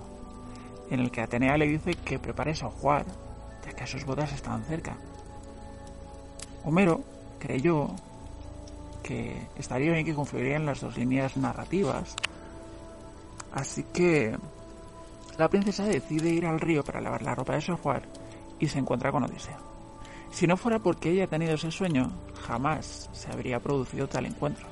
[0.89, 3.05] en el que Atenea le dice que prepare su jugar,
[3.65, 4.97] ya que sus bodas están cerca.
[6.65, 7.01] Homero
[7.39, 7.91] creyó
[9.01, 12.15] que estaría bien que confluirían las dos líneas narrativas,
[13.53, 14.35] así que
[15.37, 18.03] la princesa decide ir al río para lavar la ropa de su jugar
[18.59, 19.57] y se encuentra con Odiseo.
[20.31, 22.11] Si no fuera porque ella ha tenido ese sueño,
[22.41, 24.67] jamás se habría producido tal encuentro.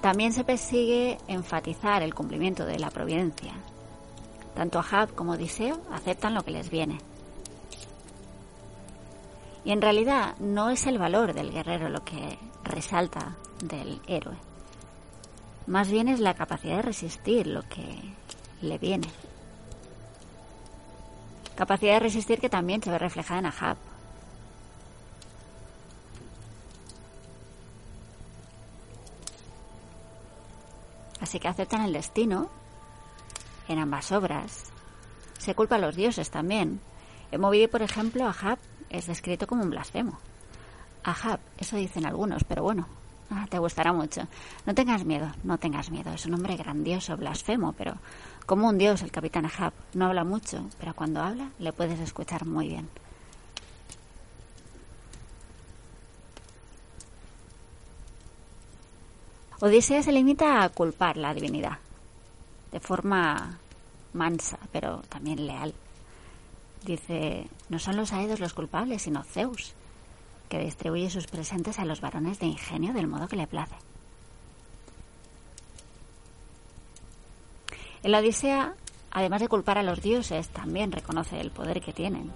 [0.00, 3.52] También se persigue enfatizar el cumplimiento de la providencia.
[4.54, 6.98] Tanto Ahab como Odiseo aceptan lo que les viene.
[9.64, 14.51] Y en realidad no es el valor del guerrero lo que resalta del héroe
[15.66, 18.00] más bien es la capacidad de resistir lo que
[18.60, 19.08] le viene.
[21.56, 23.76] Capacidad de resistir que también se ve reflejada en Ahab.
[31.20, 32.50] Así que aceptan el destino
[33.68, 34.64] en ambas obras.
[35.38, 36.80] Se culpa a los dioses también.
[37.30, 38.58] En Movidi, por ejemplo, Ahab
[38.90, 40.18] es descrito como un blasfemo.
[41.04, 42.86] Ahab, eso dicen algunos, pero bueno,
[43.34, 44.28] Ah, te gustará mucho.
[44.66, 46.12] No tengas miedo, no tengas miedo.
[46.12, 47.94] Es un hombre grandioso, blasfemo, pero
[48.44, 49.72] como un dios el capitán Ahab.
[49.94, 52.88] No habla mucho, pero cuando habla le puedes escuchar muy bien.
[59.60, 61.78] Odisea se limita a culpar la divinidad,
[62.70, 63.58] de forma
[64.12, 65.72] mansa, pero también leal.
[66.84, 69.72] Dice, no son los Aedos los culpables, sino Zeus
[70.52, 73.74] que distribuye sus presentes a los varones de ingenio del modo que le place.
[78.02, 78.74] En la Odisea,
[79.10, 82.30] además de culpar a los dioses, también reconoce el poder que tienen.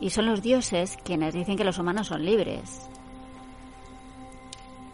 [0.00, 2.88] Y son los dioses quienes dicen que los humanos son libres,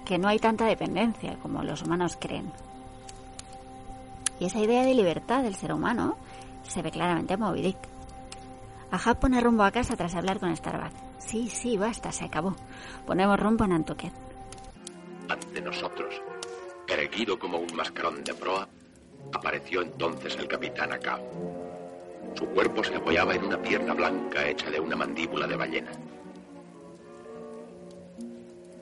[0.04, 2.50] que no hay tanta dependencia como los humanos creen.
[4.40, 6.16] Y esa idea de libertad del ser humano
[6.64, 7.78] se ve claramente en Moby Dick.
[8.90, 11.13] Ahab pone rumbo a casa tras hablar con Starbuck.
[11.26, 12.54] Sí, sí, basta, se acabó.
[13.06, 14.12] Ponemos rumbo a Nantucket.
[15.28, 16.20] Ante nosotros,
[16.86, 18.68] erguido como un mascarón de proa,
[19.32, 21.20] apareció entonces el capitán Ahab.
[22.34, 25.92] Su cuerpo se apoyaba en una pierna blanca hecha de una mandíbula de ballena.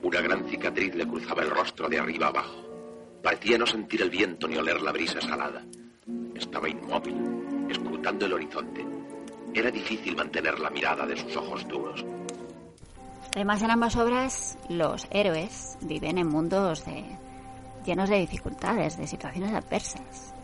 [0.02, 2.56] Una gran cicatriz le cruzaba el rostro de arriba abajo.
[3.22, 5.64] Parecía no sentir el viento ni oler la brisa salada.
[6.34, 8.91] Estaba inmóvil, escrutando el horizonte.
[9.54, 12.04] Era difícil mantener la mirada de sus ojos duros.
[13.34, 16.84] Además, en ambas obras, los héroes viven en mundos
[17.84, 20.34] llenos de dificultades, de situaciones adversas.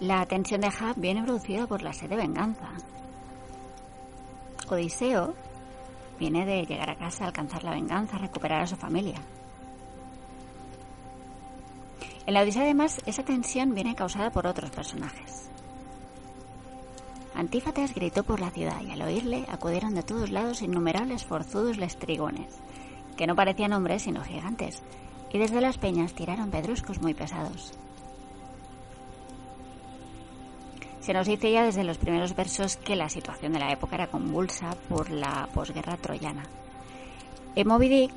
[0.00, 2.68] La tensión de Hub viene producida por la sed de venganza.
[4.68, 5.34] Odiseo
[6.18, 9.20] viene de llegar a casa, alcanzar la venganza, recuperar a su familia.
[12.26, 15.51] En la Odisea, además, esa tensión viene causada por otros personajes.
[17.34, 22.54] Antífates gritó por la ciudad y al oírle acudieron de todos lados innumerables forzudos lestrigones,
[23.16, 24.82] que no parecían hombres sino gigantes,
[25.32, 27.72] y desde las peñas tiraron pedruscos muy pesados.
[31.00, 34.06] Se nos dice ya desde los primeros versos que la situación de la época era
[34.06, 36.44] convulsa por la posguerra troyana.
[37.56, 38.12] En Moby Dick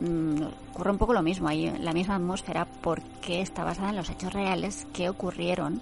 [0.00, 4.10] mm, ocurre un poco lo mismo, hay la misma atmósfera porque está basada en los
[4.10, 5.80] hechos reales que ocurrieron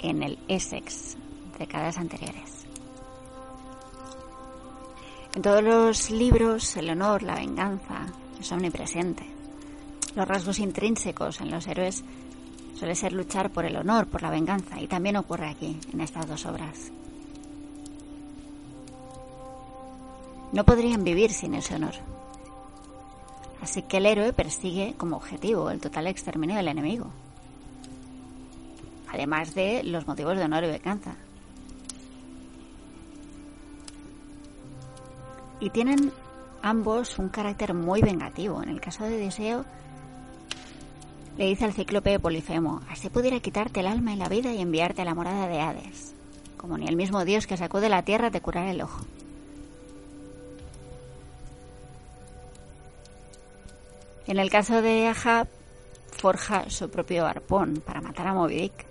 [0.00, 1.16] en el Essex
[1.58, 2.66] décadas anteriores.
[5.34, 8.06] En todos los libros el honor, la venganza
[8.40, 9.24] es omnipresente.
[10.14, 12.02] Los rasgos intrínsecos en los héroes
[12.74, 16.26] suele ser luchar por el honor, por la venganza, y también ocurre aquí, en estas
[16.26, 16.90] dos obras.
[20.52, 21.94] No podrían vivir sin ese honor.
[23.60, 27.10] Así que el héroe persigue como objetivo el total exterminio del enemigo,
[29.08, 31.16] además de los motivos de honor y venganza.
[35.60, 36.12] Y tienen
[36.62, 38.62] ambos un carácter muy vengativo.
[38.62, 39.64] En el caso de Deseo,
[41.36, 45.02] le dice al cíclope Polifemo, así pudiera quitarte el alma y la vida y enviarte
[45.02, 46.14] a la morada de Hades,
[46.56, 49.04] como ni el mismo Dios que sacó de la tierra te curará el ojo.
[54.26, 55.48] En el caso de Ahab,
[56.10, 58.86] forja su propio arpón para matar a Moby Dick.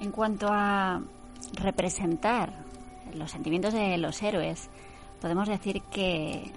[0.00, 1.00] En cuanto a
[1.56, 2.52] representar
[3.14, 4.68] los sentimientos de los héroes,
[5.20, 6.52] podemos decir que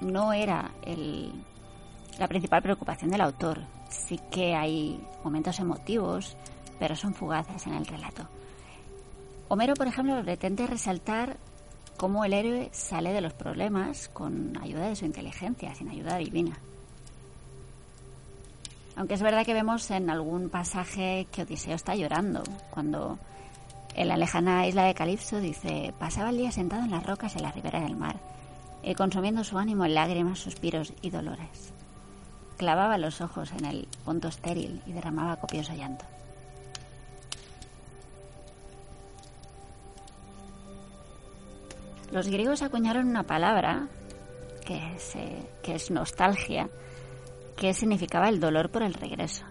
[0.00, 0.70] no era
[2.18, 3.60] la principal preocupación del autor.
[3.88, 6.36] Sí que hay momentos emotivos,
[6.78, 8.28] pero son fugaces en el relato.
[9.48, 11.36] Homero, por ejemplo, pretende resaltar
[11.96, 16.58] cómo el héroe sale de los problemas con ayuda de su inteligencia, sin ayuda divina.
[18.96, 23.18] Aunque es verdad que vemos en algún pasaje que Odiseo está llorando, cuando
[23.94, 27.42] en la lejana isla de Calipso dice, pasaba el día sentado en las rocas en
[27.42, 28.16] la ribera del mar
[28.82, 31.72] y consumiendo su ánimo en lágrimas, suspiros y dolores.
[32.56, 36.04] Clavaba los ojos en el punto estéril y derramaba copioso llanto.
[42.10, 43.88] Los griegos acuñaron una palabra
[44.64, 44.96] que,
[45.62, 46.68] que es nostalgia,
[47.56, 49.44] que significaba el dolor por el regreso.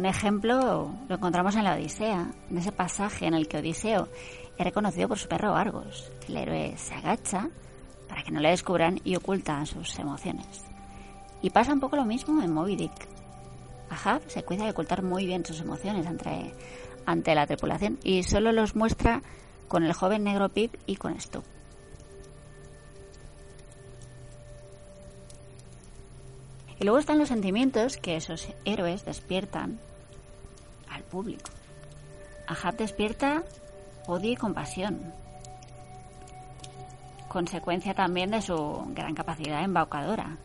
[0.00, 4.08] Un ejemplo lo encontramos en la Odisea, en ese pasaje en el que Odiseo
[4.56, 6.10] es reconocido por su perro Argos.
[6.26, 7.50] El héroe se agacha
[8.08, 10.64] para que no le descubran y oculta sus emociones.
[11.42, 13.08] Y pasa un poco lo mismo en Moby Dick.
[13.90, 16.54] Ahab se cuida de ocultar muy bien sus emociones ante,
[17.04, 19.20] ante la tripulación y solo los muestra
[19.68, 21.42] con el joven negro Pip y con Stu.
[26.78, 29.78] Y luego están los sentimientos que esos héroes despiertan
[30.90, 31.50] al público.
[32.46, 33.42] Ahab despierta
[34.06, 35.12] odio y compasión,
[37.28, 40.36] consecuencia también de su gran capacidad embaucadora.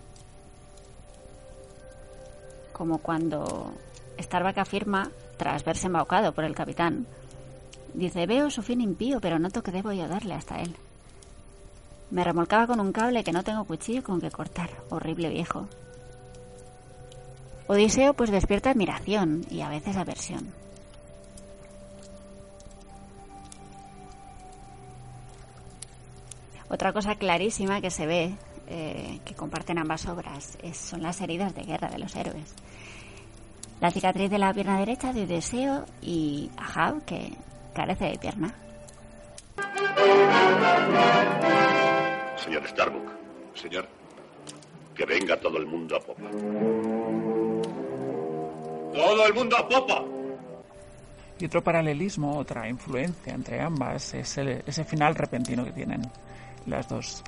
[2.72, 3.74] Como cuando
[4.20, 7.08] Starbuck afirma, tras verse embaucado por el capitán,
[7.94, 10.76] dice, veo su fin impío, pero noto que debo ayudarle hasta él.
[12.12, 14.70] Me remolcaba con un cable que no tengo cuchillo con que cortar.
[14.90, 15.68] Horrible viejo.
[17.68, 20.54] Odiseo pues despierta admiración y a veces aversión.
[26.70, 28.36] Otra cosa clarísima que se ve
[28.68, 32.54] eh, que comparten ambas obras son las heridas de guerra de los héroes.
[33.82, 37.34] La cicatriz de la pierna derecha de Odiseo y Ahab, que
[37.74, 38.56] carece de pierna.
[42.38, 43.10] Señor Starbuck,
[43.54, 43.88] señor,
[44.96, 47.35] que venga todo el mundo a popa.
[48.96, 50.04] ¡Todo el mundo a popa!
[51.38, 56.02] Y otro paralelismo, otra influencia entre ambas es ese final repentino que tienen
[56.66, 57.22] las dos.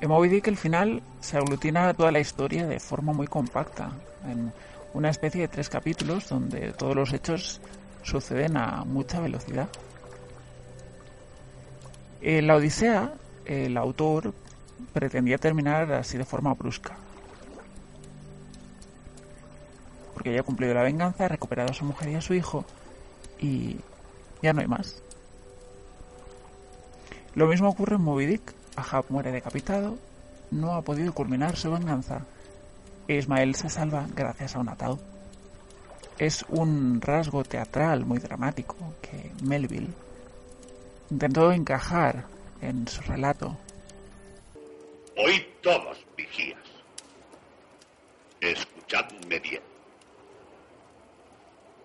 [0.00, 3.90] En Moby Dick el final se aglutina toda la historia de forma muy compacta,
[4.26, 4.50] en
[4.94, 7.60] una especie de tres capítulos donde todos los hechos
[8.02, 9.68] suceden a mucha velocidad.
[12.22, 13.12] En la Odisea,
[13.44, 14.32] el autor
[14.94, 16.96] pretendía terminar así de forma brusca.
[20.18, 22.64] Porque ya ha cumplido la venganza, ha recuperado a su mujer y a su hijo
[23.38, 23.76] y
[24.42, 25.00] ya no hay más.
[27.36, 28.52] Lo mismo ocurre en Moby Dick.
[28.74, 29.96] Ahab muere decapitado,
[30.50, 32.22] no ha podido culminar su venganza
[33.06, 34.98] Ismael se salva gracias a un ataúd.
[36.18, 39.94] Es un rasgo teatral muy dramático que Melville
[41.08, 42.26] intentó encajar
[42.60, 43.56] en su relato.
[45.16, 46.58] Hoy todos, vigías.
[48.40, 49.67] Escuchadme bien.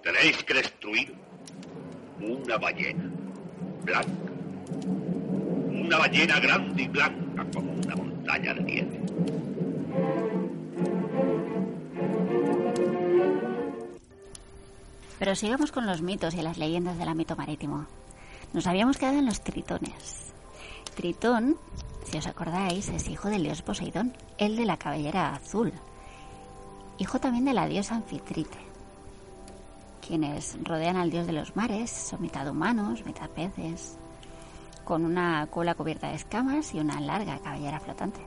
[0.03, 1.15] Tenéis que destruir
[2.19, 3.09] una ballena
[3.83, 4.33] blanca
[5.83, 9.01] una ballena grande y blanca como una montaña de nieve.
[15.19, 17.85] Pero sigamos con los mitos y las leyendas del ámbito marítimo.
[18.53, 20.31] Nos habíamos quedado en los tritones.
[20.95, 21.57] Tritón,
[22.05, 25.73] si os acordáis, es hijo del dios Poseidón, el de la cabellera azul.
[26.97, 28.72] Hijo también de la diosa Anfitrite.
[30.05, 33.97] Quienes rodean al dios de los mares son mitad humanos, mitad peces,
[34.83, 38.19] con una cola cubierta de escamas y una larga cabellera flotante.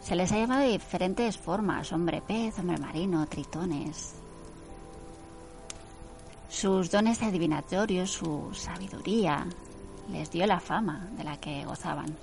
[0.00, 4.14] Se les ha llamado de diferentes formas, hombre pez, hombre marino, tritones.
[6.48, 9.46] Sus dones adivinatorios, su sabiduría,
[10.10, 12.16] les dio la fama de la que gozaban.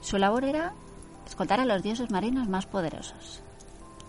[0.00, 0.72] Su labor era
[1.26, 3.42] escoltar a los dioses marinos más poderosos,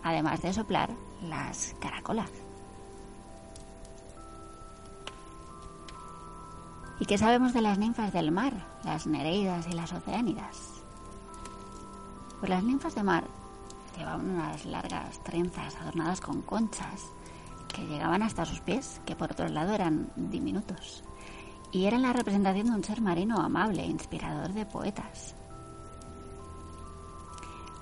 [0.04, 0.90] además de soplar
[1.24, 2.32] las caracolas.
[7.00, 8.54] ¿Y qué sabemos de las ninfas del mar,
[8.84, 10.82] las nereidas y las oceánidas?
[12.40, 13.26] Pues las ninfas de mar
[13.96, 17.06] llevaban unas largas trenzas adornadas con conchas
[17.68, 21.04] que llegaban hasta sus pies, que por otro lado eran diminutos,
[21.72, 25.36] y eran la representación de un ser marino amable, inspirador de poetas.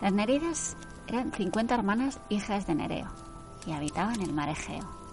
[0.02, 0.76] Las nereidas
[1.08, 3.25] eran 50 hermanas hijas de Nereo
[3.66, 5.06] y habitaban el mar Egeo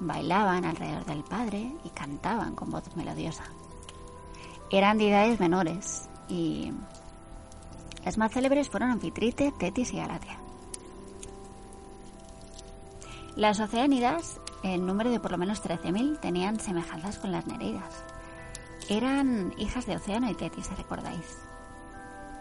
[0.00, 3.44] bailaban alrededor del padre y cantaban con voz melodiosa.
[4.70, 6.72] Eran deidades menores y
[8.04, 10.38] las más célebres fueron Anfitrite, Tetis y Galatea.
[13.36, 18.04] Las oceánidas, en número de por lo menos 13.000, tenían semejanzas con las nereidas.
[18.88, 21.38] Eran hijas de Océano y Tetis, si recordáis.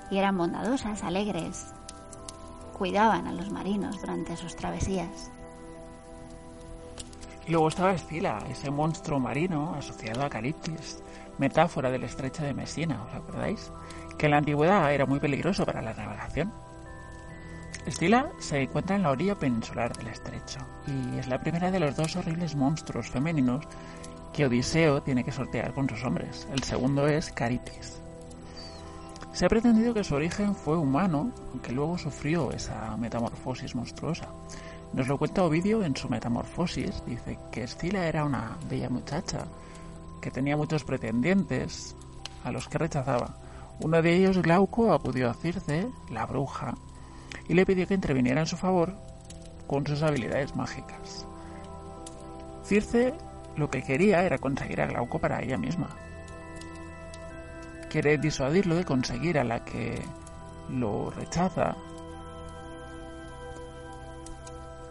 [0.10, 1.68] Y eran bondadosas, alegres,
[2.78, 5.32] cuidaban a los marinos durante sus travesías
[7.48, 11.02] y luego estaba Escila, ese monstruo marino asociado a Cariptis,
[11.38, 13.72] metáfora del estrecho de Messina, ¿os acordáis?
[14.18, 16.52] Que en la antigüedad era muy peligroso para la navegación.
[17.86, 21.96] Escila se encuentra en la orilla peninsular del estrecho y es la primera de los
[21.96, 23.64] dos horribles monstruos femeninos
[24.34, 26.50] que Odiseo tiene que sortear con sus hombres.
[26.52, 28.02] El segundo es Cariptis.
[29.38, 34.30] Se ha pretendido que su origen fue humano, aunque luego sufrió esa metamorfosis monstruosa.
[34.94, 37.04] Nos lo cuenta Ovidio en su Metamorfosis.
[37.06, 39.46] Dice que Escila era una bella muchacha
[40.22, 41.96] que tenía muchos pretendientes
[42.44, 43.38] a los que rechazaba.
[43.80, 46.74] Uno de ellos, Glauco, acudió a Circe, la bruja,
[47.48, 48.96] y le pidió que interviniera en su favor
[49.68, 51.28] con sus habilidades mágicas.
[52.64, 53.14] Circe
[53.56, 56.07] lo que quería era conseguir a Glauco para ella misma.
[57.90, 60.02] Quiere disuadirlo de conseguir a la que
[60.70, 61.76] lo rechaza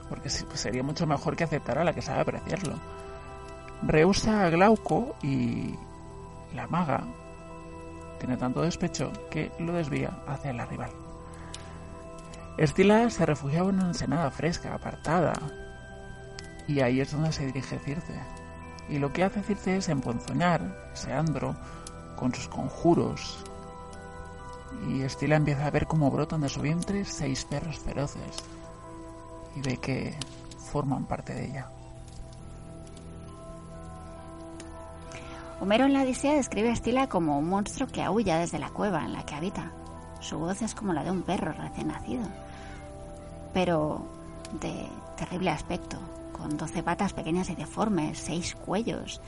[0.09, 2.75] porque pues, sería mucho mejor que aceptara a la que sabe apreciarlo.
[3.83, 5.75] Rehúsa a Glauco y
[6.55, 7.05] la maga
[8.19, 10.91] tiene tanto despecho que lo desvía hacia la rival.
[12.57, 15.35] Estila se refugiaba en una ensenada fresca, apartada,
[16.67, 18.19] y ahí es donde se dirige Circe.
[18.89, 21.55] Y lo que hace Circe es emponzoñar ese andro
[22.17, 23.45] con sus conjuros.
[24.89, 28.37] Y Estila empieza a ver cómo brotan de su vientre seis perros feroces
[29.55, 30.15] y ve que
[30.59, 31.71] forman parte de ella.
[35.61, 39.05] Homero en la Odisea describe a Estila como un monstruo que aúlla desde la cueva
[39.05, 39.73] en la que habita.
[40.21, 42.27] Su voz es como la de un perro recién nacido,
[43.55, 44.05] pero
[44.61, 44.87] de
[45.17, 45.97] terrible aspecto,
[46.33, 49.23] con doce patas pequeñas y deformes, seis cuellos,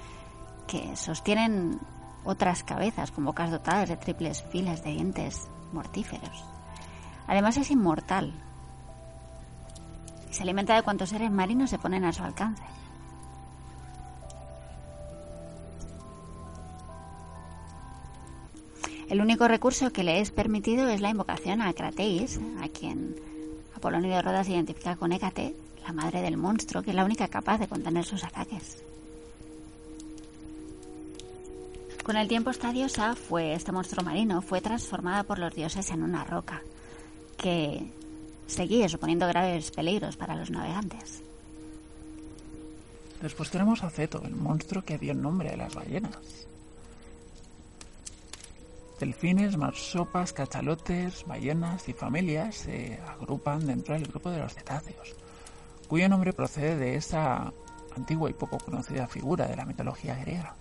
[0.66, 1.80] que sostienen
[2.24, 6.44] otras cabezas con bocas dotadas de triples filas de dientes mortíferos.
[7.26, 8.32] Además es inmortal.
[10.30, 12.62] Se alimenta de cuantos seres marinos se ponen a su alcance.
[19.08, 23.16] El único recurso que le es permitido es la invocación a Crateis, a quien
[23.74, 27.58] Apolonio de Rodas identifica con Hécate, la madre del monstruo, que es la única capaz
[27.58, 28.84] de contener sus ataques.
[32.08, 36.02] Con el tiempo esta diosa fue, este monstruo marino, fue transformada por los dioses en
[36.02, 36.62] una roca,
[37.36, 37.92] que
[38.46, 41.22] seguía suponiendo graves peligros para los navegantes.
[43.20, 46.46] Después tenemos a Ceto, el monstruo que dio nombre a las ballenas.
[48.98, 55.14] Delfines, marsopas, cachalotes, ballenas y familias se agrupan dentro del grupo de los cetáceos,
[55.88, 57.52] cuyo nombre procede de esa
[57.94, 60.56] antigua y poco conocida figura de la mitología griega.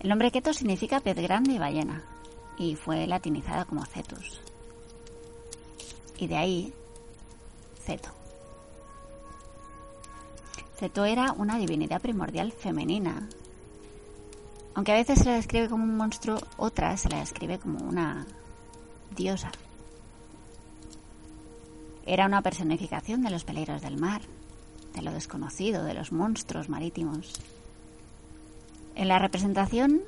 [0.00, 2.02] El nombre Keto significa pez grande y ballena,
[2.58, 4.40] y fue latinizada como Cetus.
[6.18, 6.74] Y de ahí,
[7.84, 8.10] Ceto.
[10.76, 13.28] Ceto era una divinidad primordial femenina
[14.74, 18.26] aunque a veces se la describe como un monstruo, otras se la describe como una
[19.16, 19.50] diosa.
[22.06, 24.22] Era una personificación de los peligros del mar,
[24.94, 27.34] de lo desconocido, de los monstruos marítimos.
[29.00, 30.02] En la representación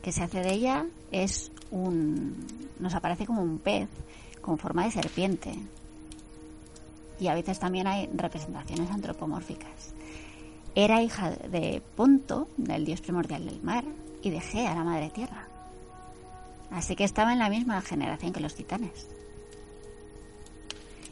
[0.00, 2.36] que se hace de ella es un
[2.78, 3.88] nos aparece como un pez
[4.40, 5.52] con forma de serpiente.
[7.18, 9.92] Y a veces también hay representaciones antropomórficas.
[10.76, 13.82] Era hija de Ponto, del dios primordial del mar,
[14.22, 15.48] y de Gea, la madre tierra.
[16.70, 19.08] Así que estaba en la misma generación que los titanes.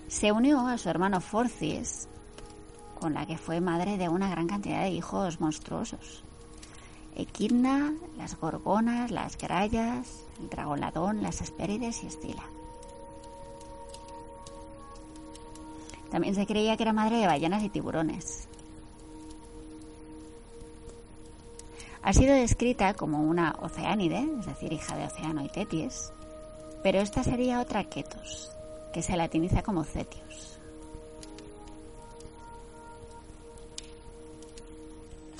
[0.06, 2.06] Se unió a su hermano Forcis,
[3.00, 6.23] con la que fue madre de una gran cantidad de hijos monstruosos.
[7.16, 12.44] Equidna, las gorgonas, las grayas, el dragoladón, las hespérides y Estila.
[16.10, 18.48] También se creía que era madre de ballenas y tiburones.
[22.02, 26.12] Ha sido descrita como una oceánide, es decir, hija de Océano y Tetis,
[26.82, 28.52] pero esta sería otra Ketos,
[28.92, 30.58] que se latiniza como Cetius.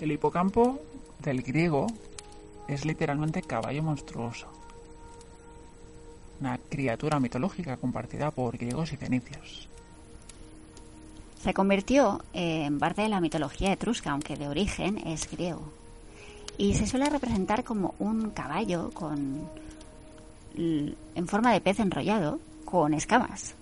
[0.01, 0.81] El hipocampo
[1.25, 1.87] del griego
[2.69, 4.47] es literalmente caballo monstruoso,
[6.41, 9.69] una criatura mitológica compartida por griegos y fenicios.
[11.43, 15.63] Se convirtió en parte de la mitología etrusca, aunque de origen es griego
[16.57, 19.49] y se suele representar como un caballo con
[20.57, 23.55] en forma de pez enrollado con escamas.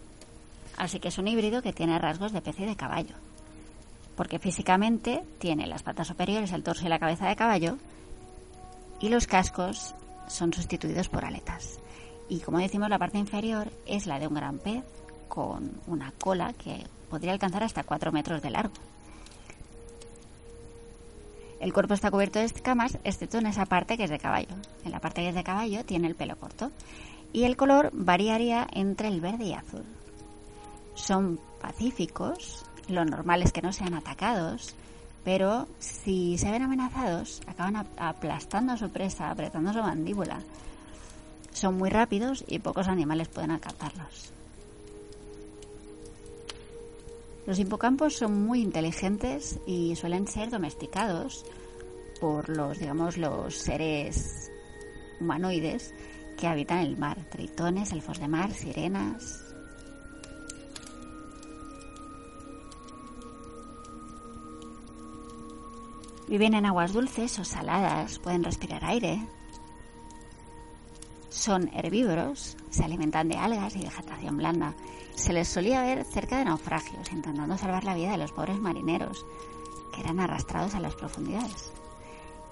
[0.76, 3.14] Así que es un híbrido que tiene rasgos de pez y de caballo.
[4.16, 7.78] Porque físicamente tiene las patas superiores, el torso y la cabeza de caballo
[9.01, 9.94] y los cascos
[10.28, 11.78] son sustituidos por aletas.
[12.28, 14.84] Y como decimos, la parte inferior es la de un gran pez
[15.28, 18.74] con una cola que podría alcanzar hasta 4 metros de largo.
[21.60, 24.55] El cuerpo está cubierto de escamas, excepto en esa parte que es de caballo.
[24.84, 26.72] En la parte que es de caballo tiene el pelo corto.
[27.32, 29.84] Y el color variaría entre el verde y azul.
[30.94, 34.74] Son pacíficos, lo normal es que no sean atacados,
[35.24, 40.40] pero si se ven amenazados, acaban aplastando a su presa, apretando su mandíbula.
[41.52, 44.32] Son muy rápidos y pocos animales pueden alcanzarlos.
[47.46, 51.44] Los hipocampos son muy inteligentes y suelen ser domesticados
[52.20, 54.50] por los, digamos, los seres
[55.20, 55.92] humanoides
[56.38, 59.51] que habitan el mar, tritones, elfos de mar, sirenas.
[66.32, 69.20] Viven en aguas dulces o saladas, pueden respirar aire.
[71.28, 74.72] Son herbívoros, se alimentan de algas y vegetación blanda
[75.14, 79.26] se les solía ver cerca de naufragios, intentando salvar la vida de los pobres marineros,
[79.94, 81.70] que eran arrastrados a las profundidades.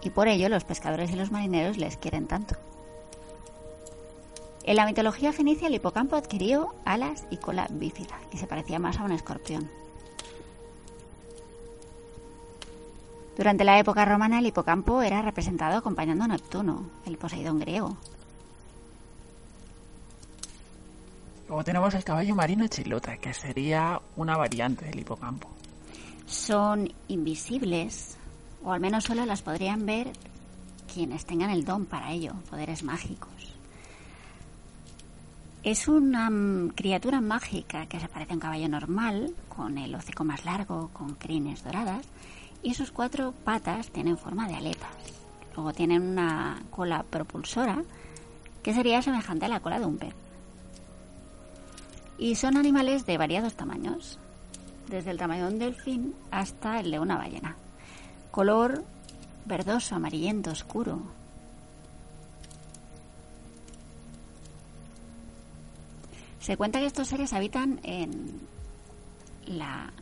[0.03, 2.57] Y por ello los pescadores y los marineros les quieren tanto.
[4.65, 8.99] En la mitología fenicia el hipocampo adquirió alas y cola bífida y se parecía más
[8.99, 9.71] a un escorpión.
[13.37, 17.97] Durante la época romana el hipocampo era representado acompañando a Neptuno, el Poseidón griego.
[21.49, 25.49] Luego tenemos el caballo marino chilota, que sería una variante del hipocampo.
[26.27, 28.17] Son invisibles,
[28.63, 30.13] o al menos solo las podrían ver
[30.93, 33.57] quienes tengan el don para ello, poderes mágicos.
[35.63, 36.31] Es una
[36.75, 41.15] criatura mágica que se parece a un caballo normal, con el hocico más largo, con
[41.17, 42.07] crines doradas,
[42.63, 44.91] y sus cuatro patas tienen forma de aletas.
[45.55, 47.83] Luego tienen una cola propulsora,
[48.63, 50.15] que sería semejante a la cola de un pez.
[52.19, 54.19] Y son animales de variados tamaños,
[54.89, 57.57] desde el tamaño de un delfín hasta el de una ballena.
[58.31, 58.85] Color
[59.47, 61.01] verdoso, amarillento, oscuro.
[66.41, 68.41] Se cuenta que estos seres habitan en,
[69.47, 69.93] la,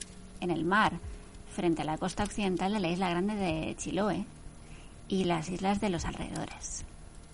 [0.41, 0.99] en el mar,
[1.55, 4.25] frente a la costa occidental de la isla grande de Chiloé
[5.09, 6.85] y las islas de los alrededores.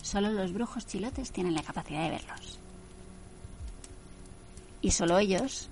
[0.01, 2.59] Solo los brujos chilotes tienen la capacidad de verlos.
[4.81, 5.69] Y solo ellos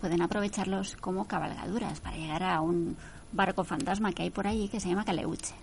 [0.00, 2.96] pueden aprovecharlos como cabalgaduras para llegar a un
[3.32, 5.54] barco fantasma que hay por allí que se llama Caleuche.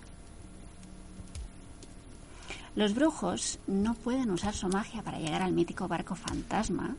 [2.76, 6.96] Los brujos no pueden usar su magia para llegar al mítico barco fantasma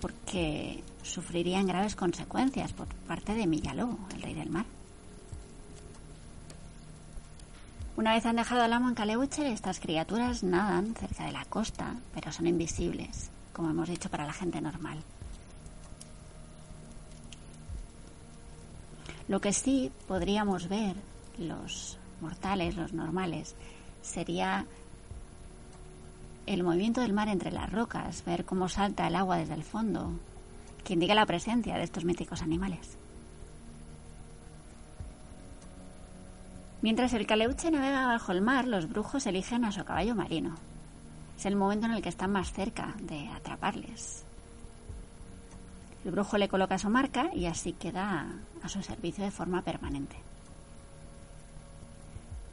[0.00, 4.66] porque sufrirían graves consecuencias por parte de Millalo, el rey del mar.
[7.96, 11.96] Una vez han dejado al amo en Caleuche, estas criaturas nadan cerca de la costa,
[12.14, 15.02] pero son invisibles, como hemos dicho para la gente normal.
[19.28, 20.96] Lo que sí podríamos ver
[21.38, 23.54] los mortales, los normales,
[24.00, 24.66] sería
[26.46, 30.12] el movimiento del mar entre las rocas, ver cómo salta el agua desde el fondo,
[30.84, 32.96] que indica la presencia de estos míticos animales.
[36.82, 40.56] Mientras el caleuche navega bajo el mar, los brujos eligen a su caballo marino.
[41.38, 44.24] Es el momento en el que están más cerca de atraparles.
[46.04, 48.26] El brujo le coloca su marca y así queda
[48.62, 50.16] a su servicio de forma permanente.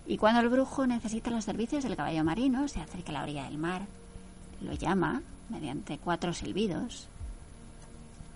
[0.05, 3.45] Y cuando el brujo necesita los servicios del caballo marino, se acerca a la orilla
[3.45, 3.83] del mar,
[4.61, 7.07] lo llama mediante cuatro silbidos.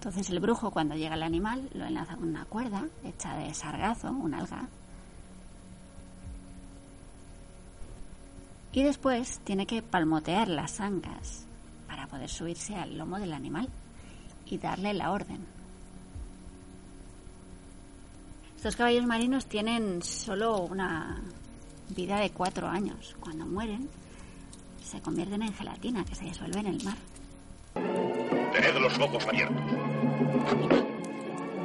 [0.04, 4.12] Entonces el brujo cuando llega al animal lo enlaza con una cuerda hecha de sargazo,
[4.12, 4.68] un alga.
[8.74, 11.46] Y después tiene que palmotear las ancas
[11.88, 13.70] para poder subirse al lomo del animal
[14.46, 15.40] y darle la orden.
[18.58, 21.22] Estos caballos marinos tienen solo una
[21.96, 23.16] vida de cuatro años.
[23.22, 23.88] Cuando mueren,
[24.84, 26.98] se convierten en gelatina que se disuelve en el mar.
[27.74, 29.64] Tened los ojos abiertos.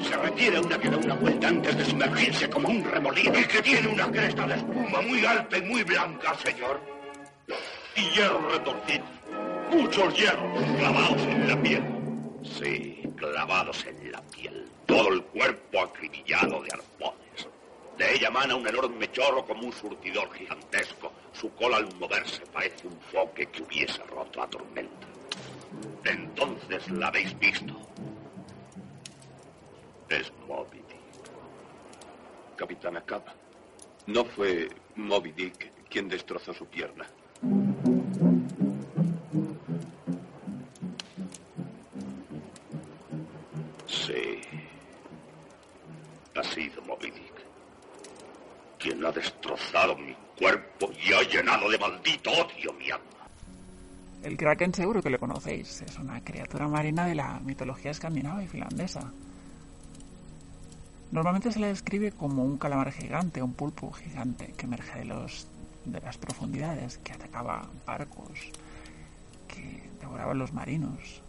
[0.00, 3.44] Se refiere a una que da una vuelta antes de sumergirse como un remolino y
[3.44, 6.80] que tiene una cresta de espuma muy alta y muy blanca, señor.
[7.96, 9.08] Y hierros retorcidos.
[9.70, 11.82] Muchos hierros clavados en la piel.
[12.42, 14.66] Sí, clavados en la piel.
[14.86, 17.48] Todo el cuerpo acribillado de arpones.
[17.98, 21.12] De ella emana un enorme chorro como un surtidor gigantesco.
[21.32, 25.07] Su cola al moverse parece un foque que hubiese roto la tormenta.
[26.04, 27.74] Entonces la habéis visto.
[30.08, 30.98] Es Moby Dick.
[32.56, 33.22] Capitán Acab,
[34.06, 37.06] no fue Moby Dick quien destrozó su pierna.
[43.86, 44.40] Sí.
[46.34, 47.34] Ha sido Moby Dick.
[48.78, 53.17] Quien ha destrozado mi cuerpo y ha llenado de maldito odio mi alma.
[54.22, 55.82] El kraken seguro que lo conocéis.
[55.82, 59.10] Es una criatura marina de la mitología escandinava y finlandesa.
[61.12, 65.46] Normalmente se la describe como un calamar gigante, un pulpo gigante que emerge de, los,
[65.86, 68.38] de las profundidades, que atacaba barcos,
[69.46, 71.22] que devoraba a los marinos.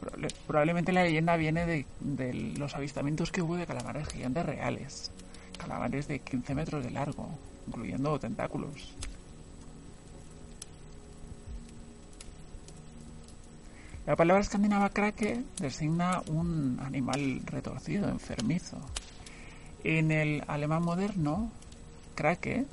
[0.00, 5.12] Probable- Probablemente la leyenda viene de, de los avistamientos que hubo de calamares gigantes reales.
[5.56, 7.28] Calamares de 15 metros de largo,
[7.68, 8.94] incluyendo tentáculos.
[14.08, 18.78] La palabra escandinava krake designa un animal retorcido, enfermizo.
[19.84, 21.52] En el alemán moderno,
[22.14, 22.64] krake,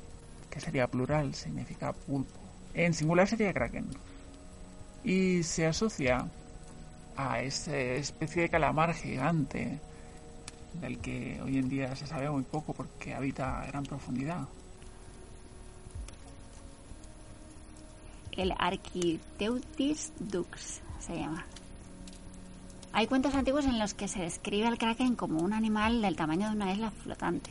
[0.48, 2.40] que sería plural, significa pulpo.
[2.72, 3.86] En singular sería kraken.
[5.04, 6.26] Y se asocia
[7.18, 9.78] a esa especie de calamar gigante
[10.80, 14.48] del que hoy en día se sabe muy poco porque habita a gran profundidad.
[18.32, 21.44] El Architeutis dux se llama.
[22.92, 26.48] Hay cuentos antiguos en los que se describe al kraken como un animal del tamaño
[26.48, 27.50] de una isla flotante.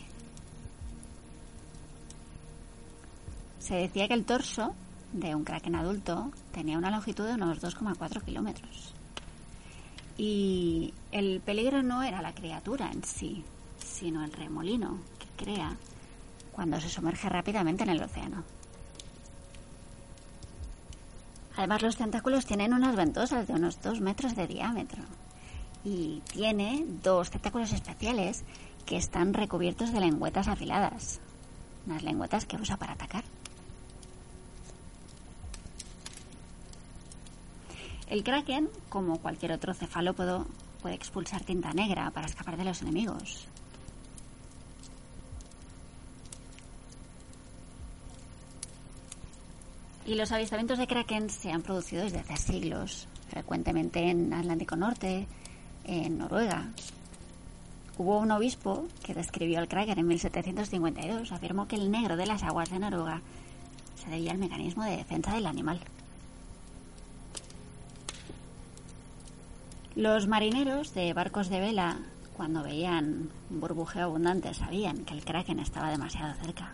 [3.60, 4.74] Se decía que el torso
[5.14, 8.94] de un kraken adulto tenía una longitud de unos 2,4 kilómetros.
[10.18, 13.44] Y el peligro no era la criatura en sí,
[13.78, 15.76] sino el remolino que crea
[16.52, 18.44] cuando se sumerge rápidamente en el océano.
[21.58, 25.02] Además, los tentáculos tienen unas ventosas de unos 2 metros de diámetro
[25.84, 28.44] y tiene dos tentáculos especiales
[28.86, 31.20] que están recubiertos de lengüetas afiladas,
[31.86, 33.24] unas lengüetas que usa para atacar.
[38.10, 40.46] El kraken, como cualquier otro cefalópodo,
[40.82, 43.48] puede expulsar tinta negra para escapar de los enemigos.
[50.06, 55.28] Y los avistamientos de kraken se han producido desde hace siglos, frecuentemente en Atlántico Norte,
[55.84, 56.70] en Noruega.
[57.98, 61.32] Hubo un obispo que describió al Kraken en 1752.
[61.32, 63.22] Afirmó que el negro de las aguas de Noruega
[63.96, 65.80] se debía al mecanismo de defensa del animal.
[69.96, 72.00] Los marineros de barcos de vela,
[72.36, 76.74] cuando veían un burbujeo abundante, sabían que el kraken estaba demasiado cerca.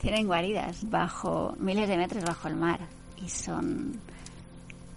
[0.00, 2.80] Tienen guaridas bajo miles de metros bajo el mar
[3.22, 4.00] y son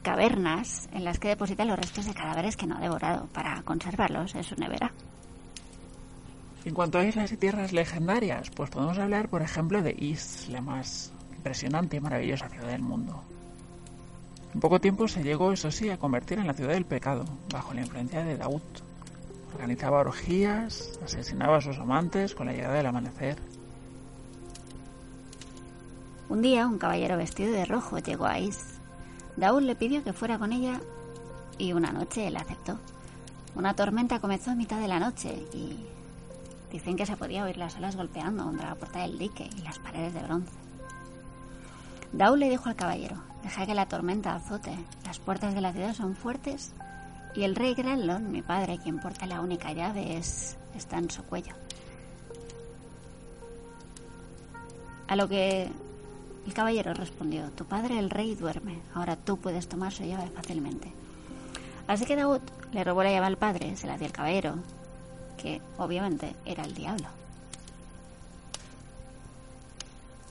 [0.02, 4.36] cavernas en las que deposita los restos de cadáveres que no ha devorado para conservarlos
[4.36, 4.92] en su nevera.
[6.66, 10.62] En cuanto a islas y tierras legendarias, pues podemos hablar, por ejemplo, de Is, la
[10.62, 13.22] más impresionante y maravillosa ciudad del mundo.
[14.54, 17.74] En poco tiempo se llegó, eso sí, a convertir en la ciudad del pecado, bajo
[17.74, 18.62] la influencia de Daud.
[19.54, 23.38] Organizaba orgías, asesinaba a sus amantes con la llegada del amanecer.
[26.30, 28.80] Un día, un caballero vestido de rojo llegó a Is
[29.36, 30.80] Daud le pidió que fuera con ella
[31.58, 32.78] y una noche él aceptó.
[33.56, 35.78] Una tormenta comenzó a mitad de la noche y
[36.72, 39.80] dicen que se podía oír las olas golpeando contra la puerta del dique y las
[39.80, 40.52] paredes de bronce.
[42.12, 45.94] Daud le dijo al caballero, deja que la tormenta azote, las puertas de la ciudad
[45.94, 46.74] son fuertes
[47.36, 51.24] y el rey Granlon, mi padre, quien porta la única llave, es, está en su
[51.24, 51.54] cuello.
[55.08, 55.72] A lo que
[56.46, 60.92] el caballero respondió, tu padre el rey duerme, ahora tú puedes tomar su llave fácilmente.
[61.88, 62.42] Así que Daud
[62.72, 64.56] le robó la llave al padre, se la dio al caballero,
[65.38, 67.08] que obviamente era el diablo.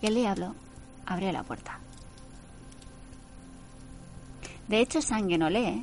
[0.00, 0.54] Y el diablo
[1.06, 1.78] abrió la puerta.
[4.68, 5.82] De hecho, Sanguenolé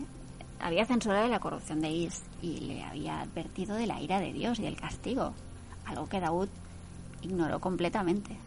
[0.59, 4.59] había censurado la corrupción de Is y le había advertido de la ira de Dios
[4.59, 5.33] y del castigo,
[5.85, 6.49] algo que Daud
[7.21, 8.37] ignoró completamente.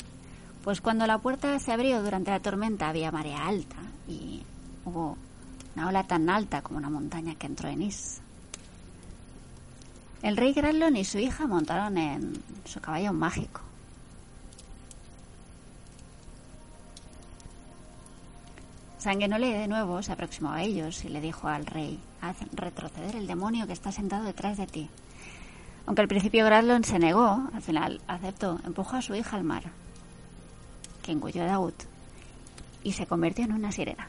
[0.62, 3.76] Pues cuando la puerta se abrió durante la tormenta había marea alta
[4.06, 4.42] y
[4.84, 5.16] hubo
[5.74, 8.20] una ola tan alta como una montaña que entró en Is.
[10.22, 13.60] El rey Granlon y su hija montaron en su caballo mágico.
[18.98, 23.26] Sanguenole de nuevo se aproximó a ellos y le dijo al rey, haz retroceder el
[23.26, 24.88] demonio que está sentado detrás de ti.
[25.86, 29.64] Aunque al principio Granlon se negó, al final aceptó, empujó a su hija al mar
[31.02, 31.74] que engulló a Daud
[32.82, 34.08] y se convirtió en una sirena.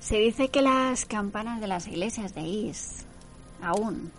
[0.00, 3.04] Se dice que las campanas de las iglesias de Is
[3.60, 4.12] aún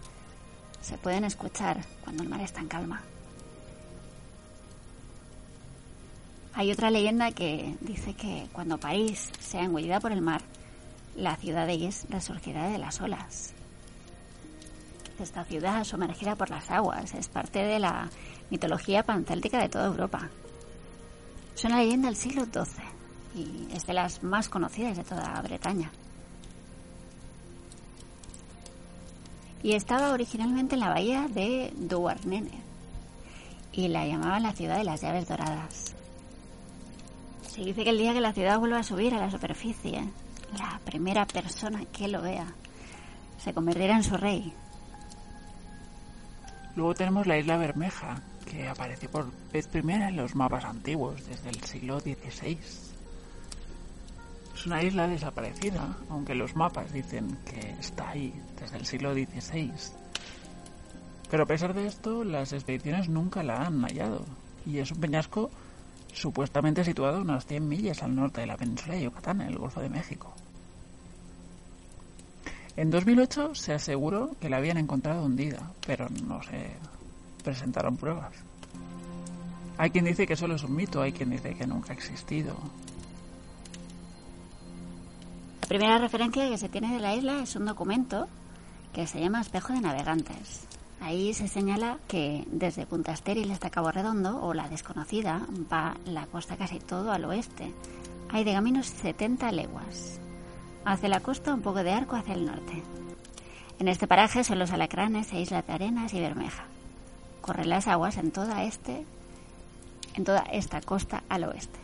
[0.82, 3.02] se pueden escuchar cuando el mar está en calma.
[6.54, 10.42] Hay otra leyenda que dice que cuando París sea engullida por el mar,
[11.16, 13.54] la ciudad de Is resurgirá de las olas
[15.24, 17.14] esta ciudad sumergida por las aguas.
[17.14, 18.10] Es parte de la
[18.50, 20.30] mitología pancéltica de toda Europa.
[21.56, 22.84] Es una leyenda del siglo XII
[23.36, 25.92] y es de las más conocidas de toda Bretaña.
[29.64, 32.54] Y estaba originalmente en la bahía de Douarnenez
[33.72, 35.96] y la llamaban la ciudad de las llaves doradas.
[37.50, 40.04] Se dice que el día que la ciudad vuelva a subir a la superficie,
[40.58, 42.54] la primera persona que lo vea
[43.44, 44.54] se convertirá en su rey
[46.78, 51.50] Luego tenemos la isla Bermeja, que apareció por vez primera en los mapas antiguos, desde
[51.50, 52.56] el siglo XVI.
[54.54, 58.32] Es una isla desaparecida, aunque los mapas dicen que está ahí
[58.62, 59.72] desde el siglo XVI.
[61.32, 64.24] Pero a pesar de esto, las expediciones nunca la han hallado,
[64.64, 65.50] y es un peñasco
[66.14, 69.82] supuestamente situado unas 100 millas al norte de la península de Yucatán, en el Golfo
[69.82, 70.36] de México.
[72.78, 76.70] En 2008 se aseguró que la habían encontrado hundida, pero no se
[77.44, 78.34] presentaron pruebas.
[79.80, 82.56] Hay quien dice que solo es un mito, hay quien dice que nunca ha existido.
[85.62, 88.28] La primera referencia que se tiene de la isla es un documento
[88.94, 90.68] que se llama Espejo de Navegantes.
[91.02, 96.28] Ahí se señala que desde Punta Estéril hasta Cabo Redondo, o la desconocida, va la
[96.28, 97.74] costa casi todo al oeste.
[98.30, 100.20] Hay de caminos 70 leguas.
[100.90, 102.82] Hacia la costa un poco de arco hacia el norte.
[103.78, 106.64] En este paraje son los alacranes e islas de arenas y bermeja.
[107.42, 109.04] Corren las aguas en toda este,
[110.14, 111.78] en toda esta costa al oeste.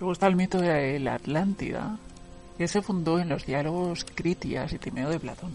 [0.00, 1.96] Luego está el mito de la Atlántida,
[2.58, 5.54] que se fundó en los diálogos Critias y Timeo de Platón.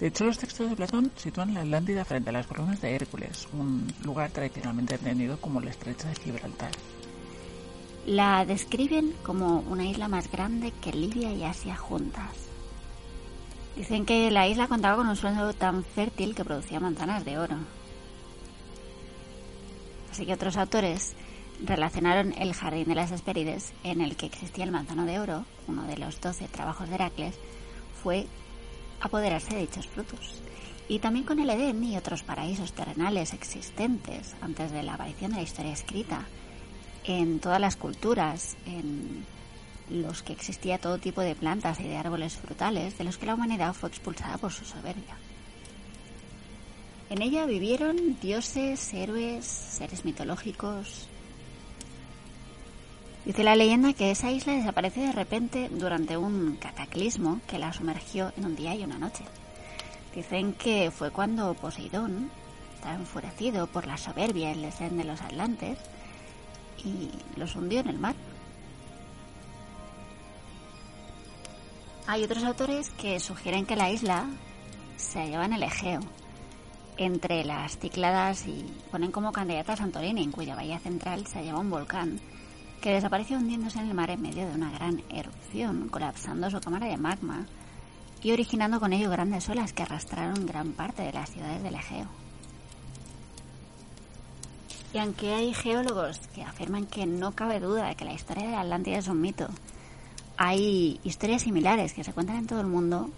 [0.00, 3.46] De hecho, los textos de Platón sitúan la Atlántida frente a las columnas de Hércules,
[3.52, 6.72] un lugar tradicionalmente entendido como el estrecho de Gibraltar.
[8.06, 12.48] La describen como una isla más grande que Libia y Asia juntas.
[13.76, 17.56] Dicen que la isla contaba con un suelo tan fértil que producía manzanas de oro.
[20.10, 21.14] Así que otros autores
[21.64, 25.84] relacionaron el jardín de las Hespérides, en el que existía el manzano de oro, uno
[25.84, 27.36] de los doce trabajos de Heracles,
[28.02, 28.26] fue
[29.00, 30.40] apoderarse de dichos frutos.
[30.88, 35.36] Y también con el Edén y otros paraísos terrenales existentes antes de la aparición de
[35.36, 36.26] la historia escrita,
[37.18, 39.26] en todas las culturas, en
[39.88, 43.34] los que existía todo tipo de plantas y de árboles frutales, de los que la
[43.34, 45.16] humanidad fue expulsada por su soberbia.
[47.10, 51.08] En ella vivieron dioses, héroes, seres mitológicos.
[53.24, 58.32] Dice la leyenda que esa isla desapareció de repente durante un cataclismo que la sumergió
[58.36, 59.24] en un día y una noche.
[60.14, 62.30] Dicen que fue cuando Poseidón
[62.76, 65.78] estaba enfurecido por la soberbia y el desdén de los atlantes
[66.84, 68.14] y los hundió en el mar.
[72.06, 74.26] Hay otros autores que sugieren que la isla
[74.96, 76.00] se hallaba en el Egeo,
[76.96, 81.60] entre las Cícladas y ponen como candidata a Santorini, en cuya bahía central se hallaba
[81.60, 82.20] un volcán
[82.80, 86.86] que desapareció hundiéndose en el mar en medio de una gran erupción, colapsando su cámara
[86.86, 87.46] de magma
[88.22, 92.06] y originando con ello grandes olas que arrastraron gran parte de las ciudades del Egeo.
[94.92, 98.52] Y aunque hay geólogos que afirman que no cabe duda de que la historia de
[98.52, 99.48] la Atlántida es un mito,
[100.36, 103.10] hay historias similares que se cuentan en todo el mundo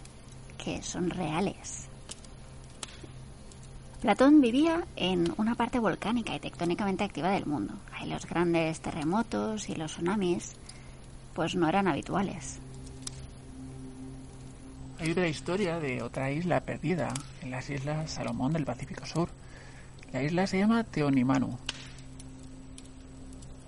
[0.59, 1.86] que son reales.
[4.03, 7.74] Platón vivía en una parte volcánica y tectónicamente activa del mundo.
[7.93, 10.57] Ahí los grandes terremotos y los tsunamis
[11.35, 12.59] pues no eran habituales.
[14.99, 19.28] Hay otra historia de otra isla perdida en las islas Salomón del Pacífico Sur.
[20.12, 21.56] La isla se llama Teonimanu.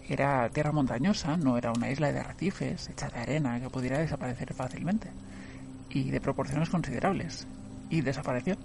[0.07, 4.53] Era tierra montañosa, no era una isla de arrecifes hecha de arena que pudiera desaparecer
[4.53, 5.09] fácilmente
[5.89, 7.47] y de proporciones considerables.
[7.89, 8.57] Y desapareció.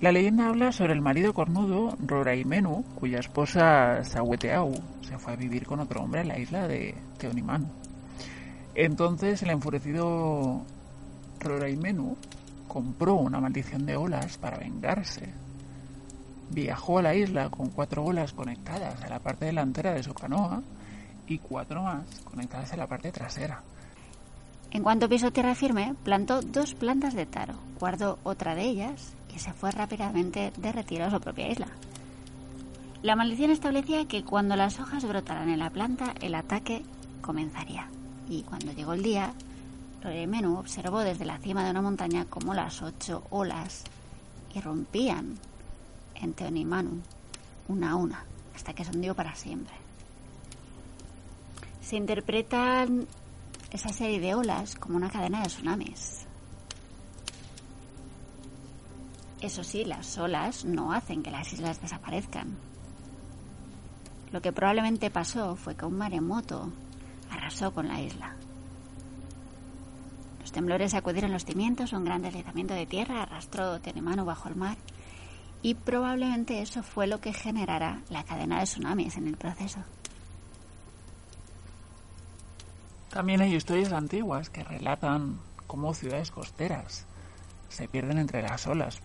[0.00, 5.64] La leyenda habla sobre el marido cornudo Roraimenu, cuya esposa Saweteau se fue a vivir
[5.64, 7.68] con otro hombre en la isla de Teonimanu.
[8.74, 10.62] Entonces el enfurecido
[11.40, 12.14] Roraimenu
[12.68, 15.45] compró una maldición de olas para vengarse
[16.50, 20.62] Viajó a la isla con cuatro olas conectadas a la parte delantera de su canoa
[21.26, 23.62] y cuatro más conectadas a la parte trasera.
[24.70, 29.38] En cuanto pisó tierra firme, plantó dos plantas de taro, guardó otra de ellas y
[29.38, 31.68] se fue rápidamente de retiro a su propia isla.
[33.02, 36.82] La maldición establecía que cuando las hojas brotaran en la planta, el ataque
[37.20, 37.88] comenzaría.
[38.28, 39.32] Y cuando llegó el día,
[40.26, 43.82] Menú observó desde la cima de una montaña cómo las ocho olas
[44.54, 45.34] irrumpían
[46.20, 47.00] en Teonimanu,
[47.68, 48.24] una a una,
[48.54, 49.74] hasta que se hundió para siempre.
[51.80, 53.06] Se interpretan
[53.70, 56.26] esa serie de olas como una cadena de tsunamis.
[59.40, 62.56] Eso sí, las olas no hacen que las islas desaparezcan.
[64.32, 66.70] Lo que probablemente pasó fue que un maremoto
[67.30, 68.34] arrasó con la isla.
[70.40, 74.76] Los temblores sacudieron los cimientos, un gran deslizamiento de tierra arrastró Teonimanu bajo el mar
[75.62, 79.80] y probablemente eso fue lo que generará la cadena de tsunamis en el proceso.
[83.10, 87.06] También hay historias antiguas que relatan cómo ciudades costeras
[87.68, 89.00] se pierden entre las olas,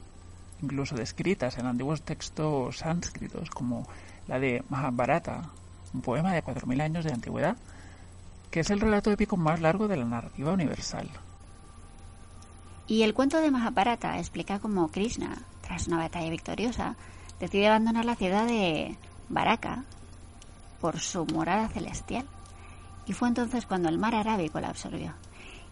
[0.61, 3.87] incluso descritas en antiguos textos sánscritos como
[4.27, 5.49] la de Mahabharata,
[5.93, 7.57] un poema de 4.000 años de antigüedad,
[8.49, 11.09] que es el relato épico más largo de la narrativa universal.
[12.87, 15.37] Y el cuento de Mahabharata explica cómo Krishna
[15.71, 16.97] tras una batalla victoriosa,
[17.39, 18.97] decide abandonar la ciudad de
[19.29, 19.85] Baraka
[20.81, 22.25] por su morada celestial.
[23.05, 25.13] Y fue entonces cuando el mar Arábico la absorbió.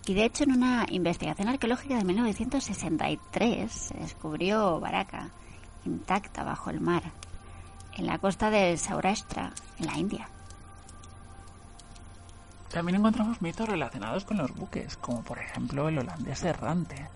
[0.08, 5.32] Y de hecho en una investigación arqueológica de 1963 se descubrió Baraka
[5.86, 7.04] intacta bajo el mar,
[7.98, 10.30] en la costa de Saurashtra, en la India.
[12.72, 17.10] También encontramos mitos relacionados con los buques, como por ejemplo el holandés errante,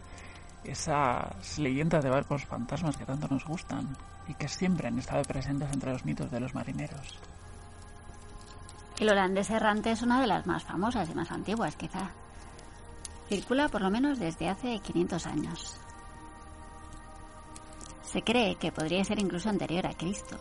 [0.64, 3.96] esas leyendas de barcos fantasmas que tanto nos gustan
[4.28, 7.20] y que siempre han estado presentes entre los mitos de los marineros.
[9.00, 12.12] El holandés errante es una de las más famosas y más antiguas, quizá.
[13.28, 15.76] Circula por lo menos desde hace 500 años.
[18.04, 20.38] Se cree que podría ser incluso anterior a Cristo.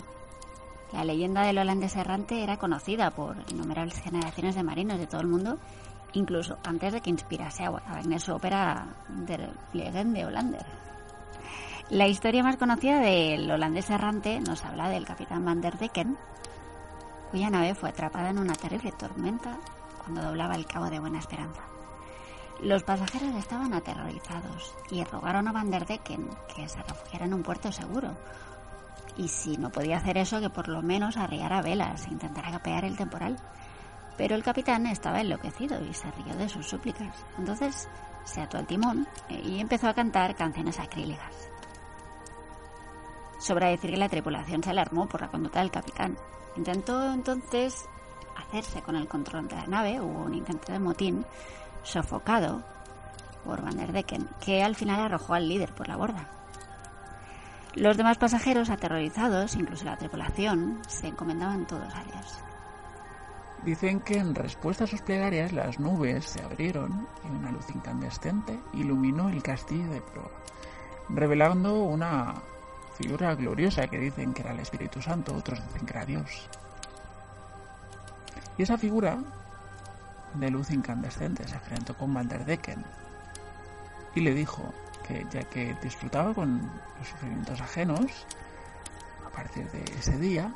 [0.92, 5.26] La leyenda del holandés errante era conocida por innumerables generaciones de marinos de todo el
[5.26, 5.58] mundo,
[6.12, 10.66] incluso antes de que inspirase a Wagner su ópera Der de Hollander.
[11.90, 16.16] La historia más conocida del holandés errante nos habla del capitán Van der Decken,
[17.30, 19.58] cuya nave fue atrapada en una terrible tormenta
[20.02, 21.62] cuando doblaba el cabo de Buena Esperanza.
[22.62, 27.42] Los pasajeros estaban aterrorizados y rogaron a Van der Decken que se refugiara en un
[27.42, 28.16] puerto seguro.
[29.16, 32.84] Y si no podía hacer eso, que por lo menos arriara velas e intentara capear
[32.84, 33.36] el temporal.
[34.16, 37.24] Pero el capitán estaba enloquecido y se rió de sus súplicas.
[37.38, 37.88] Entonces
[38.24, 41.50] se ató al timón y empezó a cantar canciones acrílicas.
[43.38, 46.16] Sobra decir que la tripulación se alarmó por la conducta del capitán.
[46.56, 47.88] Intentó entonces
[48.36, 51.26] hacerse con el control de la nave, hubo un intento de motín,
[51.82, 52.62] sofocado
[53.44, 56.28] por Van der Decken, que al final arrojó al líder por la borda.
[57.74, 62.38] Los demás pasajeros, aterrorizados, incluso la tripulación, se encomendaban todos a Dios.
[63.64, 68.58] Dicen que en respuesta a sus plegarias las nubes se abrieron y una luz incandescente
[68.72, 70.30] iluminó el castillo de Proa,
[71.08, 72.34] revelando una
[72.98, 76.48] figura gloriosa que dicen que era el Espíritu Santo, otros dicen que era Dios.
[78.58, 79.18] Y esa figura
[80.34, 82.84] de luz incandescente se enfrentó con Van der Decken
[84.16, 84.74] y le dijo
[85.06, 86.60] que ya que disfrutaba con
[86.98, 88.26] los sufrimientos ajenos,
[89.24, 90.52] a partir de ese día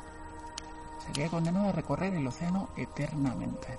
[1.05, 3.77] sería condenado a recorrer el océano eternamente,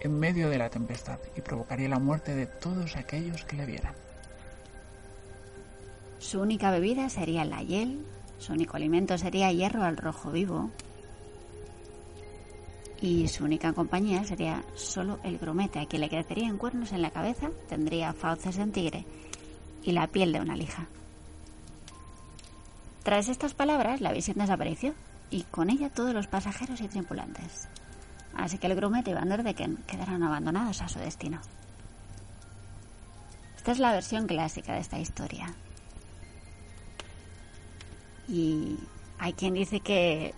[0.00, 3.94] en medio de la tempestad, y provocaría la muerte de todos aquellos que le vieran.
[6.18, 8.04] Su única bebida sería la hiel,
[8.38, 10.70] su único alimento sería hierro al rojo vivo,
[13.00, 17.10] y su única compañía sería solo el grumete, a quien le crecerían cuernos en la
[17.10, 19.04] cabeza, tendría fauces de tigre
[19.84, 20.88] y la piel de una lija.
[23.04, 24.94] Tras estas palabras, la visión desapareció
[25.30, 27.68] y con ella todos los pasajeros y tripulantes.
[28.34, 31.40] Así que el grumete y Van der Decken quedaron abandonados a su destino.
[33.56, 35.52] Esta es la versión clásica de esta historia.
[38.28, 38.78] Y
[39.18, 40.34] hay quien dice que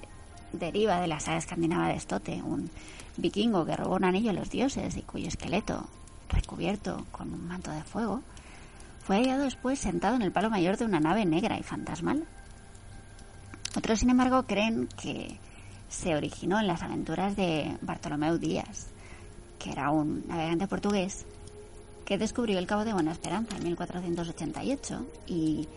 [0.52, 2.70] deriva de la saga escandinava de Stote, un
[3.16, 5.88] vikingo que robó un anillo a los dioses y cuyo esqueleto,
[6.28, 8.22] recubierto con un manto de fuego,
[9.00, 12.26] fue hallado después sentado en el palo mayor de una nave negra y fantasmal.
[13.76, 15.38] Otros, sin embargo, creen que
[15.88, 18.88] se originó en las aventuras de Bartolomeu Díaz,
[19.58, 21.26] que era un navegante portugués
[22.04, 25.68] que descubrió el Cabo de Buena Esperanza en 1488 y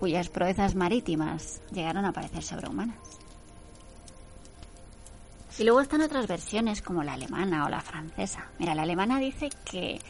[0.00, 2.98] cuyas proezas marítimas llegaron a parecer sobrehumanas.
[5.56, 8.48] Y luego están otras versiones como la alemana o la francesa.
[8.58, 10.00] Mira, la alemana dice que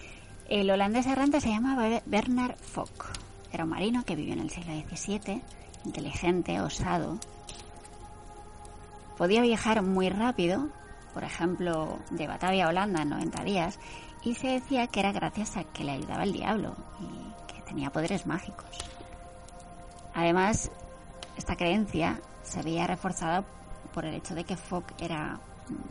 [0.49, 3.11] el holandés errante se llama Bernard Fock.
[3.53, 5.43] Era un marino que vivió en el siglo XVII,
[5.85, 7.19] inteligente, osado.
[9.17, 10.69] Podía viajar muy rápido,
[11.13, 13.79] por ejemplo, de Batavia a Holanda en 90 días,
[14.23, 17.91] y se decía que era gracias a que le ayudaba el diablo y que tenía
[17.91, 18.67] poderes mágicos.
[20.15, 20.71] Además,
[21.37, 23.45] esta creencia se veía reforzada
[23.93, 25.39] por el hecho de que Fogg era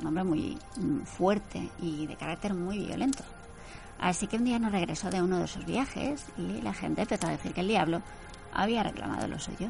[0.02, 0.58] un hombre muy
[1.06, 3.24] fuerte y de carácter muy violento.
[4.00, 7.28] Así que un día no regresó de uno de sus viajes y la gente empezó
[7.28, 8.02] a decir que el diablo
[8.54, 9.70] había reclamado lo suyo,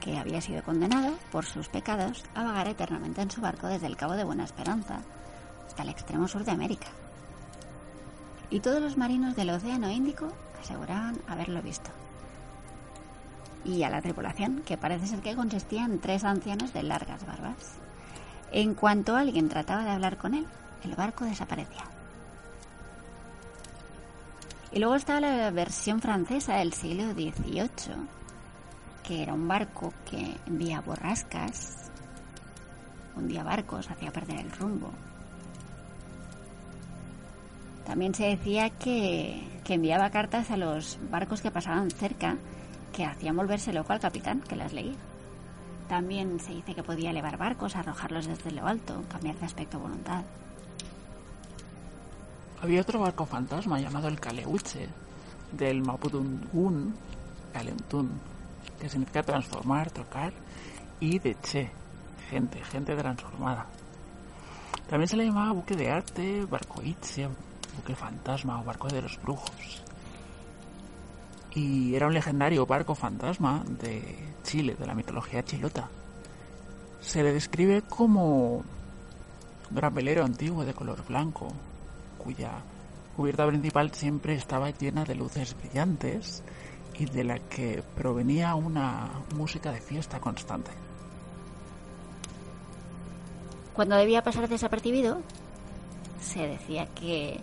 [0.00, 3.96] que había sido condenado por sus pecados a vagar eternamente en su barco desde el
[3.96, 5.00] Cabo de Buena Esperanza
[5.66, 6.88] hasta el extremo sur de América.
[8.50, 10.28] Y todos los marinos del Océano Índico
[10.60, 11.90] aseguraban haberlo visto
[13.64, 17.74] y a la tripulación, que parece ser que consistía en tres ancianos de largas barbas.
[18.52, 20.46] En cuanto alguien trataba de hablar con él,
[20.84, 21.84] el barco desaparecía.
[24.72, 27.68] Y luego está la versión francesa del siglo XVIII,
[29.10, 31.90] que era un barco que envía borrascas,
[33.16, 34.88] hundía barcos, hacía perder el rumbo.
[37.84, 42.36] También se decía que, que enviaba cartas a los barcos que pasaban cerca
[42.92, 44.94] que hacían volverse loco al capitán, que las leía.
[45.88, 49.80] También se dice que podía elevar barcos, arrojarlos desde lo alto, cambiar de aspecto a
[49.80, 50.22] voluntad.
[52.62, 54.86] Había otro barco fantasma llamado el Caleuche,
[55.50, 56.94] del Mapudungun
[57.52, 58.29] Calentún,
[58.80, 60.32] que significa transformar, trocar,
[60.98, 61.70] y de Che,
[62.30, 63.66] gente, gente transformada.
[64.88, 67.28] También se le llamaba buque de arte, barcoiche,
[67.76, 69.82] buque fantasma o barco de los brujos.
[71.54, 74.02] Y era un legendario barco fantasma de
[74.42, 75.88] Chile, de la mitología chilota.
[77.00, 78.64] Se le describe como un
[79.70, 81.52] gran velero antiguo de color blanco,
[82.18, 82.52] cuya
[83.16, 86.42] cubierta principal siempre estaba llena de luces brillantes
[87.00, 90.70] y de la que provenía una música de fiesta constante.
[93.72, 95.22] Cuando debía pasar desapercibido,
[96.20, 97.40] se decía que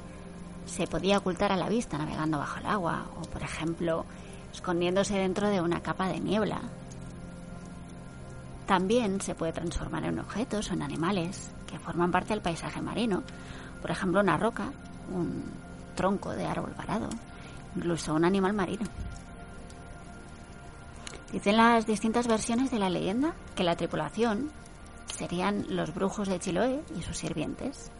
[0.68, 4.06] se podía ocultar a la vista navegando bajo el agua o, por ejemplo,
[4.54, 6.62] escondiéndose dentro de una capa de niebla.
[8.68, 13.24] También se puede transformar en objetos o en animales que forman parte del paisaje marino,
[13.82, 14.72] por ejemplo, una roca,
[15.12, 15.46] un
[15.96, 17.10] tronco de árbol parado,
[17.76, 18.86] incluso un animal marino.
[21.32, 24.50] Dicen las distintas versiones de la leyenda que la tripulación
[25.08, 27.92] serían los brujos de Chiloé y sus sirvientes,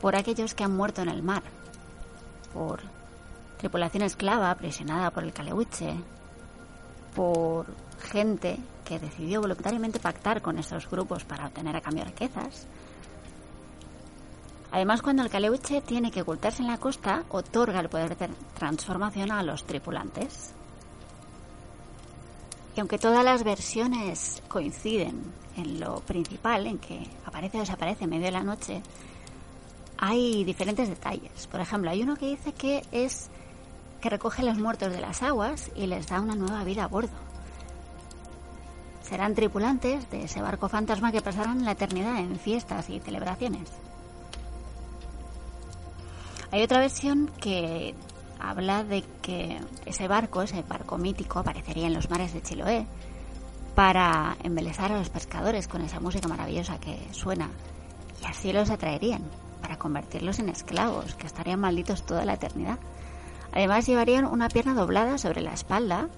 [0.00, 1.42] por aquellos que han muerto en el mar,
[2.52, 2.80] por
[3.58, 5.94] tripulación esclava presionada por el caleuche,
[7.14, 7.66] por
[8.00, 12.66] gente que decidió voluntariamente pactar con estos grupos para obtener a cambio riquezas.
[14.72, 19.32] Además, cuando el caleuche tiene que ocultarse en la costa, otorga el poder de transformación
[19.32, 20.52] a los tripulantes.
[22.76, 28.10] Y aunque todas las versiones coinciden en lo principal, en que aparece o desaparece en
[28.10, 28.82] medio de la noche,
[29.96, 31.46] hay diferentes detalles.
[31.46, 33.30] Por ejemplo, hay uno que dice que es
[34.02, 37.16] que recoge los muertos de las aguas y les da una nueva vida a bordo.
[39.02, 43.70] Serán tripulantes de ese barco fantasma que pasarán la eternidad en fiestas y celebraciones.
[46.50, 47.94] Hay otra versión que
[48.40, 52.86] habla de que ese barco, ese barco mítico, aparecería en los mares de Chiloé
[53.74, 57.50] para embelezar a los pescadores con esa música maravillosa que suena
[58.22, 59.22] y así los atraerían
[59.60, 62.78] para convertirlos en esclavos que estarían malditos toda la eternidad.
[63.52, 66.08] Además llevarían una pierna doblada sobre la espalda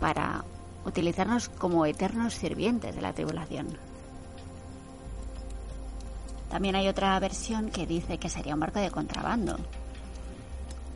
[0.00, 0.44] para
[0.84, 3.78] utilizarnos como eternos sirvientes de la tribulación.
[6.50, 9.56] También hay otra versión que dice que sería un barco de contrabando,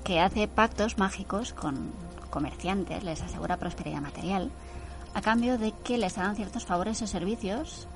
[0.05, 1.93] que hace pactos mágicos con
[2.31, 4.51] comerciantes, les asegura prosperidad material,
[5.15, 7.89] a cambio de que les hagan ciertos favores o servicios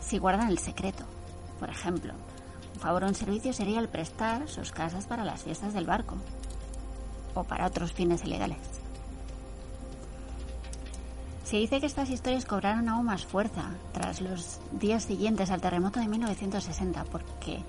[0.00, 1.04] si guardan el secreto.
[1.58, 2.12] Por ejemplo,
[2.74, 6.16] un favor o un servicio sería el prestar sus casas para las fiestas del barco
[7.34, 8.58] o para otros fines ilegales.
[11.44, 16.00] Se dice que estas historias cobraron aún más fuerza tras los días siguientes al terremoto
[16.00, 17.62] de 1960 porque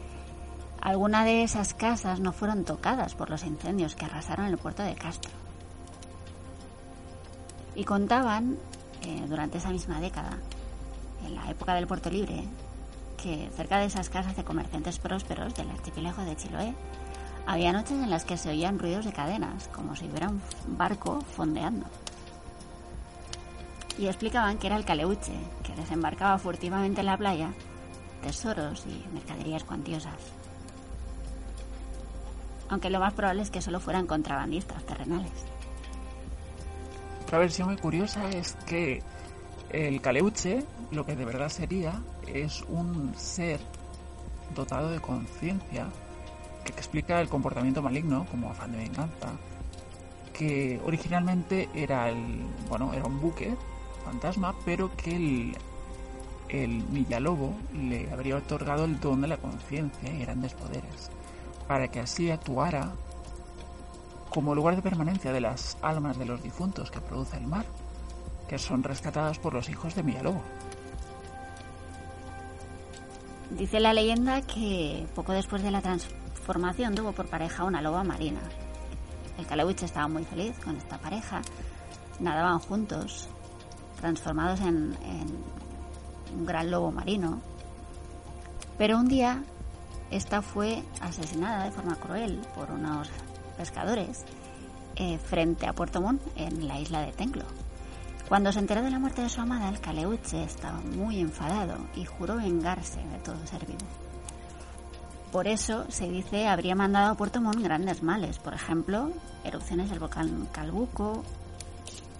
[0.86, 4.94] algunas de esas casas no fueron tocadas por los incendios que arrasaron el puerto de
[4.94, 5.32] Castro.
[7.74, 8.60] Y contaban,
[9.02, 10.38] eh, durante esa misma década,
[11.26, 12.44] en la época del Puerto Libre,
[13.18, 16.76] que cerca de esas casas de comerciantes prósperos del archipiélago de Chiloé,
[17.48, 21.20] había noches en las que se oían ruidos de cadenas, como si hubiera un barco
[21.22, 21.88] fondeando.
[23.98, 25.34] Y explicaban que era el caleuche,
[25.64, 27.56] que desembarcaba furtivamente en la playa
[28.22, 30.35] tesoros y mercaderías cuantiosas
[32.70, 35.32] aunque lo más probable es que solo fueran contrabandistas terrenales.
[37.24, 39.02] Otra versión muy curiosa es que
[39.70, 43.60] el caleuche, lo que de verdad sería, es un ser
[44.54, 45.88] dotado de conciencia
[46.64, 49.32] que explica el comportamiento maligno como afán de venganza,
[50.34, 53.56] que originalmente era el, bueno, era un buque
[54.04, 55.58] fantasma, pero que el,
[56.50, 61.10] el Villalobo le habría otorgado el don de la conciencia y grandes poderes
[61.68, 62.92] para que así actuara
[64.30, 67.66] como lugar de permanencia de las almas de los difuntos que produce el mar,
[68.48, 70.42] que son rescatadas por los hijos de Mialobo.
[73.52, 78.42] Dice la leyenda que poco después de la transformación tuvo por pareja una loba marina.
[79.38, 81.42] El Caleuche estaba muy feliz con esta pareja,
[82.20, 83.30] nadaban juntos,
[84.02, 87.40] transformados en, en un gran lobo marino.
[88.78, 89.44] Pero un día
[90.12, 93.10] esta fue asesinada de forma cruel por unos
[93.58, 94.24] pescadores
[94.96, 97.46] eh, frente a Puerto Montt, en la isla de Tenclo.
[98.30, 102.06] Cuando se enteró de la muerte de su amada, el caleuche estaba muy enfadado y
[102.06, 103.86] juró vengarse de todo ser vivo.
[105.32, 109.12] Por eso, se dice, habría mandado a Puerto Montt grandes males, por ejemplo,
[109.44, 111.24] erupciones del volcán Calbuco,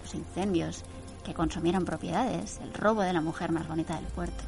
[0.02, 0.84] los incendios
[1.24, 4.44] que consumieron propiedades, el robo de la mujer más bonita del puerto.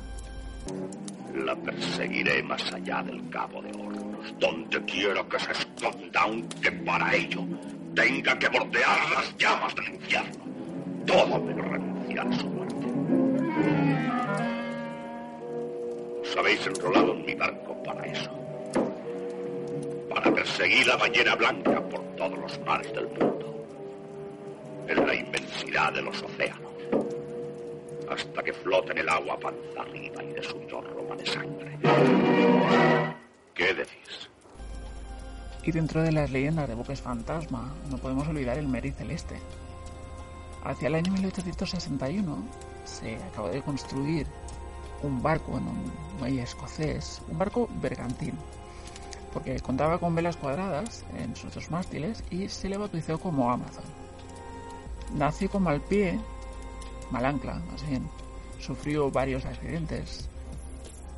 [1.34, 7.14] La perseguiré más allá del Cabo de Hornos, donde quiera que se esconda, aunque para
[7.14, 7.44] ello
[7.94, 10.44] tenga que bordear las llamas del infierno,
[11.06, 12.86] todo menos renunciar a su muerte.
[16.22, 18.30] Os habéis enrolado en mi barco para eso.
[20.08, 23.66] Para perseguir la ballena blanca por todos los mares del mundo.
[24.88, 26.72] En la inmensidad de los océanos.
[28.10, 31.78] Hasta que flote en el agua panza arriba y de su roma de sangre.
[33.54, 34.30] ¿Qué decís?
[35.62, 39.38] Y dentro de las leyendas de buques fantasma, no podemos olvidar el Mary Celeste.
[40.64, 42.36] Hacia el año 1861
[42.84, 44.26] se acabó de construir
[45.02, 48.34] un barco en un muelle escocés, un barco bergantín,
[49.32, 53.84] porque contaba con velas cuadradas en sus dos mástiles y se le bautizó como Amazon.
[55.14, 56.18] Nació con mal pie,
[57.10, 58.08] mal ancla, más bien,
[58.58, 60.28] sufrió varios accidentes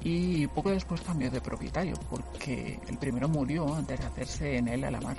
[0.02, 4.84] y poco después cambió de propietario, porque el primero murió antes de hacerse en él
[4.84, 5.16] a la mar.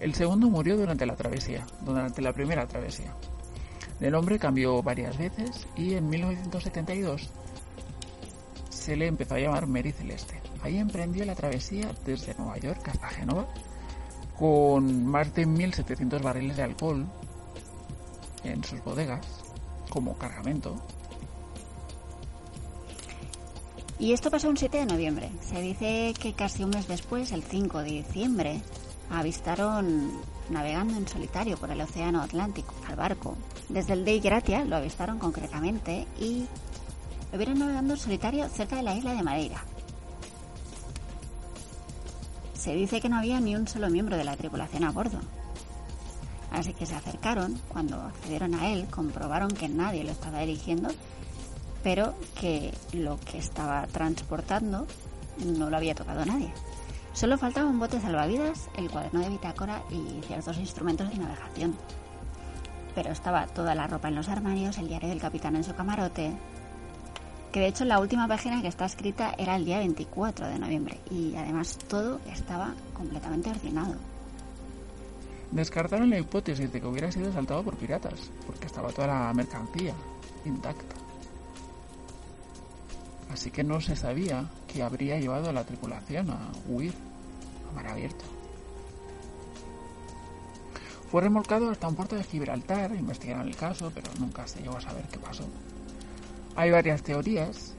[0.00, 3.14] El segundo murió durante la travesía, durante la primera travesía.
[4.00, 7.28] El nombre cambió varias veces y en 1972
[8.70, 10.40] se le empezó a llamar Mary Celeste.
[10.62, 13.48] Ahí emprendió la travesía desde Nueva York hasta Génova
[14.38, 17.06] con más de 1.700 barriles de alcohol
[18.44, 19.26] en sus bodegas
[19.88, 20.76] como cargamento.
[23.98, 25.30] Y esto pasó un 7 de noviembre.
[25.40, 28.62] Se dice que casi un mes después, el 5 de diciembre,
[29.10, 30.12] avistaron
[30.50, 33.36] navegando en solitario por el Océano Atlántico al barco.
[33.68, 36.46] Desde el Dei Gratia lo avistaron concretamente y
[37.32, 39.64] lo vieron navegando en solitario cerca de la isla de Madeira.
[42.54, 45.20] Se dice que no había ni un solo miembro de la tripulación a bordo.
[46.50, 50.88] Así que se acercaron, cuando accedieron a él, comprobaron que nadie lo estaba dirigiendo,
[51.82, 54.86] pero que lo que estaba transportando
[55.44, 56.52] no lo había tocado nadie.
[57.12, 61.76] Solo faltaba un bote salvavidas, el cuaderno de bitácora y ciertos instrumentos de navegación.
[62.94, 66.32] Pero estaba toda la ropa en los armarios, el diario del capitán en su camarote,
[67.52, 71.00] que de hecho la última página que está escrita era el día 24 de noviembre
[71.10, 73.94] y además todo estaba completamente ordenado.
[75.50, 79.94] Descartaron la hipótesis de que hubiera sido asaltado por piratas, porque estaba toda la mercancía
[80.44, 80.96] intacta.
[83.32, 86.94] Así que no se sabía que habría llevado a la tripulación a huir
[87.70, 88.24] a mar abierto.
[91.10, 94.80] Fue remolcado hasta un puerto de Gibraltar, investigaron el caso, pero nunca se llegó a
[94.80, 95.44] saber qué pasó.
[96.54, 97.74] Hay varias teorías.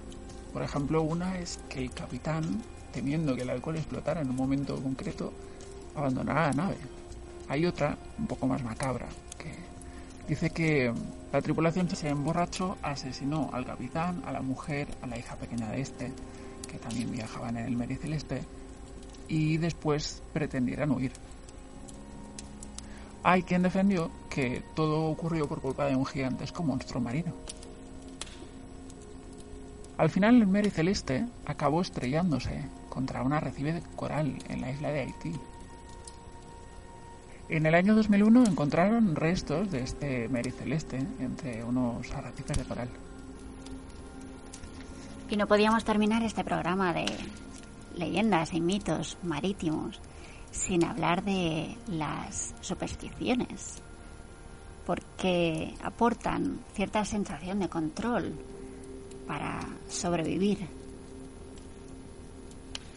[0.51, 4.81] Por ejemplo, una es que el capitán, temiendo que el alcohol explotara en un momento
[4.81, 5.31] concreto,
[5.95, 6.77] abandonara la nave.
[7.49, 9.07] Hay otra, un poco más macabra,
[9.37, 9.51] que
[10.27, 10.93] dice que
[11.33, 15.81] la tripulación se emborrachó, asesinó al capitán, a la mujer, a la hija pequeña de
[15.81, 16.11] este,
[16.71, 18.43] que también viajaban en el Mary Celeste,
[19.27, 21.11] y después pretendieran huir.
[23.23, 27.33] Hay quien defendió que todo ocurrió por culpa de un gigantesco monstruo marino.
[29.97, 34.91] Al final el Mary Celeste acabó estrellándose contra un arrecife de coral en la isla
[34.91, 35.33] de Haití.
[37.49, 42.89] En el año 2001 encontraron restos de este Mary Celeste entre unos arrecifes de coral.
[45.31, 47.07] Y no podíamos terminar este programa de
[47.95, 49.99] leyendas y mitos marítimos
[50.51, 53.81] sin hablar de las supersticiones,
[54.85, 58.35] porque aportan cierta sensación de control
[59.25, 60.67] para sobrevivir.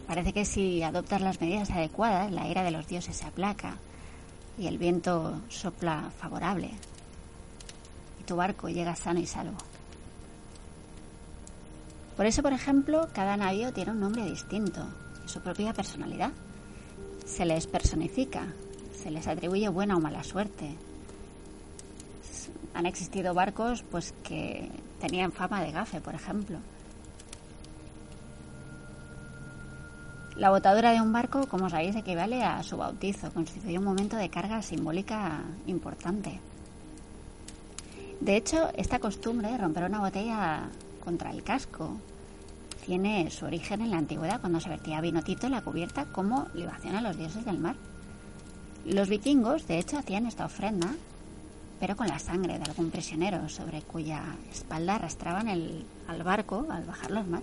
[0.07, 3.79] Parece que si adoptas las medidas adecuadas, la ira de los dioses se aplaca
[4.59, 6.71] y el viento sopla favorable
[8.21, 9.57] y tu barco llega sano y salvo.
[12.17, 14.87] Por eso, por ejemplo, cada navío tiene un nombre distinto
[15.27, 16.33] su propia personalidad.
[17.25, 18.47] Se les personifica,
[18.95, 20.77] se les atribuye buena o mala suerte.
[22.75, 24.71] Han existido barcos pues que
[25.01, 26.59] tenían fama de gafe, por ejemplo.
[30.37, 34.31] La botadura de un barco, como sabéis, equivale a su bautizo, constituye un momento de
[34.31, 36.41] carga simbólica importante.
[38.21, 40.69] De hecho, esta costumbre de romper una botella
[41.05, 41.99] contra el casco
[42.87, 46.49] tiene su origen en la antigüedad, cuando se vertía vino tito en la cubierta como
[46.55, 47.77] libación a los dioses del mar.
[48.87, 50.89] Los vikingos, de hecho, hacían esta ofrenda
[51.83, 54.23] pero con la sangre de algún prisionero sobre cuya
[54.53, 57.43] espalda arrastraban el, al barco al bajarlo al mar.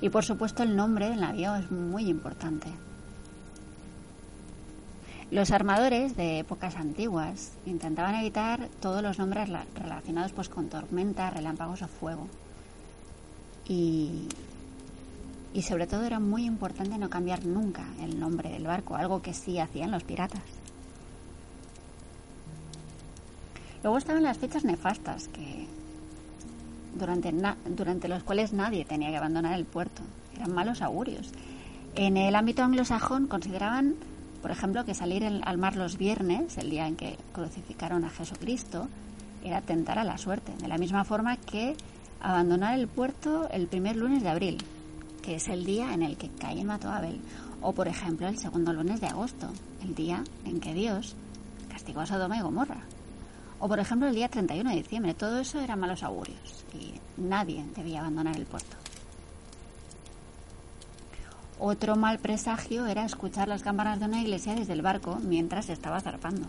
[0.00, 2.68] Y por supuesto el nombre del navío es muy importante.
[5.30, 11.82] Los armadores de épocas antiguas intentaban evitar todos los nombres relacionados pues, con tormentas, relámpagos
[11.82, 12.26] o fuego.
[13.68, 14.26] Y
[15.52, 19.34] Y sobre todo era muy importante no cambiar nunca el nombre del barco, algo que
[19.34, 20.42] sí hacían los piratas.
[23.82, 25.66] Luego estaban las fechas nefastas, que
[26.94, 27.32] durante,
[27.66, 30.02] durante los cuales nadie tenía que abandonar el puerto.
[30.36, 31.30] Eran malos augurios.
[31.94, 33.96] En el ámbito anglosajón consideraban,
[34.42, 38.88] por ejemplo, que salir al mar los viernes, el día en que crucificaron a Jesucristo,
[39.44, 41.76] era tentar a la suerte, de la misma forma que
[42.20, 44.58] abandonar el puerto el primer lunes de abril,
[45.22, 47.20] que es el día en el que Caín mató a Abel,
[47.62, 49.50] o por ejemplo el segundo lunes de agosto,
[49.82, 51.16] el día en que Dios
[51.68, 52.82] castigó a Sodoma y Gomorra,
[53.60, 55.14] o por ejemplo el día 31 de diciembre.
[55.14, 58.76] Todo eso eran malos augurios y nadie debía abandonar el puerto.
[61.58, 66.00] Otro mal presagio era escuchar las campanas de una iglesia desde el barco mientras estaba
[66.00, 66.46] zarpando.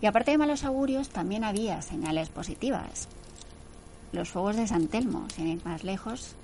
[0.00, 3.08] Y aparte de malos augurios, también había señales positivas.
[4.12, 6.34] Los fuegos de San Telmo, sin ir más lejos,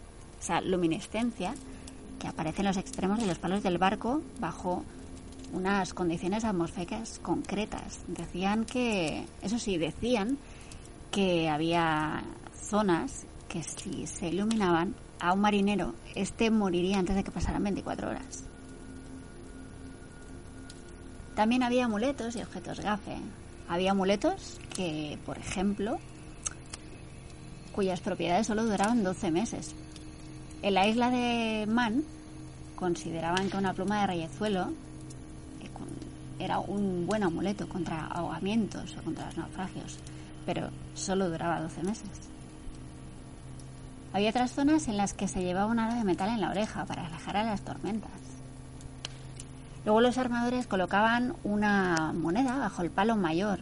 [0.40, 1.55] esa luminescencia
[2.19, 4.82] que aparece en los extremos de los palos del barco bajo
[5.52, 8.01] unas condiciones atmosféricas concretas.
[8.06, 10.39] Decían que, eso sí, decían
[11.10, 12.22] que había
[12.55, 18.09] zonas que si se iluminaban a un marinero, este moriría antes de que pasaran 24
[18.09, 18.44] horas.
[21.35, 23.16] También había amuletos y objetos gafe.
[23.68, 25.98] Había amuletos que, por ejemplo,
[27.72, 29.74] cuyas propiedades solo duraban 12 meses.
[30.62, 32.05] En la isla de Man
[32.77, 34.72] consideraban que una pluma de reyezuelo
[36.40, 39.98] era un buen amuleto contra ahogamientos o contra los naufragios,
[40.46, 42.08] pero solo duraba 12 meses.
[44.12, 46.84] Había otras zonas en las que se llevaba un aro de metal en la oreja
[46.84, 48.10] para alejar a las tormentas.
[49.84, 53.60] Luego los armadores colocaban una moneda bajo el palo mayor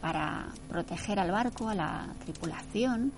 [0.00, 3.12] para proteger al barco, a la tripulación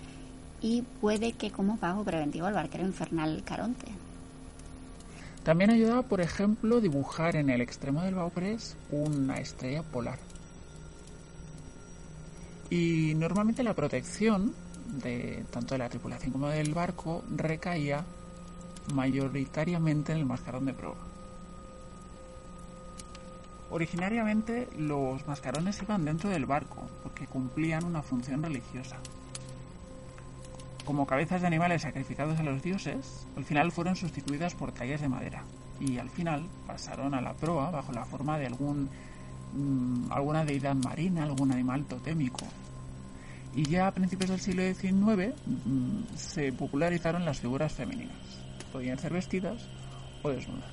[0.61, 3.87] y puede que como pago preventivo al barquero infernal Caronte.
[5.45, 10.19] También ayudaba, por ejemplo, dibujar en el extremo del Baupress una estrella polar.
[12.69, 14.55] Y normalmente la protección
[15.03, 18.05] de tanto de la tripulación como del barco recaía
[18.93, 20.97] mayoritariamente en el mascarón de proa.
[23.71, 28.99] Originariamente los mascarones iban dentro del barco porque cumplían una función religiosa
[30.91, 35.09] como cabezas de animales sacrificados a los dioses, al final fueron sustituidas por tallas de
[35.09, 35.45] madera
[35.79, 38.91] y al final pasaron a la proa bajo la forma de algún
[39.55, 42.45] mm, alguna deidad marina, algún animal totémico.
[43.55, 48.17] Y ya a principios del siglo XIX mm, se popularizaron las figuras femeninas.
[48.73, 49.69] Podían ser vestidas
[50.25, 50.73] o desnudas.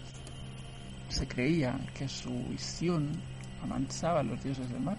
[1.10, 3.22] Se creía que su visión
[3.62, 4.98] amansaba a los dioses del mar.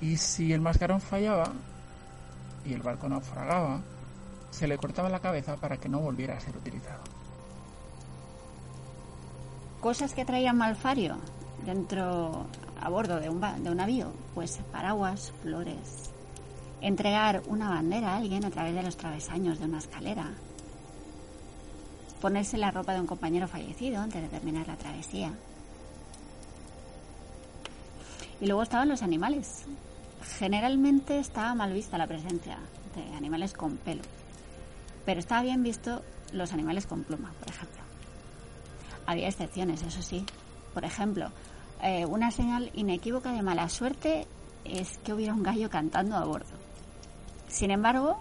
[0.00, 1.52] Y si el mascarón fallaba,
[2.64, 3.80] y el barco naufragaba,
[4.50, 7.02] se le cortaba la cabeza para que no volviera a ser utilizado.
[9.80, 11.16] Cosas que traían malfario
[11.64, 12.46] dentro,
[12.80, 16.10] a bordo de un, de un navío, pues paraguas, flores,
[16.80, 20.30] entregar una bandera a alguien a través de los travesaños de una escalera,
[22.20, 25.32] ponerse la ropa de un compañero fallecido antes de terminar la travesía.
[28.40, 29.64] Y luego estaban los animales,
[30.22, 32.58] Generalmente estaba mal vista la presencia
[32.94, 34.02] de animales con pelo,
[35.04, 36.02] pero estaba bien visto
[36.32, 37.80] los animales con pluma, por ejemplo.
[39.06, 40.24] Había excepciones, eso sí.
[40.74, 41.30] Por ejemplo,
[41.82, 44.26] eh, una señal inequívoca de mala suerte
[44.64, 46.52] es que hubiera un gallo cantando a bordo.
[47.48, 48.16] Sin embargo,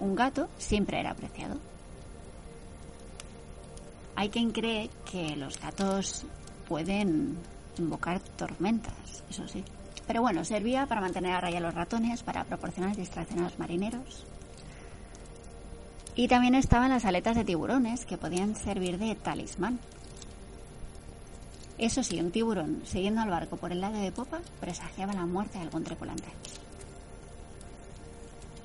[0.00, 1.58] un gato siempre era apreciado.
[4.14, 6.24] Hay quien cree que los gatos
[6.68, 7.36] pueden
[7.78, 9.62] invocar tormentas, eso sí.
[10.06, 14.24] Pero bueno, servía para mantener a raya los ratones, para proporcionar distracción a los marineros.
[16.14, 19.78] Y también estaban las aletas de tiburones, que podían servir de talismán.
[21.78, 25.58] Eso sí, un tiburón siguiendo al barco por el lado de popa presagiaba la muerte
[25.58, 26.28] de algún tripulante.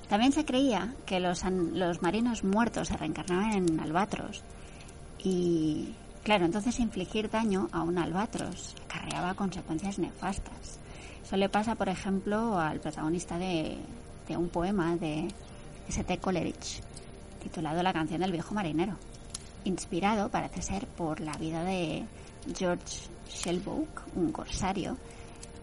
[0.07, 4.43] También se creía que los, los marinos muertos se reencarnaban en albatros
[5.19, 5.93] y,
[6.23, 10.80] claro, entonces infligir daño a un albatros acarreaba consecuencias nefastas.
[11.31, 13.77] Eso le pasa, por ejemplo, al protagonista de,
[14.31, 15.29] un poema de
[15.87, 16.17] S.T.
[16.17, 16.81] Coleridge,
[17.41, 18.97] titulado La canción del viejo marinero,
[19.63, 22.03] inspirado, parece ser, por la vida de
[22.53, 24.97] George Shelbook, un corsario,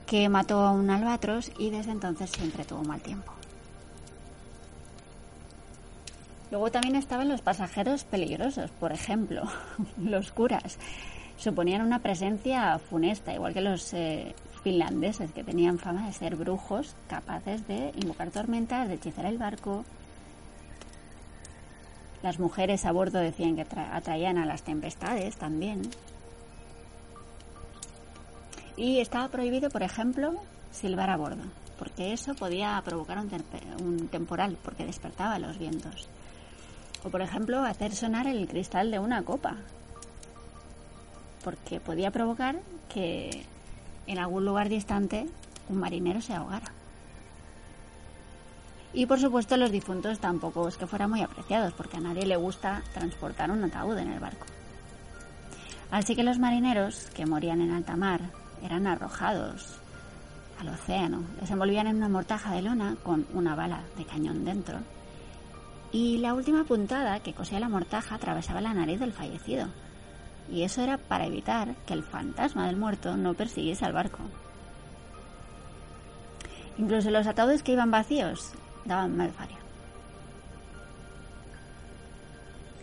[0.06, 3.30] que mató a un albatros y desde entonces siempre tuvo mal tiempo.
[6.50, 9.42] Luego también estaban los pasajeros peligrosos, por ejemplo,
[10.02, 10.78] los curas.
[11.36, 16.94] Suponían una presencia funesta, igual que los eh, finlandeses que tenían fama de ser brujos
[17.08, 19.84] capaces de invocar tormentas, de hechizar el barco.
[22.22, 25.82] Las mujeres a bordo decían que atraían a las tempestades también.
[28.76, 30.34] Y estaba prohibido, por ejemplo,
[30.70, 31.42] silbar a bordo,
[31.78, 36.08] porque eso podía provocar un, temporal, porque despertaba los vientos.
[37.04, 39.56] O, por ejemplo, hacer sonar el cristal de una copa,
[41.42, 42.60] porque podía provocar
[42.92, 43.44] que
[44.08, 45.28] en algún lugar distante
[45.68, 46.72] un marinero se ahogara.
[48.92, 52.36] Y por supuesto los difuntos tampoco es que fueran muy apreciados, porque a nadie le
[52.36, 54.46] gusta transportar un ataúd en el barco.
[55.90, 58.20] Así que los marineros que morían en alta mar
[58.62, 59.78] eran arrojados
[60.58, 64.78] al océano, les envolvían en una mortaja de lona con una bala de cañón dentro.
[65.92, 69.68] Y la última puntada que cosía la mortaja atravesaba la nariz del fallecido.
[70.50, 74.20] Y eso era para evitar que el fantasma del muerto no persiguiese al barco.
[76.78, 78.52] Incluso los ataúdes que iban vacíos
[78.84, 79.58] daban mal faria.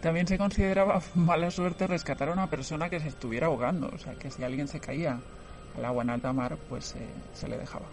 [0.02, 4.14] También se consideraba mala suerte rescatar a una persona que se estuviera ahogando, o sea
[4.14, 5.20] que si alguien se caía
[5.78, 7.88] al agua en alta mar, pues eh, se le dejaba.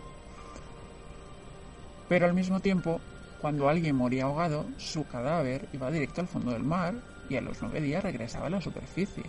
[2.08, 3.00] Pero al mismo tiempo,
[3.40, 6.94] cuando alguien moría ahogado, su cadáver iba directo al fondo del mar
[7.30, 9.24] y a los nueve días regresaba a la superficie.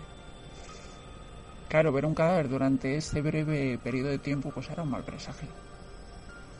[1.73, 5.49] Claro, ver un cadáver durante ese breve periodo de tiempo pues era un mal presagio.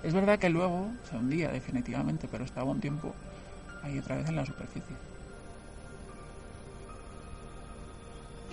[0.02, 3.14] Es verdad que luego se hundía definitivamente, pero estaba un tiempo
[3.84, 4.95] ahí otra vez en la superficie.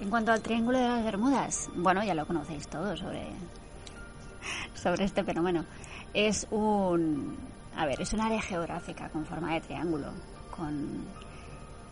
[0.01, 3.23] En cuanto al Triángulo de las Bermudas, bueno, ya lo conocéis todos sobre,
[4.75, 5.65] sobre este fenómeno.
[6.13, 7.39] Es un,
[7.75, 10.09] a ver, es un área geográfica con forma de triángulo,
[10.55, 11.07] con,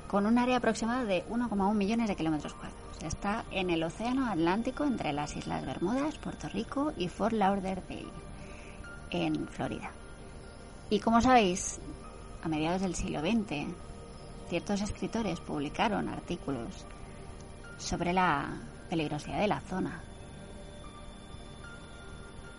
[0.06, 2.87] con un área aproximada de 1,1 millones de kilómetros cuadrados.
[3.02, 8.06] Está en el Océano Atlántico entre las Islas Bermudas, Puerto Rico y Fort Lauderdale
[9.10, 9.92] en Florida.
[10.90, 11.80] Y como sabéis,
[12.42, 13.66] a mediados del siglo XX,
[14.48, 16.86] ciertos escritores publicaron artículos
[17.76, 18.60] sobre la
[18.90, 20.02] peligrosidad de la zona.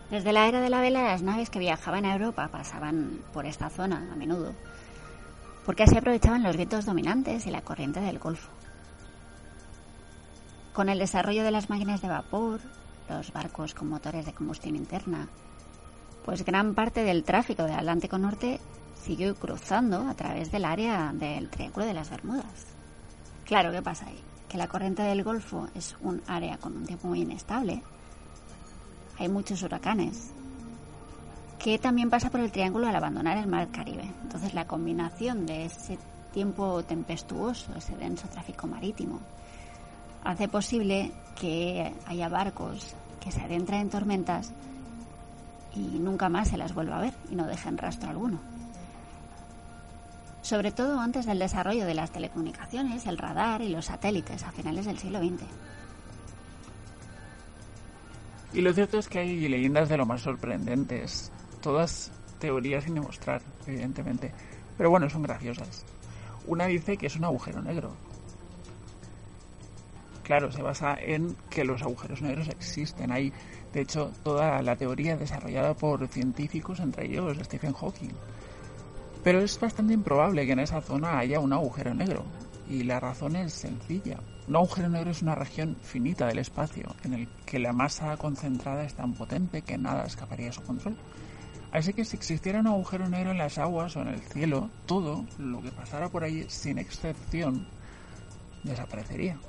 [0.09, 3.69] Desde la era de la vela, las naves que viajaban a Europa pasaban por esta
[3.69, 4.53] zona a menudo,
[5.65, 8.49] porque así aprovechaban los vientos dominantes y la corriente del Golfo.
[10.79, 12.61] Con el desarrollo de las máquinas de vapor,
[13.09, 15.27] los barcos con motores de combustión interna
[16.23, 18.61] pues gran parte del tráfico del Atlántico Norte
[18.95, 22.67] siguió cruzando a través del área del Triángulo de las Bermudas.
[23.43, 24.23] Claro, ¿qué pasa ahí?
[24.47, 27.83] Que la corriente del Golfo es un área con un tiempo muy inestable.
[29.17, 30.31] Hay muchos huracanes.
[31.57, 34.09] Que también pasa por el triángulo al abandonar el mar Caribe.
[34.23, 35.99] Entonces la combinación de ese
[36.31, 39.19] tiempo tempestuoso, ese denso tráfico marítimo,
[40.23, 44.51] hace posible que haya barcos que se adentran en tormentas
[45.75, 48.39] y nunca más se las vuelva a ver y no dejen rastro alguno.
[50.41, 54.85] Sobre todo antes del desarrollo de las telecomunicaciones, el radar y los satélites a finales
[54.85, 55.43] del siglo XX.
[58.53, 61.31] Y lo cierto es que hay leyendas de lo más sorprendentes,
[61.61, 64.31] todas teorías sin demostrar, evidentemente,
[64.77, 65.85] pero bueno, son graciosas.
[66.47, 67.93] Una dice que es un agujero negro.
[70.29, 73.11] Claro, se basa en que los agujeros negros existen.
[73.11, 73.33] Hay
[73.73, 78.11] de hecho, toda la teoría desarrollada por científicos, entre ellos Stephen Hawking.
[79.23, 82.25] Pero es bastante improbable que en esa zona haya un agujero negro.
[82.69, 84.19] Y la razón es sencilla.
[84.47, 88.83] Un agujero negro es una región finita del espacio, en el que la masa concentrada
[88.83, 90.95] es tan potente que nada escaparía a su control.
[91.71, 95.25] Así que si existiera un agujero negro en las aguas o en el cielo, todo
[95.39, 97.67] lo que pasara por allí, sin excepción,
[98.63, 99.39] desaparecería.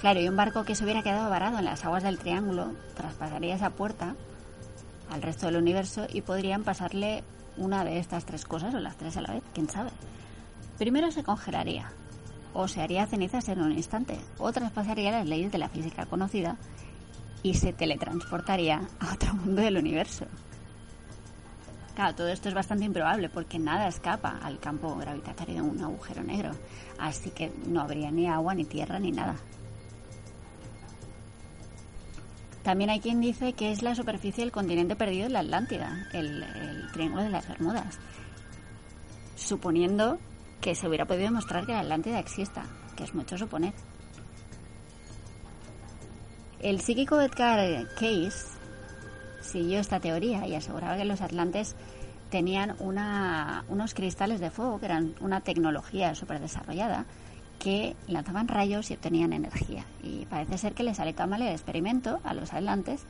[0.00, 3.54] Claro, y un barco que se hubiera quedado varado en las aguas del Triángulo traspasaría
[3.54, 4.14] esa puerta
[5.10, 7.24] al resto del universo y podrían pasarle
[7.56, 9.90] una de estas tres cosas o las tres a la vez, quién sabe.
[10.78, 11.90] Primero se congelaría,
[12.52, 16.56] o se haría cenizas en un instante, o traspasaría las leyes de la física conocida
[17.42, 20.26] y se teletransportaría a otro mundo del universo.
[21.94, 26.22] Claro, todo esto es bastante improbable porque nada escapa al campo gravitatorio de un agujero
[26.22, 26.50] negro,
[26.98, 29.36] así que no habría ni agua, ni tierra, ni nada.
[32.66, 36.44] También hay quien dice que es la superficie del continente perdido en la Atlántida, el,
[36.92, 38.00] Triángulo de las Bermudas,
[39.36, 40.18] suponiendo
[40.60, 42.64] que se hubiera podido demostrar que la Atlántida exista,
[42.96, 43.72] que es mucho suponer.
[46.58, 48.58] El psíquico Edgar Case
[49.42, 51.76] siguió esta teoría y aseguraba que los atlantes
[52.30, 57.06] tenían unos cristales de fuego, que eran una tecnología súper desarrollada,
[57.58, 59.84] que lanzaban rayos y obtenían energía.
[60.02, 63.04] Y parece ser que les salió tan mal el experimento a los atlantes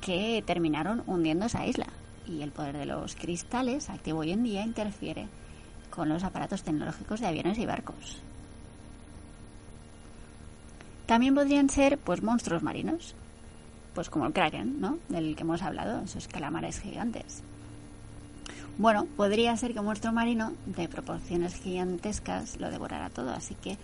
[0.00, 1.86] que terminaron hundiendo esa isla.
[2.26, 5.28] Y el poder de los cristales, activo hoy en día, interfiere
[5.90, 8.20] con los aparatos tecnológicos de aviones y barcos.
[11.06, 13.14] También podrían ser pues monstruos marinos,
[13.94, 14.98] pues como el kraken, ¿no?
[15.08, 17.42] Del que hemos hablado, esos calamares gigantes.
[18.76, 23.78] Bueno, podría ser que un monstruo marino de proporciones gigantescas lo devorara todo, así que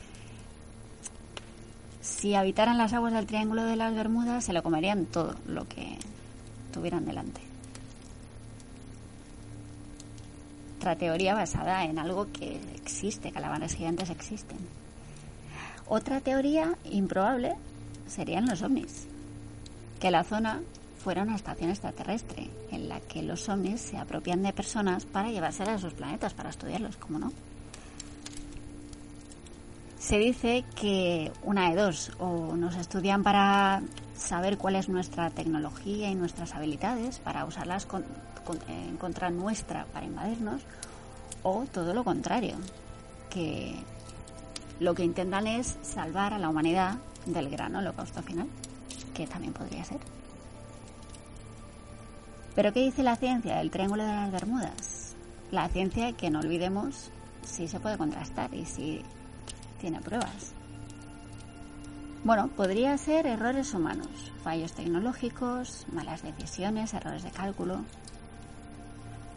[2.01, 5.97] si habitaran las aguas del Triángulo de las Bermudas se lo comerían todo lo que
[6.73, 7.41] tuvieran delante.
[10.79, 14.59] Otra teoría basada en algo que existe, calamares gigantes existen.
[15.87, 17.55] Otra teoría improbable
[18.09, 19.07] serían los ovnis,
[20.01, 20.62] que la zona
[21.02, 25.77] fuera una estación extraterrestre en la que los ovnis se apropian de personas para llevárselas
[25.77, 27.32] a sus planetas, para estudiarlos, como no.
[29.98, 33.82] Se dice que una de dos, o nos estudian para
[34.16, 37.86] saber cuál es nuestra tecnología y nuestras habilidades, para usarlas
[38.68, 40.62] en contra nuestra para invadirnos,
[41.43, 42.56] o todo lo contrario,
[43.31, 43.74] que
[44.81, 48.48] lo que intentan es salvar a la humanidad del gran holocausto final,
[49.14, 50.20] que también podría ser.
[52.55, 55.14] Pero ¿qué dice la ciencia del Triángulo de las Bermudas?
[55.51, 57.10] La ciencia que no olvidemos
[57.44, 59.02] si se puede contrastar y si
[59.81, 60.52] tiene pruebas.
[62.22, 64.09] Bueno, podría ser errores humanos,
[64.44, 67.82] fallos tecnológicos, malas decisiones, errores de cálculo.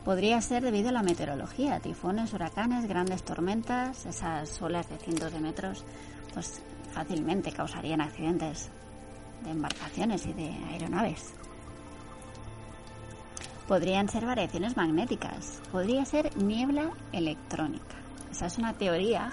[0.04, 5.40] Podría ser debido a la meteorología, tifones, huracanes, grandes tormentas, esas olas de cientos de
[5.40, 5.86] metros,
[6.34, 6.62] pues
[6.92, 8.70] fácilmente causarían accidentes
[9.46, 11.34] de embarcaciones y de aeronaves.
[13.68, 17.96] Podrían ser variaciones magnéticas, podría ser niebla electrónica.
[18.32, 19.32] Esa es una teoría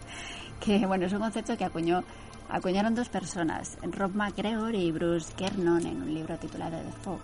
[0.60, 2.02] que, bueno, es un concepto que acuñó,
[2.48, 7.20] acuñaron dos personas, Rob McGregor y Bruce Kernon, en un libro titulado The Fog.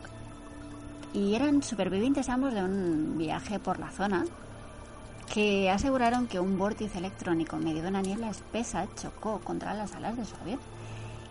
[1.12, 4.24] Y eran supervivientes ambos de un viaje por la zona
[5.32, 10.16] que aseguraron que un vórtice electrónico medio de una niebla espesa chocó contra las alas
[10.16, 10.60] de su avión.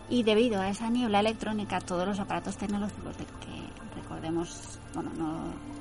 [0.10, 5.12] Y debido a esa niebla electrónica, todos los aparatos tecnológicos de que recordemos, bueno,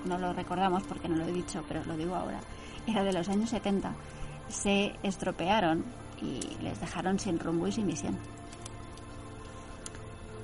[0.05, 2.39] no, lo recordamos porque no lo he dicho, pero lo digo ahora,
[2.87, 3.95] era de los años 70,
[4.49, 5.85] se estropearon
[6.21, 8.19] y les dejaron sin rumbo y sin visión.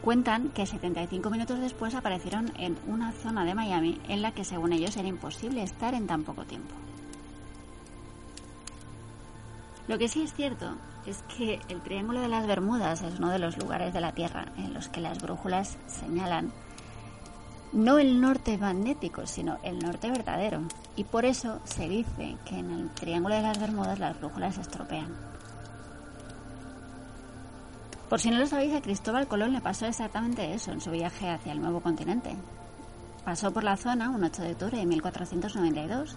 [0.01, 4.73] Cuentan que 75 minutos después aparecieron en una zona de Miami en la que según
[4.73, 6.75] ellos era imposible estar en tan poco tiempo.
[9.87, 13.39] Lo que sí es cierto es que el Triángulo de las Bermudas es uno de
[13.39, 16.53] los lugares de la Tierra en los que las brújulas señalan
[17.73, 20.63] no el norte magnético, sino el norte verdadero.
[20.97, 24.61] Y por eso se dice que en el Triángulo de las Bermudas las brújulas se
[24.61, 25.09] estropean.
[28.09, 31.31] Por si no lo sabéis, a Cristóbal Colón le pasó exactamente eso en su viaje
[31.31, 32.37] hacia el nuevo continente.
[33.25, 36.17] Pasó por la zona un 8 de octubre de 1492,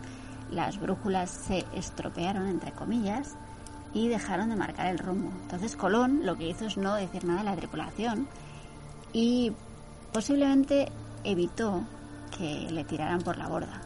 [0.52, 3.38] las brújulas se estropearon, entre comillas,
[3.94, 5.32] y dejaron de marcar el rumbo.
[5.44, 8.28] Entonces Colón lo que hizo es no decir nada a la tripulación
[9.14, 9.54] y
[10.12, 10.92] posiblemente
[11.26, 11.84] evitó
[12.38, 13.82] que le tiraran por la borda,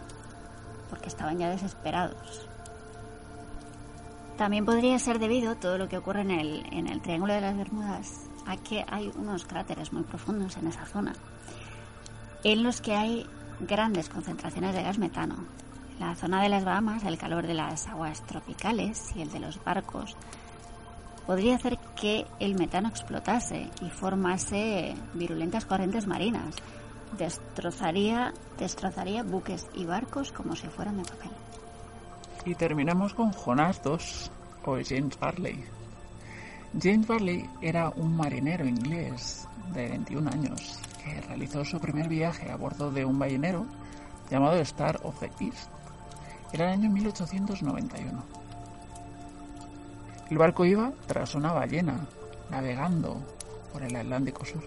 [0.89, 2.47] porque estaban ya desesperados.
[4.37, 7.57] También podría ser debido todo lo que ocurre en el, en el Triángulo de las
[7.57, 11.13] Bermudas a que hay unos cráteres muy profundos en esa zona,
[12.43, 13.25] en los que hay
[13.59, 15.35] grandes concentraciones de gas metano.
[15.99, 19.61] La zona de las Bahamas, el calor de las aguas tropicales y el de los
[19.63, 20.15] barcos
[21.29, 26.55] podría hacer que el metano explotase y formase virulentas corrientes marinas.
[27.17, 31.31] Destrozaría, destrozaría buques y barcos como si fueran de papel.
[32.45, 33.97] Y terminamos con Jonas II
[34.65, 35.63] o James Barley.
[36.79, 42.55] James Barley era un marinero inglés de 21 años que realizó su primer viaje a
[42.55, 43.65] bordo de un ballenero
[44.29, 45.69] llamado Star of the East.
[46.51, 48.23] Era el año 1891.
[50.29, 52.07] El barco iba tras una ballena,
[52.51, 53.19] navegando
[53.73, 54.63] por el Atlántico Sur.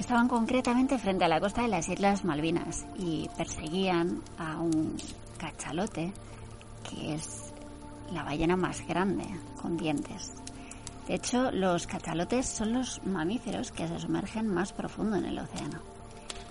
[0.00, 4.96] Estaban concretamente frente a la costa de las Islas Malvinas y perseguían a un
[5.36, 6.14] cachalote,
[6.88, 7.52] que es
[8.10, 9.24] la ballena más grande
[9.60, 10.32] con dientes.
[11.06, 15.80] De hecho, los cachalotes son los mamíferos que se sumergen más profundo en el océano.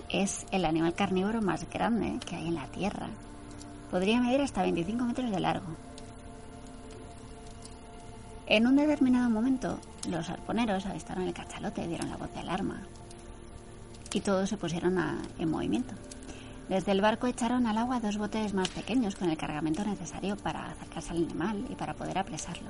[0.10, 3.08] Es el animal carnívoro más grande que hay en la Tierra.
[3.90, 5.76] Podría medir hasta 25 metros de largo.
[8.46, 12.84] En un determinado momento, los arponeros avistaron el cachalote, dieron la voz de alarma
[14.14, 14.98] y todos se pusieron
[15.38, 15.94] en movimiento.
[16.68, 20.70] Desde el barco echaron al agua dos botes más pequeños con el cargamento necesario para
[20.70, 22.70] acercarse al animal y para poder apresarlo.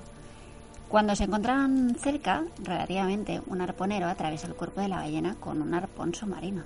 [0.87, 5.73] Cuando se encontraban cerca, relativamente, un arponero atravesó el cuerpo de la ballena con un
[5.73, 6.63] arpón submarino.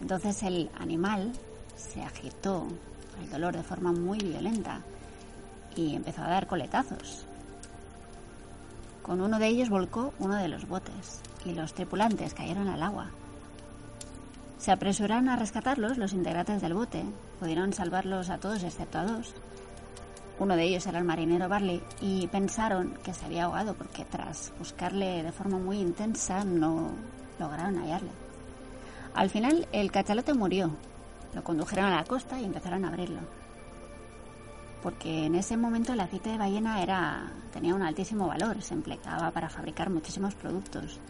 [0.00, 1.32] Entonces el animal
[1.76, 2.66] se agitó
[3.22, 4.80] el dolor de forma muy violenta
[5.76, 7.26] y empezó a dar coletazos.
[9.02, 13.10] Con uno de ellos volcó uno de los botes y los tripulantes cayeron al agua.
[14.58, 17.04] Se apresuraron a rescatarlos los integrantes del bote.
[17.38, 19.34] Pudieron salvarlos a todos excepto a dos.
[20.38, 24.52] Uno de ellos era el marinero Barley y pensaron que se había ahogado porque tras
[24.58, 26.90] buscarle de forma muy intensa no
[27.38, 28.10] lograron hallarle.
[29.14, 30.70] Al final el cachalote murió.
[31.34, 33.20] Lo condujeron a la costa y empezaron a abrirlo.
[34.82, 39.30] Porque en ese momento el aceite de ballena era, tenía un altísimo valor, se empleaba
[39.30, 41.00] para fabricar muchísimos productos.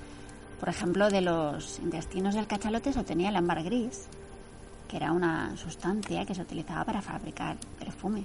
[0.59, 4.07] Por ejemplo, de los intestinos del cachalote se obtenía el ámbar gris,
[4.89, 8.24] que era una sustancia que se utilizaba para fabricar perfume.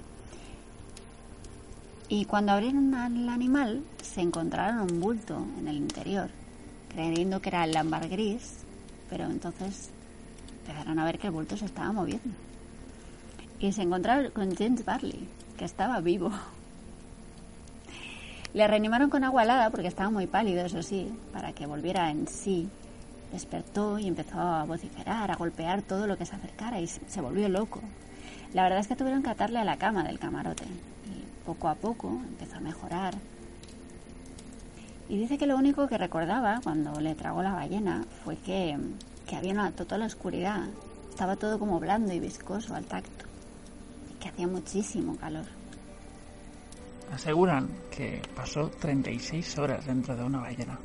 [2.08, 6.30] Y cuando abrieron al animal, se encontraron un bulto en el interior,
[6.88, 8.58] creyendo que era el ámbar gris,
[9.08, 9.90] pero entonces
[10.60, 12.34] empezaron a ver que el bulto se estaba moviendo.
[13.60, 16.30] Y se encontraron con James Barley, que estaba vivo.
[18.54, 22.28] Le reanimaron con agua helada porque estaba muy pálido, eso sí, para que volviera en
[22.28, 22.68] sí.
[23.32, 27.48] Despertó y empezó a vociferar, a golpear todo lo que se acercara y se volvió
[27.48, 27.80] loco.
[28.52, 31.74] La verdad es que tuvieron que atarle a la cama del camarote y poco a
[31.74, 33.14] poco empezó a mejorar.
[35.08, 38.78] Y dice que lo único que recordaba cuando le tragó la ballena fue que,
[39.34, 40.68] había una total oscuridad.
[41.08, 43.24] Estaba todo como blando y viscoso al tacto
[44.10, 45.61] y que hacía muchísimo calor.
[47.12, 50.78] Aseguran que pasó 36 horas dentro de una ballena.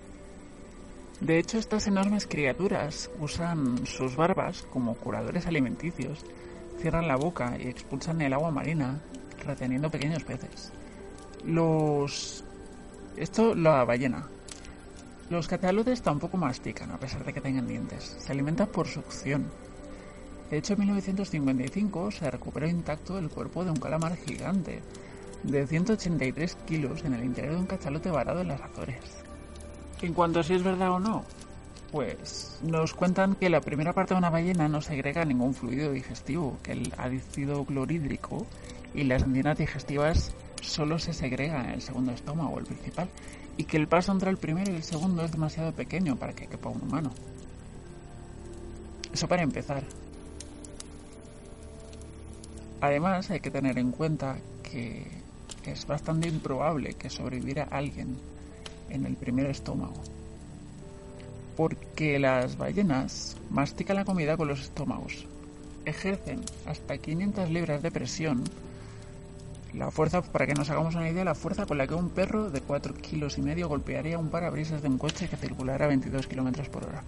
[1.21, 6.25] De hecho, estas enormes criaturas usan sus barbas como curadores alimenticios,
[6.79, 8.99] cierran la boca y expulsan el agua marina,
[9.45, 10.73] reteniendo pequeños peces.
[11.45, 12.43] Los...
[13.15, 14.27] Esto la ballena.
[15.29, 18.17] Los catalotes tampoco mastican, a pesar de que tengan dientes.
[18.19, 19.45] Se alimentan por succión.
[20.51, 24.81] De hecho, en 1955 se recuperó intacto el cuerpo de un calamar gigante,
[25.43, 28.99] de 183 kilos en el interior de un cachalote varado en las Azores.
[30.01, 31.23] En cuanto a si es verdad o no,
[31.91, 36.57] pues nos cuentan que la primera parte de una ballena no segrega ningún fluido digestivo,
[36.61, 38.45] que el ácido clorhídrico
[38.93, 43.09] y las enzimas digestivas solo se segregan en el segundo estómago, el principal,
[43.57, 46.47] y que el paso entre el primero y el segundo es demasiado pequeño para que
[46.47, 47.11] quepa un humano.
[49.13, 49.83] Eso para empezar.
[52.81, 55.07] Además, hay que tener en cuenta que
[55.71, 58.17] es bastante improbable que sobreviviera alguien
[58.89, 60.01] en el primer estómago.
[61.55, 65.25] Porque las ballenas mastican la comida con los estómagos.
[65.85, 68.43] Ejercen hasta 500 libras de presión.
[69.73, 72.49] La fuerza, para que nos hagamos una idea, la fuerza con la que un perro
[72.49, 76.27] de 4 kilos y medio golpearía un parabrisas de un coche que circulara a 22
[76.27, 77.03] kilómetros por hora.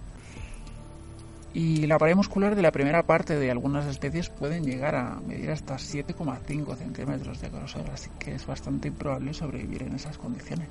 [1.52, 5.50] Y la pared muscular de la primera parte de algunas especies pueden llegar a medir
[5.50, 10.68] hasta 7,5 centímetros de grosor, así que es bastante improbable sobrevivir en esas condiciones.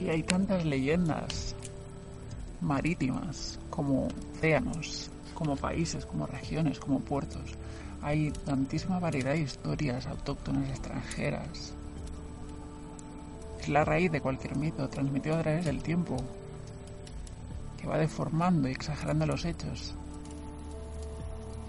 [0.00, 1.56] Y hay tantas leyendas
[2.60, 7.56] marítimas como océanos, como países, como regiones, como puertos.
[8.02, 11.74] Hay tantísima variedad de historias autóctonas extranjeras.
[13.60, 16.16] Es la raíz de cualquier mito transmitido a través del tiempo,
[17.80, 19.94] que va deformando y exagerando los hechos.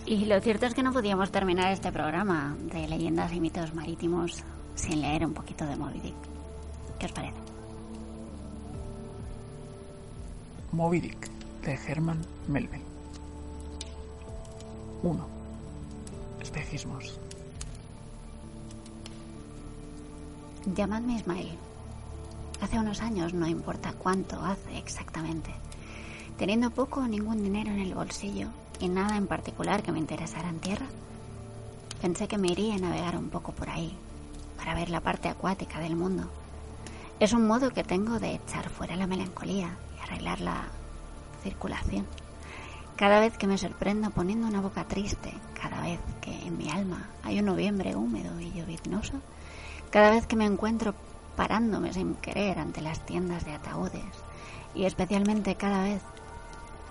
[0.05, 4.43] Y lo cierto es que no podíamos terminar este programa de leyendas y mitos marítimos
[4.75, 6.15] sin leer un poquito de Moby Dick.
[6.99, 7.37] ¿Qué os parece?
[10.71, 11.29] Moby Dick,
[11.63, 12.83] de Herman Melville.
[15.03, 15.27] 1.
[16.41, 17.19] Espejismos.
[20.75, 21.57] Llamadme Ismael.
[22.61, 25.51] Hace unos años, no importa cuánto hace exactamente,
[26.41, 28.47] teniendo poco o ningún dinero en el bolsillo
[28.79, 30.87] y nada en particular que me interesara en tierra,
[32.01, 33.95] pensé que me iría a navegar un poco por ahí,
[34.57, 36.27] para ver la parte acuática del mundo.
[37.19, 40.63] Es un modo que tengo de echar fuera la melancolía y arreglar la
[41.43, 42.07] circulación.
[42.95, 47.07] Cada vez que me sorprendo poniendo una boca triste, cada vez que en mi alma
[47.21, 49.21] hay un noviembre húmedo y lloviznoso,
[49.91, 50.95] cada vez que me encuentro
[51.35, 54.23] parándome sin querer ante las tiendas de ataúdes,
[54.73, 56.01] y especialmente cada vez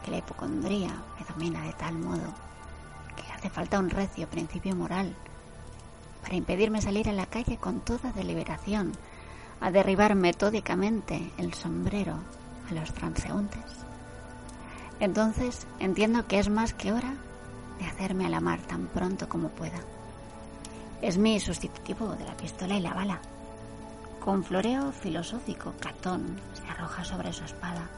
[0.05, 2.35] que la hipocondría me domina de tal modo
[3.17, 5.15] que hace falta un recio principio moral
[6.23, 8.93] para impedirme salir a la calle con toda deliberación
[9.61, 12.19] a derribar metódicamente el sombrero
[12.71, 13.85] a los transeúntes.
[15.01, 17.15] Entonces entiendo que es más que hora
[17.79, 19.81] de hacerme a la mar tan pronto como pueda.
[21.01, 23.21] Es mi sustitutivo de la pistola y la bala.
[24.23, 27.89] Con floreo filosófico, Catón se arroja sobre su espada.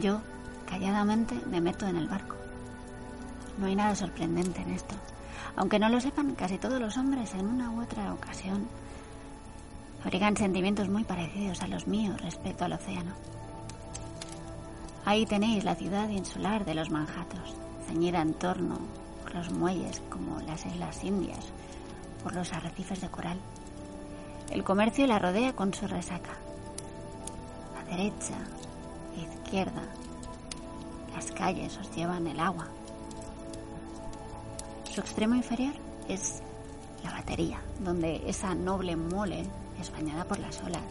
[0.00, 0.22] Yo
[0.72, 2.34] calladamente me meto en el barco.
[3.58, 4.94] No hay nada sorprendente en esto.
[5.54, 8.66] Aunque no lo sepan, casi todos los hombres en una u otra ocasión
[10.02, 13.12] abrigan sentimientos muy parecidos a los míos respecto al océano.
[15.04, 17.54] Ahí tenéis la ciudad insular de los Manjatos,
[17.86, 18.78] ceñida en torno
[19.22, 21.52] por los muelles como las Islas Indias,
[22.22, 23.38] por los arrecifes de coral.
[24.50, 26.32] El comercio la rodea con su resaca.
[27.78, 28.38] A derecha
[29.14, 29.82] e izquierda,
[31.14, 32.68] las calles os llevan el agua.
[34.92, 35.74] Su extremo inferior
[36.08, 36.42] es
[37.04, 39.44] la batería, donde esa noble mole
[39.80, 40.82] es bañada por las olas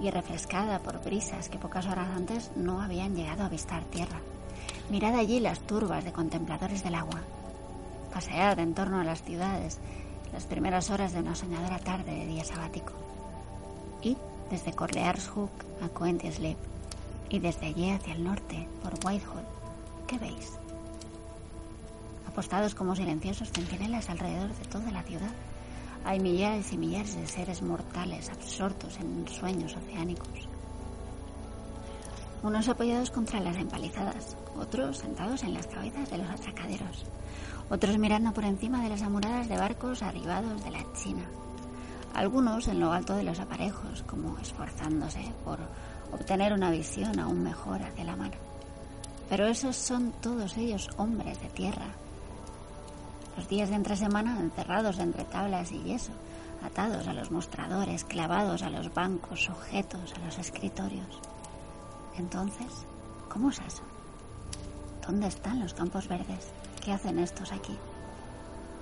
[0.00, 4.20] y refrescada por brisas que pocas horas antes no habían llegado a avistar tierra.
[4.90, 7.20] Mirad allí las turbas de contempladores del agua.
[8.12, 9.78] Pasead en torno a las ciudades
[10.32, 12.92] las primeras horas de una soñadora tarde de día sabático.
[14.02, 14.16] Y
[14.50, 15.50] desde Corlears Hook
[15.80, 16.56] a Coenty
[17.30, 19.44] y desde allí hacia el norte por Whitehall,
[20.06, 20.52] ¿qué veis?
[22.26, 25.30] Apostados como silenciosos centinelas alrededor de toda la ciudad,
[26.04, 30.48] hay millares y millares de seres mortales absortos en sueños oceánicos.
[32.42, 37.06] Unos apoyados contra las empalizadas, otros sentados en las cabezas de los atracaderos,
[37.70, 41.22] otros mirando por encima de las amuradas de barcos arribados de la China,
[42.14, 45.58] algunos en lo alto de los aparejos, como esforzándose por
[46.12, 48.43] obtener una visión aún mejor hacia la mar.
[49.34, 51.88] Pero esos son todos ellos hombres de tierra,
[53.36, 56.12] los días de entre semana encerrados entre tablas y yeso,
[56.64, 61.18] atados a los mostradores, clavados a los bancos, sujetos a los escritorios.
[62.16, 62.86] Entonces,
[63.28, 63.82] ¿cómo es eso?
[65.04, 66.52] ¿Dónde están los campos verdes?
[66.84, 67.76] ¿Qué hacen estos aquí?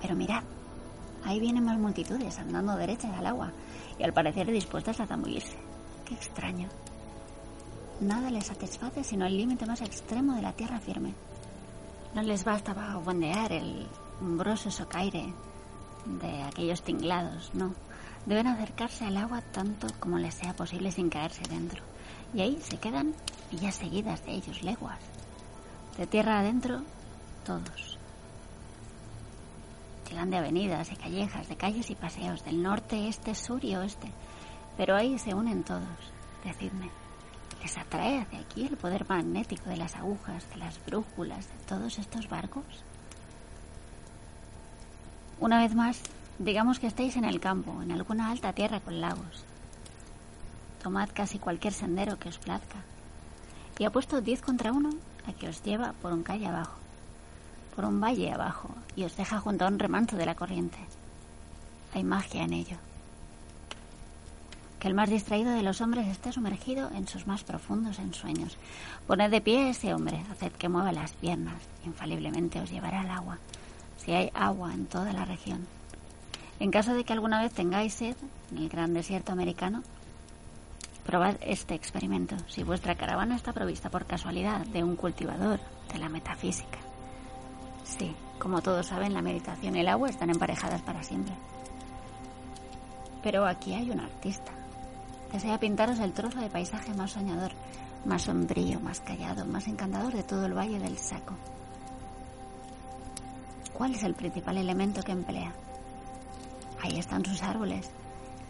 [0.03, 0.43] Pero mirad,
[1.25, 3.53] ahí vienen más multitudes andando derechas al agua
[3.99, 5.57] y al parecer dispuestas a zambullirse.
[6.05, 6.69] Qué extraño.
[8.03, 11.15] Nada les satisface sino el límite más extremo de la tierra firme.
[12.17, 13.87] No les basta bondear el
[14.21, 15.33] umbroso socaire
[16.05, 17.73] de aquellos tinglados, no.
[18.27, 21.81] Deben acercarse al agua tanto como les sea posible sin caerse dentro.
[22.35, 23.15] Y ahí se quedan
[23.53, 24.99] ya seguidas de ellos leguas.
[25.97, 26.83] De tierra adentro,
[27.47, 27.99] todos.
[30.11, 34.11] Llegan de avenidas y callejas, de calles y paseos, del norte, este, sur y oeste.
[34.77, 36.13] Pero ahí se unen todos.
[36.45, 36.91] Decidme,
[37.63, 41.99] ¿les atrae hacia aquí el poder magnético de las agujas, de las brújulas, de todos
[41.99, 42.65] estos barcos?
[45.39, 46.01] Una vez más,
[46.39, 49.45] digamos que estáis en el campo, en alguna alta tierra con lagos.
[50.83, 52.79] Tomad casi cualquier sendero que os plazca.
[53.79, 54.91] Y apuesto diez contra uno
[55.27, 56.79] a que os lleva por un calle abajo,
[57.75, 60.79] por un valle abajo, y os deja junto a un remanso de la corriente.
[61.95, 62.77] Hay magia en ello.
[64.83, 68.59] Que el más distraído de los hombres esté sumergido en sus más profundos ensueños.
[69.07, 73.11] Poned de pie a ese hombre, haced que mueva las piernas, infaliblemente os llevará al
[73.11, 73.39] agua
[73.99, 75.69] si hay agua en toda la región.
[76.59, 78.17] En caso de que alguna vez tengáis sed
[78.51, 79.85] en el gran desierto americano,
[81.07, 85.61] probad este experimento si vuestra caravana está provista por casualidad de un cultivador
[85.93, 86.79] de la metafísica.
[87.85, 91.35] Sí, como todos saben, la meditación y el agua están emparejadas para siempre.
[93.23, 94.51] Pero aquí hay un artista.
[95.33, 97.53] Desea pintaros el trozo de paisaje más soñador,
[98.05, 101.35] más sombrío, más callado, más encantador de todo el Valle del Saco.
[103.73, 105.53] ¿Cuál es el principal elemento que emplea?
[106.83, 107.91] Ahí están sus árboles,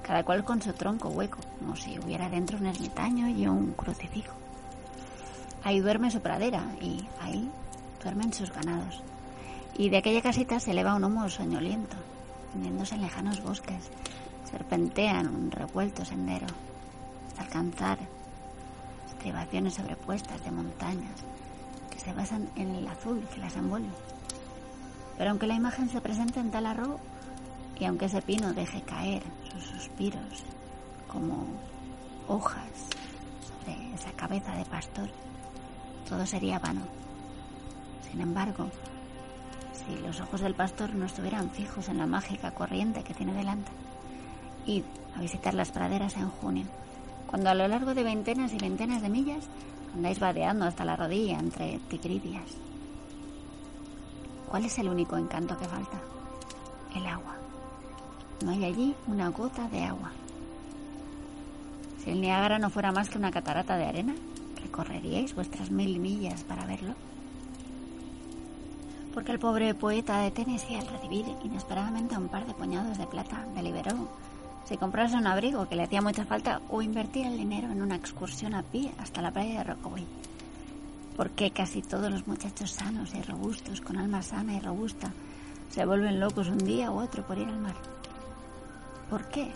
[0.02, 4.34] cada cual con su tronco hueco, como si hubiera dentro un ermitaño y un crucifijo.
[5.62, 7.48] Ahí duerme su pradera y ahí
[8.02, 9.02] duermen sus ganados.
[9.78, 11.96] Y de aquella casita se eleva un humo soñoliento,
[12.54, 13.90] hundiéndose en lejanos bosques,
[14.50, 16.48] serpentean un revuelto sendero,
[17.42, 17.98] alcanzar
[19.08, 21.20] estribaciones sobrepuestas de montañas
[21.90, 23.90] que se basan en el azul que las envuelve.
[25.18, 26.98] Pero aunque la imagen se presente en tal arrobo,
[27.78, 30.44] y aunque ese pino deje caer sus suspiros
[31.08, 31.46] como
[32.28, 32.70] hojas
[33.40, 35.10] sobre esa cabeza de pastor,
[36.08, 36.82] todo sería vano.
[38.08, 38.70] Sin embargo,
[39.72, 43.72] si los ojos del pastor no estuvieran fijos en la mágica corriente que tiene delante,
[44.64, 44.84] id
[45.16, 46.66] a visitar las praderas en junio,
[47.32, 49.46] cuando a lo largo de veintenas y veintenas de millas
[49.94, 52.44] andáis vadeando hasta la rodilla entre tigridias.
[54.50, 55.98] ¿Cuál es el único encanto que falta?
[56.94, 57.36] El agua.
[58.44, 60.12] No hay allí una gota de agua.
[62.04, 64.14] Si el Niágara no fuera más que una catarata de arena,
[64.60, 66.92] ¿recorreríais vuestras mil millas para verlo?
[69.14, 73.46] Porque el pobre poeta de Tennessee, al recibir inesperadamente un par de puñados de plata,
[73.54, 74.10] deliberó
[74.64, 77.96] si comprarse un abrigo que le hacía mucha falta o invertir el dinero en una
[77.96, 80.06] excursión a pie hasta la playa de Rockaway
[81.16, 85.12] porque casi todos los muchachos sanos y robustos, con alma sana y robusta,
[85.70, 87.74] se vuelven locos un día u otro por ir al mar.
[89.10, 89.52] ¿Por qué?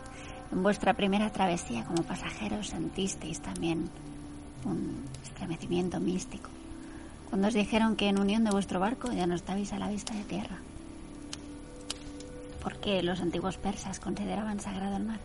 [0.53, 3.91] En vuestra primera travesía como pasajeros sentisteis también
[4.65, 6.51] un estremecimiento místico,
[7.31, 10.15] cuando os dijeron que en unión de vuestro barco ya no estabais a la vista
[10.15, 10.59] de tierra.
[12.67, 15.21] ¿Por qué los antiguos persas consideraban sagrado el mar?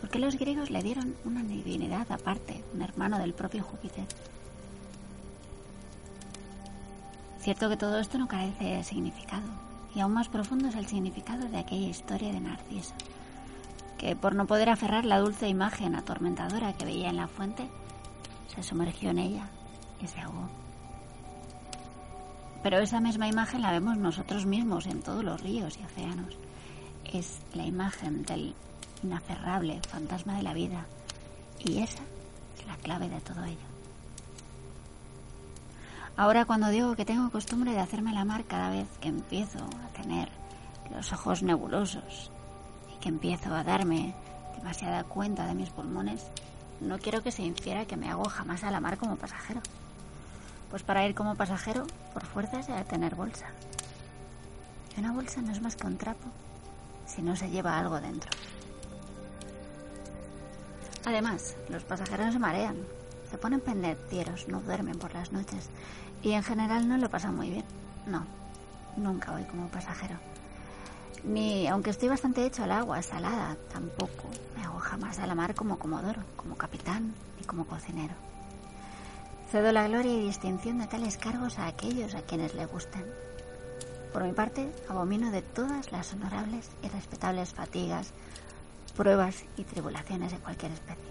[0.00, 4.04] ¿Por qué los griegos le dieron una divinidad aparte, un hermano del propio Júpiter?
[7.40, 9.48] Cierto que todo esto no carece de significado,
[9.96, 12.94] y aún más profundo es el significado de aquella historia de Narciso,
[13.98, 17.68] que por no poder aferrar la dulce imagen atormentadora que veía en la fuente,
[18.54, 19.48] se sumergió en ella
[20.00, 20.65] y se ahogó.
[22.62, 26.36] Pero esa misma imagen la vemos nosotros mismos en todos los ríos y océanos.
[27.04, 28.54] Es la imagen del
[29.02, 30.86] inaferrable fantasma de la vida
[31.64, 32.02] y esa
[32.58, 33.76] es la clave de todo ello.
[36.16, 39.88] Ahora cuando digo que tengo costumbre de hacerme la mar cada vez que empiezo a
[40.00, 40.30] tener
[40.90, 42.30] los ojos nebulosos
[42.94, 44.14] y que empiezo a darme
[44.56, 46.26] demasiada cuenta de mis pulmones,
[46.80, 49.60] no quiero que se infiera que me hago jamás a la mar como pasajero.
[50.70, 53.46] Pues para ir como pasajero, por fuerza se ha de tener bolsa.
[54.96, 56.28] Y una bolsa no es más que un trapo
[57.06, 58.30] si no se lleva algo dentro.
[61.04, 62.76] Además, los pasajeros se marean,
[63.30, 65.70] se ponen pendencieros, no duermen por las noches
[66.22, 67.64] y en general no lo pasan muy bien.
[68.06, 68.24] No,
[68.96, 70.16] nunca voy como pasajero.
[71.24, 75.54] Ni, aunque estoy bastante hecho al agua salada, tampoco me hago jamás a la mar
[75.54, 78.14] como comodoro, como capitán y como cocinero.
[79.50, 83.04] Cedo la gloria y distinción de tales cargos a aquellos a quienes le gusten.
[84.12, 88.12] Por mi parte, abomino de todas las honorables y respetables fatigas,
[88.96, 91.04] pruebas y tribulaciones de cualquier especie.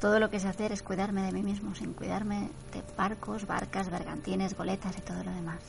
[0.00, 3.90] Todo lo que sé hacer es cuidarme de mí mismo, sin cuidarme de barcos, barcas,
[3.90, 5.60] bergantines, goletas y todo lo demás.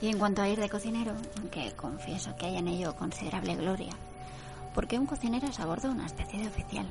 [0.00, 3.92] Y en cuanto a ir de cocinero, aunque confieso que hay en ello considerable gloria,
[4.74, 6.86] porque un cocinero es a bordo una especie de oficial.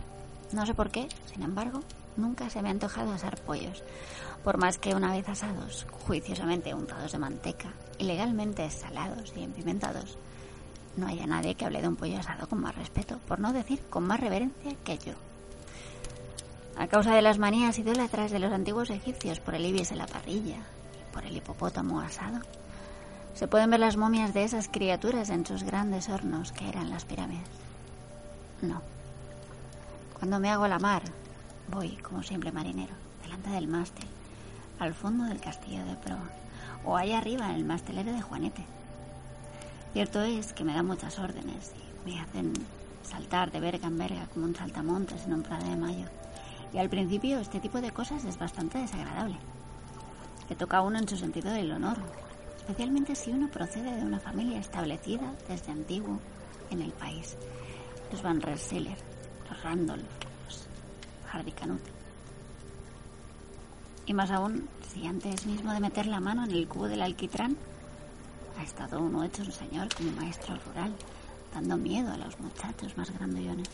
[0.52, 1.82] No sé por qué, sin embargo,
[2.18, 3.84] nunca se me ha antojado asar pollos,
[4.44, 10.18] por más que una vez asados, juiciosamente untados de manteca, ilegalmente salados y empimentados,
[10.98, 13.82] no haya nadie que hable de un pollo asado con más respeto, por no decir
[13.90, 15.14] con más reverencia que yo.
[16.78, 20.08] A causa de las manías idólatras de los antiguos egipcios por el ibis en la
[20.08, 22.40] parrilla y por el hipopótamo asado,
[23.34, 27.06] se pueden ver las momias de esas criaturas en sus grandes hornos que eran las
[27.06, 27.48] pirámides.
[28.62, 28.82] No.
[30.18, 31.04] Cuando me hago la mar,
[31.70, 34.08] voy como siempre marinero, delante del mástil,
[34.80, 36.30] al fondo del castillo de proa,
[36.86, 38.66] o allá arriba en el mastelero de Juanete,
[39.98, 41.74] Cierto es que me dan muchas órdenes
[42.06, 42.54] y me hacen
[43.02, 46.06] saltar de verga en verga como un saltamontes en un prado de mayo.
[46.72, 49.38] Y al principio este tipo de cosas es bastante desagradable.
[50.50, 51.98] Le toca a uno en su sentido del honor,
[52.58, 56.20] especialmente si uno procede de una familia establecida desde antiguo
[56.70, 57.36] en el país.
[58.12, 58.98] Los Van Rensselaer,
[59.50, 60.06] los Randolph,
[61.32, 61.82] Hardicanut.
[64.06, 67.58] Y más aún, si antes mismo de meter la mano en el cubo del alquitrán
[68.58, 70.94] ha estado uno hecho un señor como maestro rural,
[71.54, 73.70] dando miedo a los muchachos más grandollones.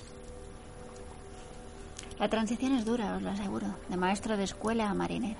[2.19, 5.39] La transición es dura, os lo aseguro, de maestro de escuela a marinero,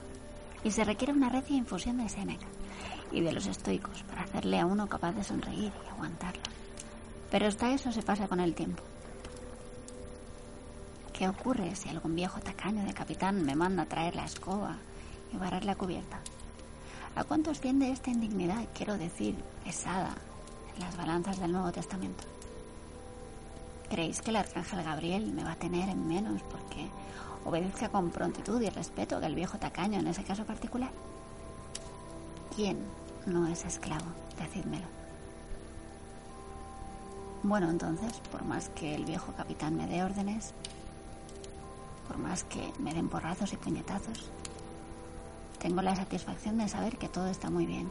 [0.64, 2.48] y se requiere una recia infusión de Séneca
[3.12, 6.42] y de los estoicos para hacerle a uno capaz de sonreír y aguantarlo.
[7.30, 8.82] Pero hasta eso se pasa con el tiempo.
[11.14, 14.78] ¿Qué ocurre si algún viejo tacaño de capitán me manda a traer la escoba
[15.32, 16.20] y barrer la cubierta?
[17.16, 20.16] ¿A cuánto asciende esta indignidad, quiero decir, pesada,
[20.74, 22.24] en las balanzas del Nuevo Testamento?
[23.92, 26.90] ¿Creéis que el arcángel Gabriel me va a tener en menos porque
[27.46, 30.90] obedezca con prontitud y respeto que el viejo tacaño en ese caso particular?
[32.56, 32.80] ¿Quién
[33.28, 34.08] no es esclavo?
[34.40, 34.88] Decídmelo.
[37.44, 40.54] Bueno, entonces, por más que el viejo capitán me dé órdenes,
[42.08, 44.30] por más que me den porrazos y puñetazos,
[45.60, 47.90] tengo la satisfacción de saber que todo está muy bien.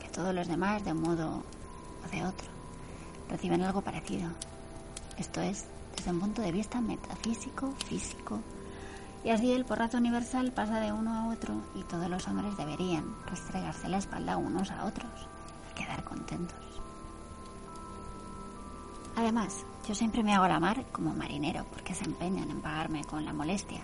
[0.00, 1.42] Que todos los demás, de un modo
[2.04, 2.48] o de otro,
[3.30, 4.28] reciben algo parecido.
[5.16, 5.64] Esto es,
[5.96, 8.40] desde un punto de vista metafísico, físico.
[9.24, 13.16] Y así el porrazo universal pasa de uno a otro y todos los hombres deberían
[13.26, 15.28] restregarse la espalda unos a otros
[15.70, 16.71] y quedar contentos.
[19.16, 23.24] Además, yo siempre me hago la mar como marinero porque se empeñan en pagarme con
[23.24, 23.80] la molestia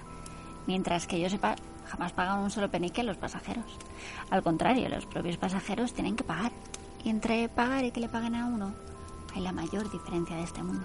[0.69, 1.57] Mientras que yo sepa,
[1.87, 3.65] jamás pagan un solo penique los pasajeros.
[4.29, 6.53] Al contrario, los propios pasajeros tienen que pagar.
[7.03, 8.75] Y entre pagar y que le paguen a uno,
[9.35, 10.85] hay la mayor diferencia de este mundo.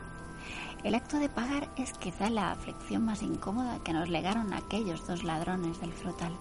[0.85, 5.25] El acto de pagar es quizá la aflicción más incómoda que nos legaron aquellos dos
[5.25, 6.31] ladrones del frutal.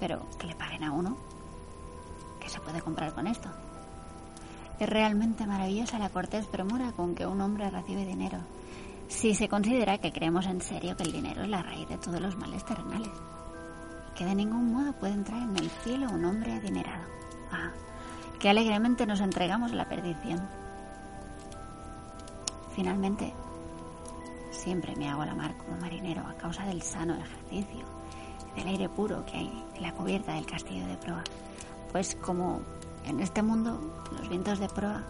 [0.00, 1.18] Pero que le paguen a uno,
[2.40, 3.50] ¿qué se puede comprar con esto?
[4.78, 8.38] Es realmente maravillosa la cortés premura con que un hombre recibe dinero,
[9.08, 12.20] si se considera que creemos en serio que el dinero es la raíz de todos
[12.20, 13.12] los males terrenales,
[14.14, 17.04] que de ningún modo puede entrar en el cielo un hombre adinerado.
[17.52, 17.70] Ah,
[18.38, 20.46] que alegremente nos entregamos a la perdición.
[22.74, 23.32] Finalmente,
[24.50, 27.86] siempre me hago la mar como marinero a causa del sano ejercicio,
[28.54, 31.22] del aire puro que hay en la cubierta del castillo de proa.
[31.92, 32.60] Pues como
[33.06, 33.80] en este mundo
[34.12, 35.02] los vientos de proa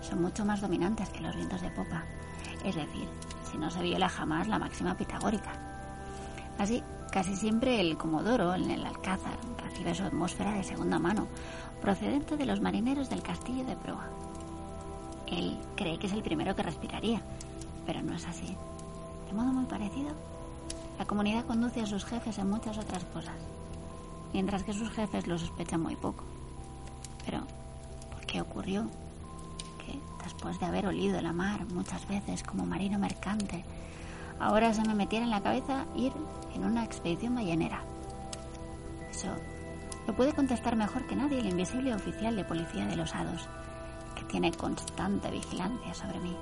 [0.00, 2.04] son mucho más dominantes que los vientos de popa,
[2.64, 3.08] es decir,
[3.50, 5.52] si no se viola jamás la máxima pitagórica.
[6.58, 6.82] Así,
[7.12, 11.26] casi siempre el comodoro en el alcázar recibe su atmósfera de segunda mano,
[11.82, 14.08] procedente de los marineros del castillo de proa.
[15.26, 17.20] Él cree que es el primero que respiraría,
[17.86, 18.56] pero no es así.
[19.26, 20.10] De modo muy parecido,
[20.98, 23.36] la comunidad conduce a sus jefes en muchas otras cosas,
[24.32, 26.24] mientras que sus jefes lo sospechan muy poco.
[27.30, 27.44] Pero,
[28.10, 28.90] ¿por qué ocurrió?
[29.86, 33.64] Que después de haber olido la mar muchas veces como marino mercante,
[34.40, 36.12] ahora se me metiera en la cabeza ir
[36.56, 37.84] en una expedición ballenera.
[39.12, 39.28] Eso
[40.08, 43.48] lo puede contestar mejor que nadie el invisible oficial de policía de los Hados,
[44.16, 46.36] que tiene constante vigilancia sobre mí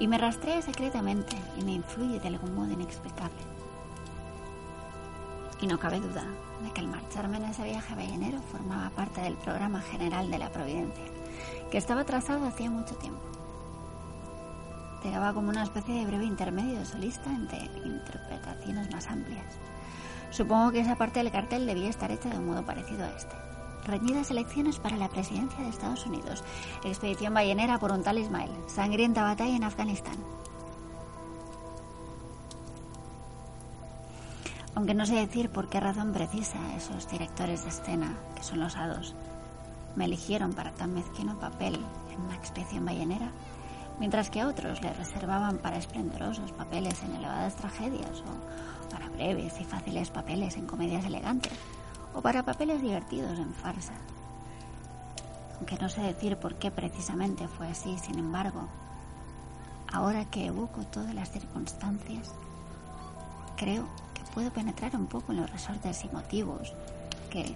[0.00, 3.53] y me rastrea secretamente y me influye de algún modo inexplicable.
[5.60, 6.24] Y no cabe duda
[6.62, 10.50] de que el marcharme en ese viaje ballenero formaba parte del programa general de la
[10.50, 11.04] Providencia,
[11.70, 13.22] que estaba trazado hacía mucho tiempo.
[15.02, 19.58] Llegaba como una especie de breve intermedio solista entre interpretaciones más amplias.
[20.30, 23.36] Supongo que esa parte del cartel debía estar hecha de un modo parecido a este.
[23.84, 26.42] Reñidas elecciones para la presidencia de Estados Unidos.
[26.84, 28.50] Expedición ballenera por un tal Ismael.
[28.66, 30.16] Sangrienta batalla en Afganistán.
[34.74, 38.76] Aunque no sé decir por qué razón precisa esos directores de escena, que son los
[38.76, 39.14] hados,
[39.94, 41.78] me eligieron para tan mezquino papel
[42.12, 43.30] en una expedición ballenera,
[44.00, 49.60] mientras que a otros le reservaban para esplendorosos papeles en elevadas tragedias o para breves
[49.60, 51.52] y fáciles papeles en comedias elegantes
[52.12, 53.94] o para papeles divertidos en farsa.
[55.56, 58.68] Aunque no sé decir por qué precisamente fue así, sin embargo,
[59.92, 62.32] ahora que evoco todas las circunstancias,
[63.56, 63.86] creo
[64.34, 66.74] puedo penetrar un poco en los resortes y motivos
[67.30, 67.54] que,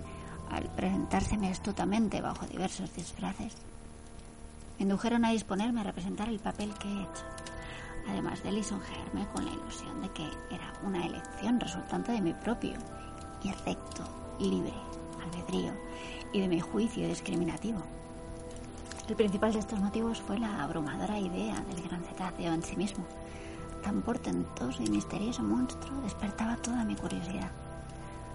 [0.50, 3.54] al presentárseme astutamente bajo diversos disfraces,
[4.78, 7.24] indujeron a disponerme a representar el papel que he hecho,
[8.08, 12.78] además de lisonjearme con la ilusión de que era una elección resultante de mi propio
[13.42, 14.04] y recto,
[14.38, 14.72] libre
[15.22, 15.72] albedrío
[16.32, 17.82] y de mi juicio discriminativo.
[19.08, 23.04] El principal de estos motivos fue la abrumadora idea del gran cetáceo en sí mismo.
[23.88, 27.50] Tan portentoso y misterioso monstruo despertaba toda mi curiosidad.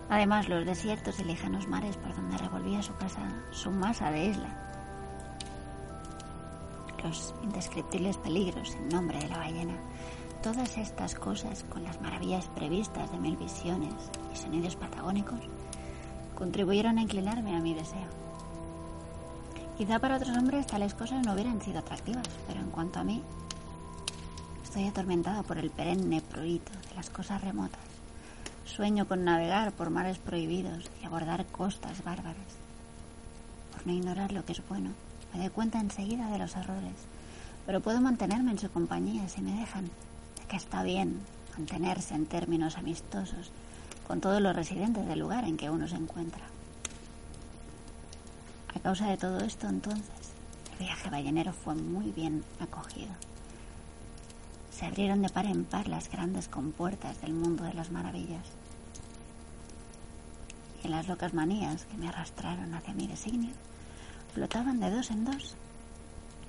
[0.09, 4.49] Además, los desiertos y lejanos mares por donde revolvía su casa su masa de isla.
[7.03, 9.75] Los indescriptibles peligros en nombre de la ballena.
[10.41, 13.93] Todas estas cosas, con las maravillas previstas de mil visiones
[14.33, 15.41] y sonidos patagónicos,
[16.33, 18.09] contribuyeron a inclinarme a mi deseo.
[19.77, 23.21] Quizá para otros hombres tales cosas no hubieran sido atractivas, pero en cuanto a mí,
[24.73, 27.79] estoy atormentada por el perenne pruito de las cosas remotas.
[28.65, 32.57] Sueño con navegar por mares prohibidos y abordar costas bárbaras.
[33.71, 34.89] Por no ignorar lo que es bueno,
[35.31, 36.95] me doy cuenta enseguida de los errores,
[37.67, 41.19] pero puedo mantenerme en su compañía si me dejan, de que está bien
[41.55, 43.51] mantenerse en términos amistosos
[44.07, 46.45] con todos los residentes del lugar en que uno se encuentra.
[48.75, 50.31] A causa de todo esto, entonces,
[50.71, 53.11] el viaje ballenero fue muy bien acogido.
[54.83, 58.45] Se abrieron de par en par las grandes compuertas del mundo de las maravillas.
[60.83, 63.51] Y las locas manías que me arrastraron hacia mi designio,
[64.33, 65.55] flotaban de dos en dos,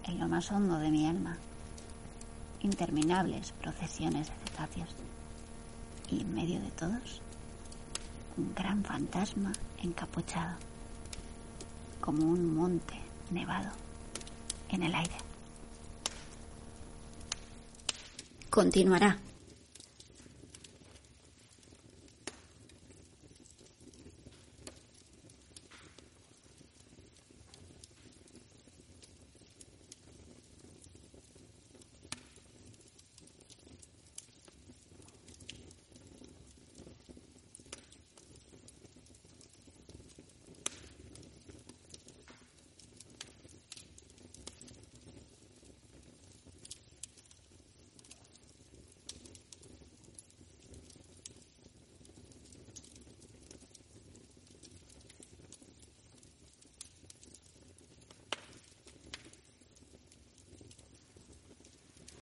[0.03, 1.37] en lo más hondo de mi alma,
[2.61, 4.97] interminables procesiones de cetáceos.
[6.11, 7.23] Y en medio de todos,
[8.37, 10.57] un gran fantasma encapuchado,
[12.01, 12.99] como un monte
[13.31, 13.71] nevado
[14.71, 15.34] en el aire.
[18.55, 19.19] Continuará.